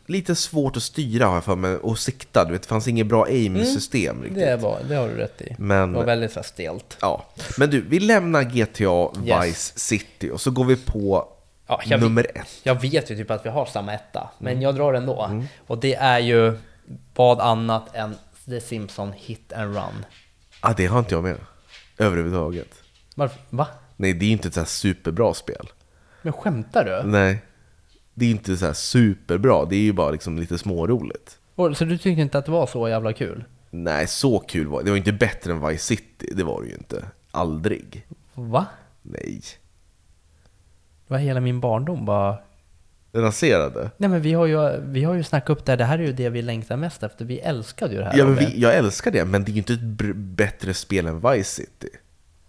Lite 0.08 0.34
svårt 0.34 0.76
att 0.76 0.82
styra 0.82 1.26
har 1.26 1.34
jag 1.34 1.44
för 1.44 1.56
mig, 1.56 1.76
och 1.76 1.98
sikta. 1.98 2.44
Du 2.44 2.52
vet, 2.52 2.62
det 2.62 2.68
fanns 2.68 2.88
inget 2.88 3.06
bra 3.06 3.24
aim-system 3.24 4.22
riktigt. 4.22 4.38
Det, 4.38 4.56
var, 4.56 4.78
det 4.88 4.94
har 4.94 5.08
du 5.08 5.14
rätt 5.14 5.40
i. 5.40 5.54
Men- 5.58 5.92
Det 5.92 5.98
var 5.98 6.04
väldigt 6.06 6.44
stelt. 6.46 6.96
Ja. 7.00 7.26
Men 7.58 7.70
du, 7.70 7.80
vi 7.80 8.00
lämnar 8.00 8.42
GTA 8.42 9.20
Yes. 9.26 9.44
Vice 9.44 9.72
City 9.78 10.30
och 10.30 10.40
så 10.40 10.50
går 10.50 10.64
vi 10.64 10.76
på 10.76 11.28
Ja, 11.66 11.80
jag, 11.84 12.00
nummer 12.00 12.26
ett. 12.34 12.60
jag 12.62 12.80
vet 12.82 13.10
ju 13.10 13.16
typ 13.16 13.30
att 13.30 13.44
vi 13.46 13.50
har 13.50 13.66
samma 13.66 13.92
etta, 13.94 14.30
men 14.38 14.52
Mm. 14.52 14.62
jag 14.62 14.74
drar 14.74 14.94
ändå. 14.94 15.42
Och 15.66 15.78
det 15.78 15.94
är 15.94 16.18
ju 16.18 16.58
vad 17.14 17.40
annat 17.40 17.94
än 17.96 18.16
The 18.46 18.60
Simpson 18.60 19.12
Hit 19.16 19.52
and 19.52 19.74
Run. 19.74 20.04
Ah, 20.60 20.72
det 20.76 20.86
har 20.86 20.98
inte 20.98 21.14
jag 21.14 21.22
med. 21.24 21.36
Överhuvudtaget. 21.98 22.82
Varför? 23.14 23.40
Va? 23.50 23.66
Nej, 23.96 24.12
det 24.14 24.26
är 24.26 24.30
inte 24.30 24.48
ett 24.48 24.54
så 24.54 24.60
här 24.60 24.66
superbra 24.66 25.34
spel. 25.34 25.68
Men 26.22 26.32
skämtar 26.32 26.84
du? 26.84 27.02
Nej. 27.10 27.42
Det 28.14 28.26
är 28.26 28.30
inte 28.30 28.56
så 28.56 28.74
superbra, 28.74 29.64
det 29.64 29.76
är 29.76 29.80
ju 29.80 29.92
bara 29.92 30.10
liksom 30.10 30.38
lite 30.38 30.58
småroligt. 30.58 31.38
Och- 31.54 31.76
Så 31.76 31.84
du 31.84 31.98
tyckte 31.98 32.20
inte 32.20 32.38
att 32.38 32.44
det 32.46 32.52
var 32.52 32.66
så 32.66 32.88
jävla 32.88 33.12
kul? 33.12 33.44
Nej, 33.70 34.06
så 34.06 34.38
kul 34.38 34.66
var 34.66 34.78
det. 34.78 34.84
Det 34.84 34.90
var 34.90 34.96
inte 34.98 35.12
bättre 35.12 35.52
än 35.52 35.66
Vice 35.68 35.84
City, 35.84 36.32
det 36.36 36.44
var 36.44 36.62
det 36.62 36.68
ju 36.68 36.74
inte. 36.74 37.04
Aldrig. 37.30 38.06
Va? 38.34 38.66
Nej. 39.02 39.42
Det 41.09 41.14
var 41.14 41.18
hela 41.18 41.40
min 41.40 41.61
barndom 41.61 42.04
bara... 42.04 42.36
Raserade. 43.12 43.90
Nej 43.96 44.11
men 44.11 44.20
vi 44.20 44.32
har 44.32 44.46
ju, 44.46 44.80
vi 44.80 45.04
har 45.04 45.14
ju 45.14 45.22
snackat 45.22 45.50
upp 45.50 45.64
det 45.64 45.72
här, 45.72 45.76
det 45.76 45.84
här 45.84 45.98
är 45.98 46.02
ju 46.02 46.12
det 46.12 46.28
vi 46.28 46.42
längtar 46.42 46.76
mest 46.76 47.02
efter. 47.02 47.24
Vi 47.24 47.38
älskade 47.38 47.92
ju 47.92 47.98
det 47.98 48.04
här. 48.04 48.18
Ja, 48.18 48.24
men 48.24 48.34
vi, 48.34 48.61
jag 48.61 48.74
älskar 48.74 49.11
det, 49.11 49.24
men 49.24 49.44
det 49.44 49.50
är 49.50 49.52
ju 49.52 49.59
inte 49.59 49.72
ett 49.72 50.16
bättre 50.16 50.74
spel 50.74 51.07
än 51.07 51.20
Vice 51.20 51.44
City. 51.62 51.88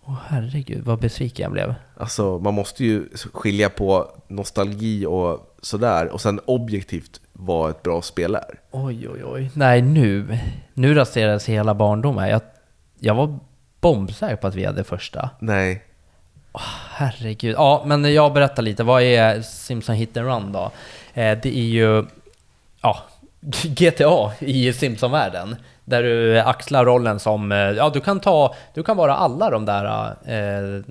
Åh 0.06 0.18
herregud 0.28 0.86
vad 0.86 1.00
besviken 1.00 1.44
jag 1.44 1.52
blev. 1.52 1.76
Alltså, 1.98 2.40
man 2.40 2.54
måste 2.54 2.86
ju 2.86 3.10
skilja 3.34 3.70
på 3.70 4.12
nostalgi 4.28 5.06
och 5.06 5.58
sådär, 5.62 6.08
och 6.08 6.22
sen 6.22 6.40
objektivt 6.46 7.22
vad 7.34 7.70
ett 7.70 7.84
bra 7.84 8.02
spel 8.02 8.36
är. 8.36 8.60
Oj 8.72 9.10
oj 9.10 9.24
oj. 9.26 9.52
Nej 9.54 9.82
nu, 9.82 10.40
nu 10.74 10.94
raserades 10.94 11.50
hela 11.50 11.76
barndomen. 11.76 12.30
Jag, 12.30 12.42
jag 13.00 13.16
var 13.16 13.40
bombsäker 13.82 14.36
på 14.36 14.48
att 14.48 14.56
vi 14.56 14.66
hade 14.66 14.84
första. 14.84 15.30
Nej. 15.40 15.84
Herregud. 16.92 17.56
Ja, 17.58 17.84
men 17.86 18.14
jag 18.14 18.34
berättar 18.34 18.64
lite. 18.64 18.84
Vad 18.84 19.02
är 19.02 19.42
Simpson 19.42 19.96
Hit 19.96 20.18
and 20.18 20.28
Run 20.28 20.52
då? 20.52 20.72
Eh, 21.14 21.38
det 21.42 21.58
är 21.58 21.68
ju 21.68 22.06
ja, 22.82 22.98
GTA 23.64 24.32
i 24.40 24.74
Simpson-världen. 24.74 25.56
Där 25.86 26.04
du 26.04 26.40
axlar 26.40 26.86
rollen 26.86 27.20
som, 27.20 27.52
eh, 27.52 27.58
ja 27.58 27.90
du 27.90 28.00
kan 28.00 28.20
ta, 28.20 28.56
du 28.74 28.84
kan 28.84 28.98
vara 28.98 29.16
alla 29.16 29.50
de 29.50 29.66
där 29.66 30.08
eh, 30.26 30.84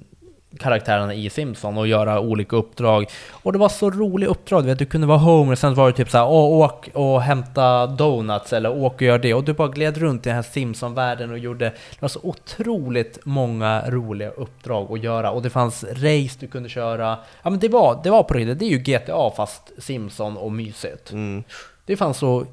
karaktärerna 0.57 1.15
i 1.15 1.31
Simpson 1.31 1.79
och 1.79 1.87
göra 1.87 2.21
olika 2.21 2.57
uppdrag. 2.57 3.07
Och 3.31 3.53
det 3.53 3.59
var 3.59 3.69
så 3.69 3.91
roliga 3.91 4.31
uppdrag, 4.31 4.63
du 4.63 4.67
vet, 4.67 4.79
du 4.79 4.87
kunde 4.87 5.07
vara 5.07 5.19
Homer, 5.19 5.55
sen 5.55 5.75
var 5.75 5.87
det 5.87 5.97
typ 5.97 6.11
så 6.11 6.19
här, 6.19 6.27
"Åh, 6.27 6.61
åk 6.65 6.89
och 6.95 7.23
hämta 7.23 7.87
donuts 7.87 8.53
eller 8.53 8.83
åk 8.85 8.95
och 8.95 9.03
gör 9.03 9.19
det. 9.19 9.35
Och 9.35 9.45
du 9.45 9.53
bara 9.53 9.69
gled 9.69 9.97
runt 9.99 10.27
i 10.27 10.29
den 10.29 10.37
här 10.37 10.43
Simpson-världen 10.43 11.31
och 11.31 11.39
gjorde, 11.39 11.65
det 11.65 12.01
var 12.01 12.09
så 12.09 12.21
otroligt 12.23 13.19
många 13.25 13.91
roliga 13.91 14.31
uppdrag 14.31 14.93
att 14.93 15.03
göra. 15.03 15.31
Och 15.31 15.43
det 15.43 15.51
fanns 15.51 15.85
race 15.85 16.37
du 16.41 16.47
kunde 16.47 16.69
köra. 16.69 17.19
Ja 17.43 17.51
men 17.51 17.59
det 17.59 17.69
var, 17.69 18.01
det 18.05 18.11
var 18.11 18.23
på 18.23 18.35
riktigt, 18.35 18.59
det 18.59 18.65
är 18.65 18.71
ju 18.71 18.79
GTA 18.79 19.31
fast 19.37 19.73
Simpson 19.79 20.37
och 20.37 20.53
mysigt. 20.53 21.13
Mm. 21.13 21.45
Det 21.87 21.97
fanns 21.97 22.19
så 22.19 22.47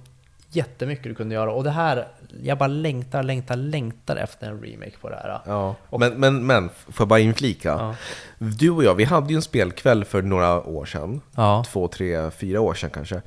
jättemycket 0.55 1.03
du 1.03 1.15
kunde 1.15 1.35
göra 1.35 1.51
och 1.51 1.63
det 1.63 1.69
här, 1.69 2.07
jag 2.43 2.57
bara 2.57 2.67
längtar, 2.67 3.23
längtar, 3.23 3.55
längtar 3.55 4.15
efter 4.15 4.47
en 4.47 4.61
remake 4.61 4.97
på 5.01 5.09
det 5.09 5.15
här. 5.15 5.41
Ja. 5.45 5.75
Men, 5.99 6.13
men, 6.13 6.45
men, 6.45 6.69
får 6.69 6.93
jag 6.97 7.07
bara 7.07 7.19
inflika? 7.19 7.69
Ja. 7.69 7.95
Du 8.37 8.69
och 8.69 8.83
jag, 8.83 8.95
vi 8.95 9.03
hade 9.03 9.29
ju 9.29 9.35
en 9.35 9.41
spelkväll 9.41 10.05
för 10.05 10.21
några 10.21 10.63
år 10.63 10.85
sedan. 10.85 11.21
Ja. 11.35 11.65
Två, 11.67 11.87
tre, 11.87 12.31
fyra 12.31 12.61
år 12.61 12.73
sedan 12.73 12.89
kanske. 12.89 13.21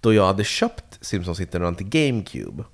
Då 0.00 0.12
jag 0.12 0.26
hade 0.26 0.44
köpt 0.44 0.98
Simpsons 1.00 1.40
Hit 1.40 1.54
and 1.54 1.64
Run 1.64 1.74
till 1.74 1.88
GameCube. 1.88 2.64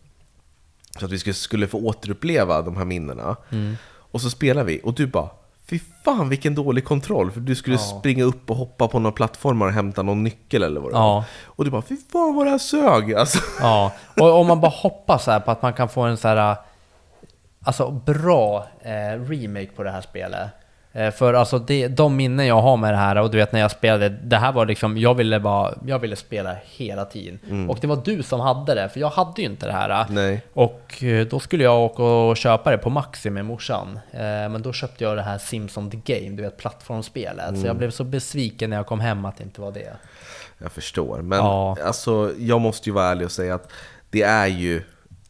Så 0.98 1.04
att 1.04 1.12
vi 1.12 1.18
skulle, 1.18 1.34
skulle 1.34 1.66
få 1.66 1.78
återuppleva 1.78 2.62
de 2.62 2.76
här 2.76 2.84
minnena. 2.84 3.36
Mm. 3.50 3.76
Och 3.84 4.20
så 4.20 4.30
spelar 4.30 4.64
vi, 4.64 4.80
och 4.84 4.94
du 4.94 5.06
bara 5.06 5.28
Fy 5.72 5.80
fan 6.04 6.28
vilken 6.28 6.54
dålig 6.54 6.84
kontroll, 6.84 7.30
för 7.30 7.40
du 7.40 7.54
skulle 7.54 7.76
Ja. 7.76 7.98
springa 7.98 8.24
upp 8.24 8.50
och 8.50 8.56
hoppa 8.56 8.88
på 8.88 8.98
några 8.98 9.12
plattformar 9.12 9.66
och 9.66 9.72
hämta 9.72 10.02
någon 10.02 10.22
nyckel 10.22 10.62
eller 10.62 10.80
vad 10.80 10.92
det 10.92 10.96
Ja. 10.96 11.14
var. 11.14 11.24
Och 11.46 11.64
du 11.64 11.70
bara, 11.70 11.82
fy 11.82 11.96
fan 12.12 12.34
vad 12.34 12.46
det 12.46 12.50
här 12.50 12.58
sög! 12.58 13.14
Alltså, 13.14 13.38
Ja, 13.60 13.92
och 14.20 14.40
om 14.40 14.46
man 14.46 14.60
bara 14.60 14.70
hoppas 14.70 15.26
här 15.26 15.40
på 15.40 15.50
att 15.50 15.62
man 15.62 15.72
kan 15.72 15.88
få 15.88 16.00
en 16.02 16.16
så 16.16 16.28
här, 16.28 16.56
alltså 17.64 17.90
bra 17.90 18.66
eh, 18.82 19.20
remake 19.30 19.66
på 19.76 19.82
det 19.82 19.90
här 19.90 20.00
spelet. 20.00 20.48
Eh, 20.94 21.10
för 21.10 21.34
alltså 21.34 21.58
det, 21.58 21.88
de 21.88 22.16
minnen 22.16 22.46
jag 22.46 22.60
har 22.62 22.76
med 22.76 22.92
det 22.92 22.96
här, 22.96 23.16
och 23.16 23.30
du 23.30 23.36
vet 23.38 23.52
när 23.52 23.60
jag 23.60 23.70
spelade, 23.70 24.08
det 24.08 24.36
här 24.36 24.52
var 24.52 24.66
liksom, 24.66 24.98
jag 24.98 25.14
ville 25.14 25.40
bara, 25.40 25.74
jag 25.86 25.98
ville 25.98 26.16
spela 26.16 26.56
hela 26.64 27.04
tiden. 27.04 27.68
Och 27.70 27.78
det 27.80 27.86
var 27.86 28.00
du 28.04 28.22
som 28.22 28.40
hade 28.40 28.74
det, 28.74 28.88
för 28.88 29.00
jag 29.00 29.08
hade 29.10 29.42
ju 29.42 29.46
inte 29.48 29.66
det 29.66 29.72
här. 29.72 30.06
Nej. 30.10 30.42
Och 30.52 31.02
eh, 31.02 31.26
då 31.26 31.40
skulle 31.40 31.64
jag 31.64 31.80
åka 31.80 32.02
och 32.02 32.36
köpa 32.36 32.70
det 32.70 32.78
på 32.78 32.90
Maxi 32.90 33.30
med 33.30 33.44
morsan. 33.44 33.98
Eh, 34.12 34.20
Men 34.20 34.62
då 34.62 34.72
köpte 34.72 35.04
jag 35.04 35.16
det 35.16 35.22
här 35.22 35.38
Simpson 35.38 35.90
the 35.90 36.14
Game, 36.20 36.36
du 36.36 36.42
vet 36.42 36.56
plattformsspelet. 36.56 37.60
Så 37.60 37.66
jag 37.66 37.76
blev 37.76 37.90
så 37.90 38.04
besviken 38.04 38.70
när 38.70 38.76
jag 38.76 38.86
kom 38.86 39.00
hem 39.00 39.24
att 39.24 39.36
det 39.36 39.44
inte 39.44 39.60
var 39.60 39.72
det. 39.72 39.92
Jag 40.58 40.72
förstår, 40.72 41.22
men 41.22 41.38
Ja. 41.38 41.76
alltså, 41.84 42.30
jag 42.38 42.60
måste 42.60 42.88
ju 42.88 42.92
vara 42.92 43.06
ärlig 43.10 43.24
och 43.26 43.32
säga 43.32 43.54
att 43.54 43.68
det 44.10 44.22
är 44.22 44.46
ju 44.46 44.82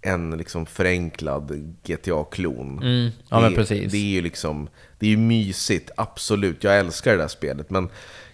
en 0.03 0.31
liksom 0.31 0.67
förenklad 0.67 1.75
GTA-klon. 1.85 2.79
Mm, 2.83 3.11
ja, 3.29 3.37
det, 3.37 3.43
men 3.43 3.55
precis. 3.55 3.93
Det 3.93 3.99
är 3.99 4.11
ju 4.15 4.23
liksom, 4.23 4.69
det 4.99 5.07
är 5.07 5.11
ju 5.11 5.17
mysigt, 5.17 5.91
absolut. 5.97 6.65
Jag 6.65 6.79
älskar 6.79 7.11
det 7.13 7.19
där 7.19 7.29
spelet, 7.29 7.71
men 7.71 7.89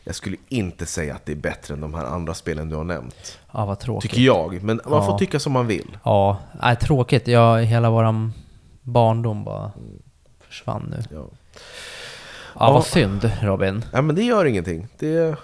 jag 0.04 0.14
skulle 0.14 0.36
inte 0.48 0.86
säga 0.86 1.14
att 1.14 1.26
det 1.26 1.32
är 1.32 1.36
bättre 1.36 1.74
än 1.74 1.80
de 1.80 1.94
här 1.94 2.04
andra 2.04 2.34
spelen 2.34 2.68
du 2.68 2.76
har 2.76 2.84
nämnt. 2.84 3.38
Ja, 3.52 3.64
vad 3.66 3.78
tråkigt. 3.78 4.10
Tycker 4.10 4.22
jag, 4.22 4.62
men 4.62 4.80
man 4.86 5.04
får 5.04 5.12
Ja. 5.14 5.18
tycka 5.18 5.40
som 5.40 5.52
man 5.52 5.66
vill. 5.66 5.98
Ja, 6.04 6.38
nej, 6.62 6.76
tråkigt. 6.76 7.28
Jag, 7.28 7.62
hela 7.64 7.90
våran 7.90 8.32
barndom 8.82 9.44
bara 9.44 9.72
försvann 10.48 10.94
nu. 10.96 11.02
Ja. 11.16 11.26
Ja, 12.60 12.72
vad 12.72 12.84
synd 12.86 13.30
Robin. 13.42 13.84
ja, 13.92 14.02
men 14.02 14.16
det 14.16 14.22
gör 14.22 14.44
ingenting. 14.44 14.86
Det, 14.98 15.36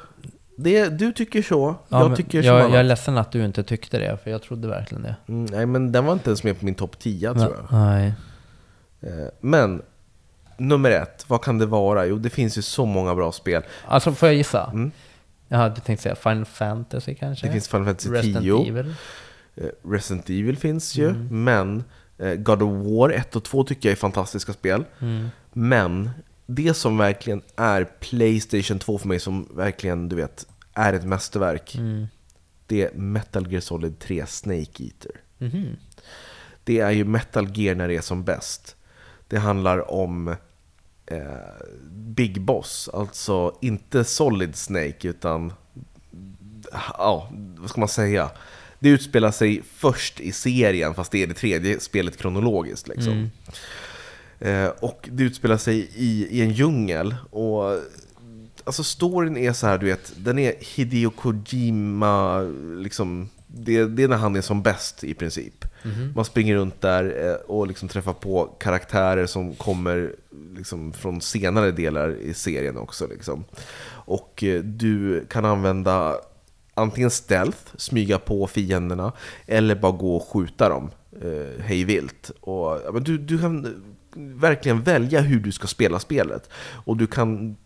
det, 0.56 0.88
du 0.88 1.12
tycker 1.12 1.42
så, 1.42 1.74
Ja, 1.88 2.08
jag 2.08 2.16
tycker 2.16 2.42
jag, 2.42 2.60
annat. 2.60 2.70
jag 2.70 2.80
är 2.80 2.84
ledsen 2.84 3.18
att 3.18 3.32
du 3.32 3.44
inte 3.44 3.62
tyckte 3.62 3.98
det, 3.98 4.18
för 4.24 4.30
jag 4.30 4.42
trodde 4.42 4.68
verkligen 4.68 5.02
det. 5.02 5.16
Mm, 5.28 5.44
nej, 5.44 5.66
men 5.66 5.92
den 5.92 6.04
var 6.04 6.12
inte 6.12 6.30
ens 6.30 6.44
med 6.44 6.58
på 6.58 6.64
min 6.64 6.74
topp 6.74 6.98
10 6.98 7.34
tror 7.34 7.56
jag. 7.70 7.78
Nej. 7.78 8.14
Eh, 9.00 9.10
Men, 9.40 9.82
nummer 10.56 10.90
ett, 10.90 11.24
vad 11.28 11.42
kan 11.42 11.58
det 11.58 11.66
vara? 11.66 12.06
Jo, 12.06 12.16
det 12.16 12.30
finns 12.30 12.58
ju 12.58 12.62
så 12.62 12.86
många 12.86 13.14
bra 13.14 13.32
spel. 13.32 13.62
Alltså, 13.86 14.12
får 14.12 14.28
jag 14.28 14.36
gissa? 14.36 14.70
Mm. 14.72 14.90
Jaha, 15.48 15.68
du 15.68 15.80
tänkte 15.80 16.02
säga 16.02 16.14
Final 16.14 16.44
Fantasy 16.44 17.14
kanske? 17.14 17.46
Det 17.46 17.52
finns 17.52 17.68
Final 17.68 17.84
Fantasy 17.86 18.10
Resident 18.10 18.44
10. 18.44 18.68
Evil? 18.68 18.94
Eh, 19.56 19.64
Resident 19.90 20.30
Evil 20.30 20.56
finns 20.56 20.96
ju, 20.96 21.08
Mm. 21.08 21.44
men 21.44 21.84
eh, 22.18 22.34
God 22.34 22.62
of 22.62 22.86
War 22.86 23.10
1 23.10 23.36
och 23.36 23.44
2 23.44 23.64
tycker 23.64 23.88
jag 23.88 23.92
är 23.92 23.96
fantastiska 23.96 24.52
spel. 24.52 24.84
Mm. 25.00 25.28
Men 25.52 26.10
det 26.46 26.74
som 26.74 26.96
verkligen 26.98 27.42
är 27.56 27.84
Playstation 27.84 28.78
2 28.78 28.98
för 28.98 29.08
mig, 29.08 29.20
som 29.20 29.48
verkligen, 29.54 30.08
du 30.08 30.16
vet, 30.16 30.46
är 30.74 30.92
ett 30.92 31.04
mästerverk, 31.04 31.74
Mm. 31.74 32.06
det 32.66 32.82
är 32.82 32.92
Metal 32.94 33.52
Gear 33.52 33.60
Solid 33.60 33.98
3 33.98 34.26
Snake 34.26 34.84
Eater. 34.84 35.20
Mhm. 35.38 35.76
Det 36.64 36.80
är 36.80 36.90
ju 36.90 37.04
Metal 37.04 37.58
Gear 37.58 37.74
när 37.74 37.88
det 37.88 37.96
är 37.96 38.00
som 38.00 38.24
bäst. 38.24 38.76
Det 39.28 39.38
handlar 39.38 39.90
om 39.90 40.28
eh, 41.06 41.18
Big 41.92 42.40
Boss, 42.40 42.90
alltså 42.94 43.58
inte 43.60 44.04
Solid 44.04 44.56
Snake 44.56 45.08
utan, 45.08 45.52
ja, 46.98 47.30
vad 47.58 47.70
ska 47.70 47.80
man 47.80 47.88
säga? 47.88 48.30
Det 48.78 48.88
utspelar 48.88 49.30
sig 49.30 49.62
först 49.74 50.20
i 50.20 50.32
serien, 50.32 50.94
fast 50.94 51.12
det 51.12 51.22
är 51.22 51.26
det 51.26 51.34
tredje 51.34 51.80
spelet 51.80 52.16
kronologiskt. 52.16 52.88
Liksom. 52.88 53.12
Mm. 53.12 53.30
Eh, 54.38 54.68
och 54.80 55.08
det 55.12 55.22
utspelar 55.22 55.56
sig 55.56 55.90
i, 55.94 56.26
i 56.30 56.42
en 56.42 56.50
djungel. 56.50 57.14
Och 57.30 57.80
alltså 58.64 58.84
storyn 58.84 59.36
är 59.36 59.52
så 59.52 59.66
här, 59.66 59.78
du 59.78 59.86
vet, 59.86 60.12
den 60.16 60.38
är 60.38 60.54
Hideo 60.60 61.10
Kojima, 61.10 62.40
liksom, 62.78 63.28
det, 63.46 63.84
det 63.84 64.02
är 64.02 64.08
när 64.08 64.16
han 64.16 64.36
är 64.36 64.40
som 64.40 64.62
bäst 64.62 65.04
i 65.04 65.14
princip. 65.14 65.64
Man 66.14 66.24
springer 66.24 66.54
runt 66.54 66.80
där 66.80 67.28
eh, 67.28 67.34
och 67.34 67.66
liksom 67.66 67.88
träffar 67.88 68.12
på 68.12 68.44
karaktärer 68.44 69.26
som 69.26 69.54
kommer 69.54 70.14
liksom 70.56 70.92
från 70.92 71.20
senare 71.20 71.70
delar 71.70 72.10
i 72.10 72.34
serien 72.34 72.76
också. 72.76 73.06
Liksom. 73.06 73.44
Och 73.86 74.44
eh, 74.44 74.62
du 74.62 75.26
kan 75.30 75.44
använda 75.44 76.16
antingen 76.74 77.10
stealth, 77.10 77.58
smyga 77.76 78.18
på 78.18 78.46
fienderna, 78.46 79.12
eller 79.46 79.74
bara 79.74 79.92
gå 79.92 80.16
och 80.16 80.28
skjuta 80.28 80.68
dem 80.68 80.90
eh, 81.22 81.64
hej 81.64 81.84
vilt. 81.84 82.30
Och, 82.40 82.80
ja, 82.84 82.92
men 82.92 83.04
du, 83.04 83.18
du 83.18 83.38
kan 83.38 83.84
verkligen 84.16 84.82
välja 84.82 85.20
hur 85.20 85.40
du 85.40 85.52
ska 85.52 85.66
spela 85.66 85.98
spelet. 85.98 86.50
Och 86.84 86.96
du 86.96 87.06
kan 87.06 87.56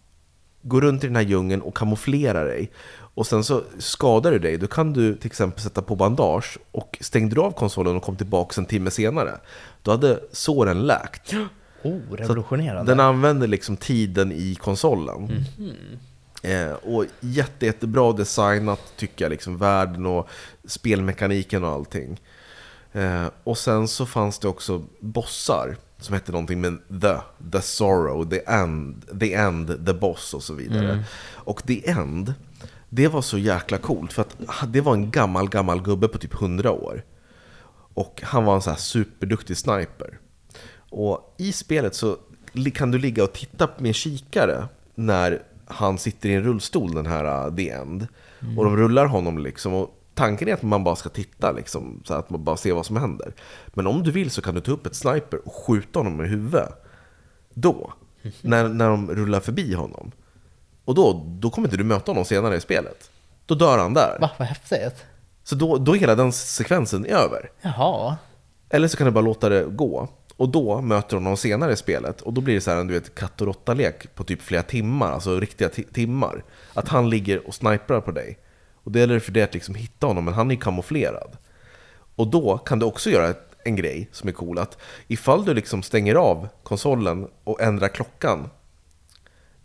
gå 0.63 0.81
runt 0.81 1.05
i 1.05 1.07
den 1.07 1.17
här 1.17 1.23
djungeln 1.23 1.63
och 1.63 1.77
kamouflera 1.77 2.45
dig. 2.45 2.71
Och 2.91 3.27
sen 3.27 3.45
så 3.45 3.63
skadar 3.79 4.31
du 4.31 4.39
dig, 4.39 4.59
då 4.59 4.67
kan 4.67 4.93
du 4.93 5.15
till 5.15 5.27
exempel 5.27 5.63
sätta 5.63 5.83
på 5.83 5.97
bandage 5.97 6.59
och 6.71 6.99
stängde 7.01 7.35
du 7.35 7.41
av 7.41 7.51
konsolen 7.51 7.97
och 7.97 8.03
kom 8.03 8.17
tillbaka 8.17 8.61
en 8.61 8.67
timme 8.67 8.91
senare, 8.91 9.39
då 9.83 9.91
hade 9.91 10.21
såren 10.33 10.87
läkt. 10.87 11.33
Oh, 11.83 12.01
revolutionerande. 12.13 12.93
Den 12.93 13.01
använder 13.01 13.47
liksom 13.47 13.77
tiden 13.77 14.33
i 14.33 14.55
konsolen. 14.55 15.45
Eh, 16.43 16.73
och 16.73 17.05
jätte, 17.21 17.67
jättebra 17.67 18.13
designat 18.13 18.81
tycker 18.97 19.25
jag, 19.25 19.31
liksom 19.31 19.59
världen 19.59 20.07
och 20.07 20.29
spelmekaniken 20.65 21.65
och 21.65 21.71
allting. 21.71 22.21
Eh, 22.93 23.27
och 23.45 23.59
sen 23.59 23.89
så 23.89 24.07
fanns 24.07 24.39
det 24.39 24.49
också 24.49 24.85
bossar 25.01 25.77
som 25.99 26.15
hette 26.15 26.33
någonting 26.33 26.61
med 26.61 26.79
the, 27.01 27.15
the 27.53 27.63
sorrow, 27.63 28.31
the 28.31 28.41
end, 28.47 29.05
the 29.21 29.35
end, 29.35 29.87
the 29.87 29.95
boss 29.95 30.35
och 30.35 30.43
så 30.43 30.55
vidare. 30.55 31.05
Och 31.33 31.67
the 31.67 31.91
end, 31.91 32.35
det 32.89 33.09
var 33.09 33.23
så 33.23 33.39
jäkla 33.39 33.79
coolt 33.79 34.13
för 34.13 34.23
att 34.23 34.37
det 34.67 34.81
var 34.81 34.95
en 34.95 35.11
gammal, 35.11 35.49
gammal 35.49 35.83
gubbe 35.83 36.09
på 36.09 36.19
typ 36.19 36.35
100 36.35 36.73
år. 36.73 37.05
Och 37.95 38.23
han 38.25 38.45
var 38.45 38.55
en 38.55 38.63
så 38.63 38.71
här 38.71 38.77
superduktig 38.77 39.57
sniper. 39.57 40.19
Och 40.91 41.35
i 41.39 41.53
spelet 41.53 41.95
så 41.95 42.17
kan 42.75 42.91
du 42.91 42.99
ligga 42.99 43.25
och 43.25 43.33
titta 43.33 43.69
med 43.79 43.95
kikare 43.95 44.69
när 44.95 45.43
han 45.67 45.99
sitter 45.99 46.29
i 46.29 46.35
en 46.35 46.43
rullstol, 46.43 46.95
den 46.95 47.07
här 47.07 47.47
uh, 47.47 47.57
The 47.57 47.71
End. 47.71 48.07
Och 48.57 48.65
de 48.65 48.77
rullar 48.77 49.07
honom 49.07 49.39
liksom. 49.39 49.75
Och 49.75 49.98
tanken 50.19 50.49
är 50.49 50.55
att 50.55 50.63
man 50.63 50.85
bara 50.85 50.97
ska 50.97 51.09
titta 51.09 51.53
liksom, 51.53 52.03
så 52.05 52.15
att 52.15 52.31
man 52.31 52.45
bara 52.45 52.57
ser 52.57 52.73
vad 52.73 52.87
som 52.87 52.97
händer. 52.97 53.33
Men 53.67 53.87
om 53.87 54.03
du 54.03 54.11
vill 54.11 54.31
så 54.31 54.43
kan 54.43 54.55
du 54.55 54.61
ta 54.61 54.71
upp 54.73 54.87
ett 54.87 54.95
sniper 54.95 55.47
och 55.47 55.55
skjuta 55.55 55.99
honom 55.99 56.25
i 56.25 56.29
huvudet. 56.29 56.69
Då, 57.55 57.93
när, 58.41 58.69
när 58.69 58.89
de 58.89 59.11
rullar 59.15 59.41
förbi 59.41 59.75
honom. 59.75 60.13
Och 60.85 60.95
då, 60.95 61.25
då 61.41 61.51
kommer 61.51 61.69
inte 61.69 61.77
du 61.77 61.85
möta 61.85 62.11
honom 62.11 62.25
senare 62.25 62.57
i 62.57 62.61
spelet. 62.61 63.11
Då 63.47 63.55
dör 63.55 63.79
han 63.79 63.95
där. 63.95 64.19
Va, 64.21 64.31
vad 64.39 64.49
häftigt. 64.49 65.05
Så 65.45 65.55
då, 65.55 65.77
då 65.79 65.95
är 65.97 65.99
hela 66.01 66.15
den 66.15 66.33
sekvensen 66.33 67.05
över. 67.05 67.51
Jaha. 67.63 68.17
Eller 68.71 68.89
så 68.89 68.97
kan 68.97 69.05
du 69.05 69.11
bara 69.11 69.21
låta 69.25 69.49
det 69.49 69.65
gå. 69.65 70.09
Och 70.37 70.49
då 70.49 70.81
möter 70.81 71.17
de 71.17 71.25
någon 71.25 71.37
senare 71.37 71.73
i 71.73 71.77
spelet. 71.77 72.21
Och 72.21 72.33
då 72.33 72.41
blir 72.41 72.55
det 72.55 72.61
så 72.61 72.71
här 72.71 72.79
en 72.79 72.87
du 72.87 72.95
vet, 72.95 73.15
katt 73.15 73.41
och 73.41 73.47
råtta-lek 73.47 74.15
på 74.15 74.25
typ 74.25 74.43
flera 74.43 74.63
timmar. 74.63 75.13
Alltså 75.13 75.41
riktiga 75.41 75.69
ti- 75.69 75.93
timmar. 75.93 76.45
Att 76.75 76.89
han 76.89 77.11
ligger 77.11 77.47
och 77.49 77.55
sniprar 77.55 78.01
på 78.01 78.11
dig. 78.11 78.39
Och 78.89 78.93
det 78.93 78.99
gäller 79.01 79.21
för 79.21 79.33
dig 79.33 79.43
att 79.43 79.55
liksom 79.55 79.75
hitta 79.75 80.07
honom, 80.07 80.25
men 80.25 80.35
han 80.35 80.51
är 80.51 80.57
kamouflerad. 80.57 81.37
Och 82.17 82.27
då 82.27 82.59
kan 82.59 82.79
du 82.79 82.87
också 82.87 83.11
göra 83.11 83.35
en 83.65 83.77
grej 83.77 84.09
som 84.13 84.29
är 84.29 84.33
cool. 84.33 84.59
Att 84.59 84.79
ifall 85.09 85.45
du 85.45 85.55
liksom 85.55 85.83
stänger 85.83 86.15
av 86.15 86.49
konsolen 86.63 87.29
och 87.45 87.61
ändrar 87.61 87.89
klockan 87.89 88.51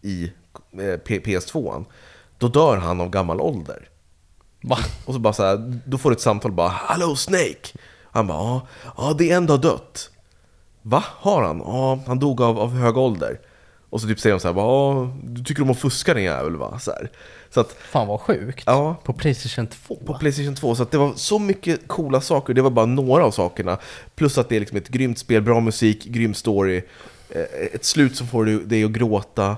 i 0.01 0.23
eh, 0.71 0.97
P- 0.97 1.19
PS2, 1.19 1.85
då 2.37 2.47
dör 2.47 2.77
han 2.77 3.01
av 3.01 3.09
gammal 3.09 3.41
ålder. 3.41 3.89
Va? 4.61 4.77
Och 5.05 5.13
så 5.13 5.19
bara 5.19 5.33
så 5.33 5.43
här, 5.43 5.79
då 5.85 5.97
får 5.97 6.09
du 6.09 6.13
ett 6.15 6.21
samtal 6.21 6.51
bara 6.51 6.69
Hallå 6.69 7.15
Snake! 7.15 7.77
Han 8.03 8.27
bara 8.27 8.61
ja, 8.97 9.15
det 9.17 9.31
enda 9.31 9.53
har 9.53 9.57
dött. 9.57 10.09
Va? 10.81 11.03
Har 11.07 11.43
han? 11.43 11.59
Ja, 11.59 11.99
han 12.07 12.19
dog 12.19 12.41
av, 12.41 12.59
av 12.59 12.71
hög 12.71 12.97
ålder. 12.97 13.39
Och 13.93 14.01
så 14.01 14.07
typ 14.07 14.19
säger 14.19 14.33
de 14.35 14.39
så 14.39 14.47
här, 14.47 14.53
bara, 14.55 15.11
du 15.23 15.43
tycker 15.43 15.61
om 15.61 15.69
att 15.69 15.79
fuska 15.79 16.13
din 16.13 16.23
jävel 16.23 16.55
va? 16.55 16.79
Så, 16.79 16.91
här. 16.91 17.11
så 17.49 17.59
att, 17.59 17.71
Fan 17.71 18.07
vad 18.07 18.19
sjukt. 18.21 18.63
ja, 18.65 18.95
På 19.03 19.13
Playstation 19.13 19.67
2? 19.67 19.95
på 20.05 20.13
Playstation 20.17 20.55
2, 20.55 20.75
så 20.75 20.83
att 20.83 20.91
det 20.91 20.97
var 20.97 21.13
så 21.15 21.39
mycket 21.39 21.87
coola 21.87 22.21
saker, 22.21 22.53
det 22.53 22.61
var 22.61 22.69
bara 22.69 22.85
några 22.85 23.25
av 23.25 23.31
sakerna. 23.31 23.77
Plus 24.15 24.37
att 24.37 24.49
det 24.49 24.55
är 24.55 24.59
liksom 24.59 24.77
ett 24.77 24.87
grymt 24.87 25.17
spel, 25.17 25.41
bra 25.41 25.59
musik, 25.59 26.03
grym 26.05 26.33
story, 26.33 26.81
eh, 27.29 27.41
ett 27.73 27.85
slut 27.85 28.15
som 28.15 28.27
får 28.27 28.45
dig- 28.45 28.83
att 28.83 28.91
gråta. 28.91 29.57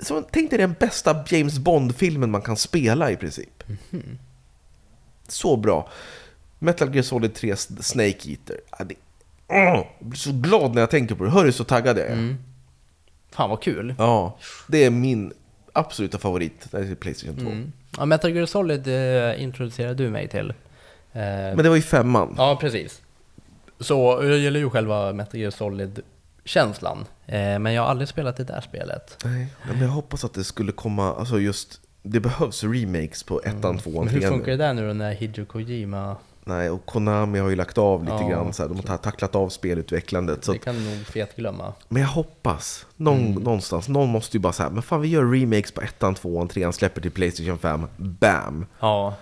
Så 0.00 0.22
tänk 0.30 0.50
dig 0.50 0.58
den 0.58 0.74
bästa 0.80 1.24
James 1.28 1.58
Bond-filmen 1.58 2.30
man 2.30 2.42
kan 2.42 2.56
spela 2.56 3.10
i 3.10 3.16
princip. 3.16 3.62
Så 5.28 5.56
bra. 5.56 5.88
Metal 6.58 6.94
Gear 6.94 7.02
Solid 7.02 7.34
3 7.34 7.56
Snake 7.56 8.30
Eater. 8.30 8.56
Jag 9.48 9.86
blir 10.00 10.18
så 10.18 10.32
glad 10.32 10.74
när 10.74 10.80
jag 10.82 10.90
tänker 10.90 11.14
på 11.14 11.24
det. 11.24 11.30
Hör 11.30 11.44
du 11.44 11.52
så 11.52 11.64
taggad 11.64 11.98
jag 11.98 12.06
är? 12.06 12.36
Fan 13.34 13.50
vad 13.50 13.62
kul. 13.62 13.94
Ja, 13.98 14.36
det 14.66 14.84
är 14.84 14.90
min 14.90 15.32
absoluta 15.72 16.18
favorit. 16.18 16.66
Det 16.70 16.78
är 16.78 16.94
Playstation 16.94 17.36
2. 17.36 17.46
Mm. 17.46 17.72
Ja, 17.98 18.04
Metal 18.06 18.30
Gear 18.36 18.46
Solid 18.46 18.88
eh, 18.88 19.42
introducerade 19.42 19.94
du 19.94 20.10
mig 20.10 20.28
till. 20.28 20.50
Eh, 20.50 20.54
Men 21.12 21.56
det 21.56 21.68
var 21.68 21.76
ju 21.76 21.82
femman. 21.82 22.34
Ja, 22.38 22.56
precis. 22.60 23.02
Så 23.80 24.18
jag 24.22 24.38
gillar 24.38 24.60
ju 24.60 24.70
själva 24.70 25.12
Metal 25.12 25.40
Gear 25.40 25.50
Solid-känslan. 25.50 26.98
Eh, 27.26 27.58
men 27.58 27.72
jag 27.72 27.82
har 27.82 27.88
aldrig 27.88 28.08
spelat 28.08 28.36
det 28.36 28.44
där 28.44 28.60
spelet. 28.60 29.18
Nej, 29.24 29.46
men 29.68 29.80
jag 29.82 29.88
hoppas 29.88 30.24
att 30.24 30.34
det 30.34 30.44
skulle 30.44 30.72
komma, 30.72 31.14
alltså 31.14 31.40
just, 31.40 31.80
det 32.02 32.20
behövs 32.20 32.64
remakes 32.64 33.22
på 33.22 33.40
ettan, 33.44 33.78
tvåan, 33.78 34.04
Men 34.04 34.14
hur 34.14 34.20
trean. 34.20 34.32
funkar 34.34 34.50
det 34.52 34.58
där 34.58 34.74
nu 34.74 34.86
då 34.88 34.94
när 34.94 35.12
Hideo 35.12 35.44
Kojima... 35.46 36.16
Nej, 36.46 36.70
och 36.70 36.86
Konami 36.86 37.38
har 37.38 37.48
ju 37.48 37.56
lagt 37.56 37.78
av 37.78 38.04
lite 38.04 38.16
Ja. 38.20 38.28
grann, 38.28 38.52
så 38.52 38.62
här, 38.62 38.68
de 38.68 38.74
har 38.76 38.82
ta- 38.82 38.96
tacklat 38.96 39.34
av 39.34 39.48
spelutvecklandet. 39.48 40.44
Så 40.44 40.52
Det 40.52 40.58
att, 40.58 40.64
kan 40.64 40.84
nog 40.84 41.06
fet 41.06 41.36
glömma. 41.36 41.72
men 41.88 42.02
jag 42.02 42.08
hoppas, 42.08 42.86
någon, 42.96 43.18
Mm. 43.26 43.42
någonstans, 43.42 43.88
någon 43.88 44.08
måste 44.08 44.36
ju 44.36 44.40
bara 44.40 44.52
säga, 44.52 44.70
men 44.70 44.82
fan 44.82 45.00
vi 45.00 45.08
gör 45.08 45.24
remakes 45.32 45.72
på 45.72 45.80
ettan, 45.80 46.14
tvåan, 46.14 46.48
trean, 46.48 46.72
släpper 46.72 47.00
till 47.00 47.10
Playstation 47.10 47.58
5, 47.58 47.86
BAM! 47.96 48.66
Ja. 48.80 49.14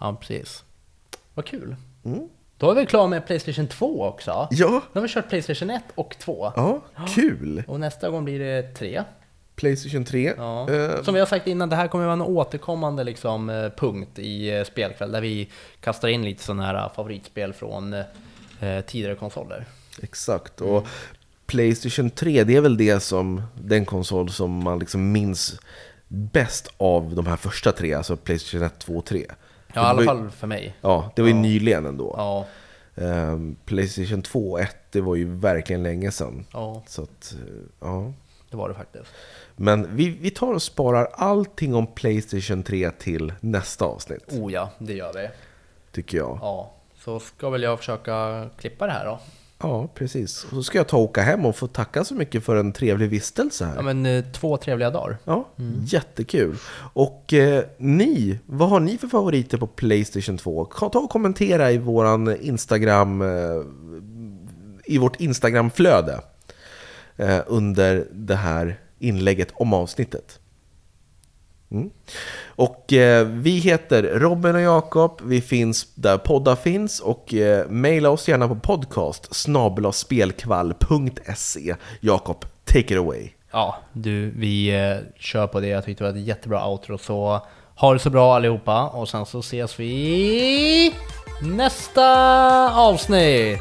Ja, 0.00 0.16
precis. 0.20 0.64
Vad 1.34 1.44
kul. 1.46 1.76
Mm. 2.04 2.28
Då 2.56 2.70
är 2.70 2.74
vi 2.74 2.86
klara 2.86 3.06
med 3.06 3.26
Playstation 3.26 3.66
2 3.66 4.04
också. 4.04 4.48
Ja, 4.50 4.68
Nu 4.92 5.00
har 5.00 5.02
vi 5.02 5.08
kört 5.12 5.28
Playstation 5.28 5.70
1 5.70 5.82
och 5.94 6.16
2. 6.18 6.52
ja, 6.56 6.80
kul! 7.14 7.62
Och 7.68 7.80
nästa 7.80 8.10
gång 8.10 8.24
blir 8.24 8.38
det 8.38 8.62
3. 8.62 9.02
Playstation 9.66 10.04
3. 10.04 10.34
Ja. 10.36 10.70
Eh, 10.70 11.02
Som 11.02 11.14
vi 11.14 11.20
har 11.20 11.26
sagt 11.26 11.46
innan, 11.46 11.68
det 11.68 11.76
här 11.76 11.88
kommer 11.88 12.04
vara 12.04 12.12
en 12.12 12.22
återkommande 12.22 13.04
liksom, 13.04 13.50
eh, 13.50 13.68
punkt 13.70 14.18
i 14.18 14.50
eh, 14.58 14.64
spelkväll 14.64 15.12
där 15.12 15.20
vi 15.20 15.48
kastar 15.80 16.08
in 16.08 16.24
lite 16.24 16.42
sådana 16.42 16.62
här 16.66 16.88
favoritspel 16.96 17.52
från 17.52 17.92
eh, 17.92 18.80
tidigare 18.86 19.14
konsoler. 19.14 19.64
Exakt, 20.02 20.60
och 20.60 20.86
Playstation 21.46 22.10
3 22.10 22.44
det 22.44 22.56
är 22.56 22.60
väl 22.60 22.76
det 22.76 23.00
som, 23.00 23.42
den 23.54 23.84
konsol 23.84 24.30
som 24.30 24.50
man 24.64 24.78
liksom 24.78 25.12
minns 25.12 25.60
bäst 26.08 26.68
av 26.76 27.14
de 27.14 27.26
här 27.26 27.36
första 27.36 27.72
tre, 27.72 27.94
alltså 27.94 28.16
Playstation 28.16 28.62
1, 28.66 28.78
2 28.78 28.92
och 28.96 29.04
3. 29.04 29.26
Ja, 29.74 29.82
i 29.82 29.84
alla 29.84 30.02
fall 30.04 30.30
för 30.30 30.46
mig. 30.46 30.76
Ja, 30.80 31.12
det 31.16 31.22
var 31.22 31.28
ju 31.28 31.34
Ja. 31.34 31.40
nyligen 31.40 31.86
ändå. 31.86 32.14
Ja, 32.18 32.46
Ehm, 32.96 33.56
Playstation 33.64 34.22
2 34.22 34.50
och 34.52 34.60
1, 34.60 34.76
det 34.90 35.00
var 35.00 35.16
ju 35.16 35.34
verkligen 35.36 35.82
länge 35.82 36.10
sedan. 36.10 36.44
ja, 36.52 36.82
Så 36.86 37.02
att, 37.02 37.34
ja. 37.80 38.12
det 38.50 38.56
var 38.56 38.68
det 38.68 38.74
faktiskt. 38.74 39.04
Men 39.56 39.96
vi, 39.96 40.08
vi 40.08 40.30
tar 40.30 40.52
och 40.54 40.62
sparar 40.62 41.08
allting 41.12 41.74
om 41.74 41.86
Playstation 41.86 42.62
3 42.62 42.90
till 42.90 43.32
nästa 43.40 43.84
avsnitt, 43.84 44.24
Oh 44.32 44.52
ja, 44.52 44.70
det 44.78 44.92
gör 44.94 45.12
vi. 45.12 45.28
tycker 45.92 46.18
jag. 46.18 46.38
Ja, 46.42 46.72
så 47.04 47.20
ska 47.20 47.50
väl 47.50 47.62
jag 47.62 47.78
försöka 47.78 48.46
klippa 48.58 48.86
det 48.86 48.92
här 48.92 49.04
då. 49.06 49.20
Ja, 49.64 49.88
precis. 49.94 50.44
Och 50.44 50.50
så 50.50 50.62
ska 50.62 50.78
jag 50.78 50.88
ta 50.88 50.96
och 50.96 51.02
åka 51.02 51.22
hem 51.22 51.46
och 51.46 51.56
få 51.56 51.66
tacka 51.66 52.04
så 52.04 52.14
mycket 52.14 52.44
för 52.44 52.56
en 52.56 52.72
trevlig 52.72 53.08
vistelse 53.08 53.64
här. 53.64 53.76
Ja 53.76 53.82
men 53.82 54.06
eh, 54.06 54.24
två 54.32 54.56
trevliga 54.56 54.90
dagar. 54.90 55.16
Ja, 55.24 55.48
jättekul. 55.84 56.56
Och 56.92 57.32
eh, 57.32 57.64
ni, 57.78 58.38
vad 58.46 58.68
har 58.68 58.80
ni 58.80 58.98
för 58.98 59.08
favoriter 59.08 59.58
på 59.58 59.66
Playstation 59.66 60.38
2? 60.38 60.64
Ka- 60.64 60.90
Ta 60.90 60.98
och 60.98 61.10
kommentera 61.10 61.70
i 61.72 61.78
våran 61.78 62.36
Instagram, 62.40 63.22
eh, 63.22 63.62
i 64.84 64.98
vårt 64.98 65.20
Instagramflöde 65.20 66.20
eh, 67.16 67.40
under 67.46 68.06
det 68.12 68.36
här 68.36 68.80
inlägget 69.02 69.48
om 69.54 69.72
avsnittet. 69.72 70.38
Mm. 71.70 71.90
Och 72.46 72.92
eh, 72.92 73.26
vi 73.26 73.58
heter 73.58 74.02
Robin 74.02 74.54
och 74.54 74.60
Jakob, 74.60 75.20
vi 75.24 75.40
finns 75.40 75.94
där 75.94 76.18
poddar 76.18 76.56
finns 76.56 77.00
och 77.00 77.34
eh, 77.34 77.68
mejla 77.68 78.10
oss 78.10 78.28
gärna 78.28 78.48
på 78.48 78.54
podcast 78.54 79.34
snabelaspelkvall.se 79.34 81.74
Jakob, 82.00 82.44
take 82.64 82.94
it 82.94 82.98
away. 82.98 83.28
Ja, 83.52 83.76
du, 83.92 84.30
vi 84.30 84.68
eh, 84.68 84.96
kör 85.18 85.46
på 85.46 85.60
det. 85.60 85.68
Jag 85.68 85.84
tyckte 85.84 86.04
det 86.04 86.12
var 86.12 86.18
ett 86.18 86.26
jättebra 86.26 86.68
outro. 86.68 86.98
Så 86.98 87.46
ha 87.74 87.92
det 87.92 87.98
så 87.98 88.10
bra 88.10 88.36
allihopa 88.36 88.88
och 88.88 89.08
sen 89.08 89.26
så 89.26 89.38
ses 89.38 89.80
vi 89.80 90.94
nästa 91.42 92.74
avsnitt. 92.74 93.60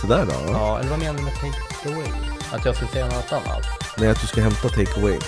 Sådär 0.00 0.26
då. 0.26 0.52
Ja, 0.52 0.78
eller 0.78 0.90
vad 0.90 0.98
menar 0.98 1.18
du 1.18 1.24
med 1.24 1.34
take 1.34 1.94
away? 1.94 2.31
Att 2.52 2.64
jag 2.64 2.76
ska 2.76 2.86
säga 2.86 3.06
något 3.06 3.32
annat? 3.32 3.66
Nej, 3.96 4.08
att 4.08 4.20
du 4.20 4.26
ska 4.26 4.40
hämta 4.40 4.68
take 4.68 5.00
away. 5.00 5.18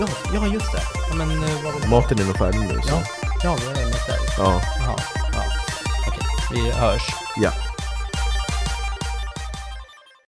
Ja, 0.00 0.06
ja 0.34 0.46
just 0.46 0.72
det. 0.72 0.82
Ja, 1.10 1.14
men 1.16 1.30
eh, 1.30 1.64
vad 1.64 1.74
vill 1.80 1.90
Maten 1.90 2.18
är 2.18 2.24
nog 2.24 2.36
färdig 2.36 2.60
nu. 2.60 2.80
Så. 2.82 2.88
Ja, 2.88 3.02
ja, 3.44 3.56
det 3.74 3.80
är 3.80 3.84
där. 3.84 4.18
Ja. 4.38 4.60
Jaha, 4.80 4.96
ja. 5.32 5.42
Okej, 6.08 6.22
vi 6.52 6.70
hörs. 6.70 7.02
ja. 7.36 7.67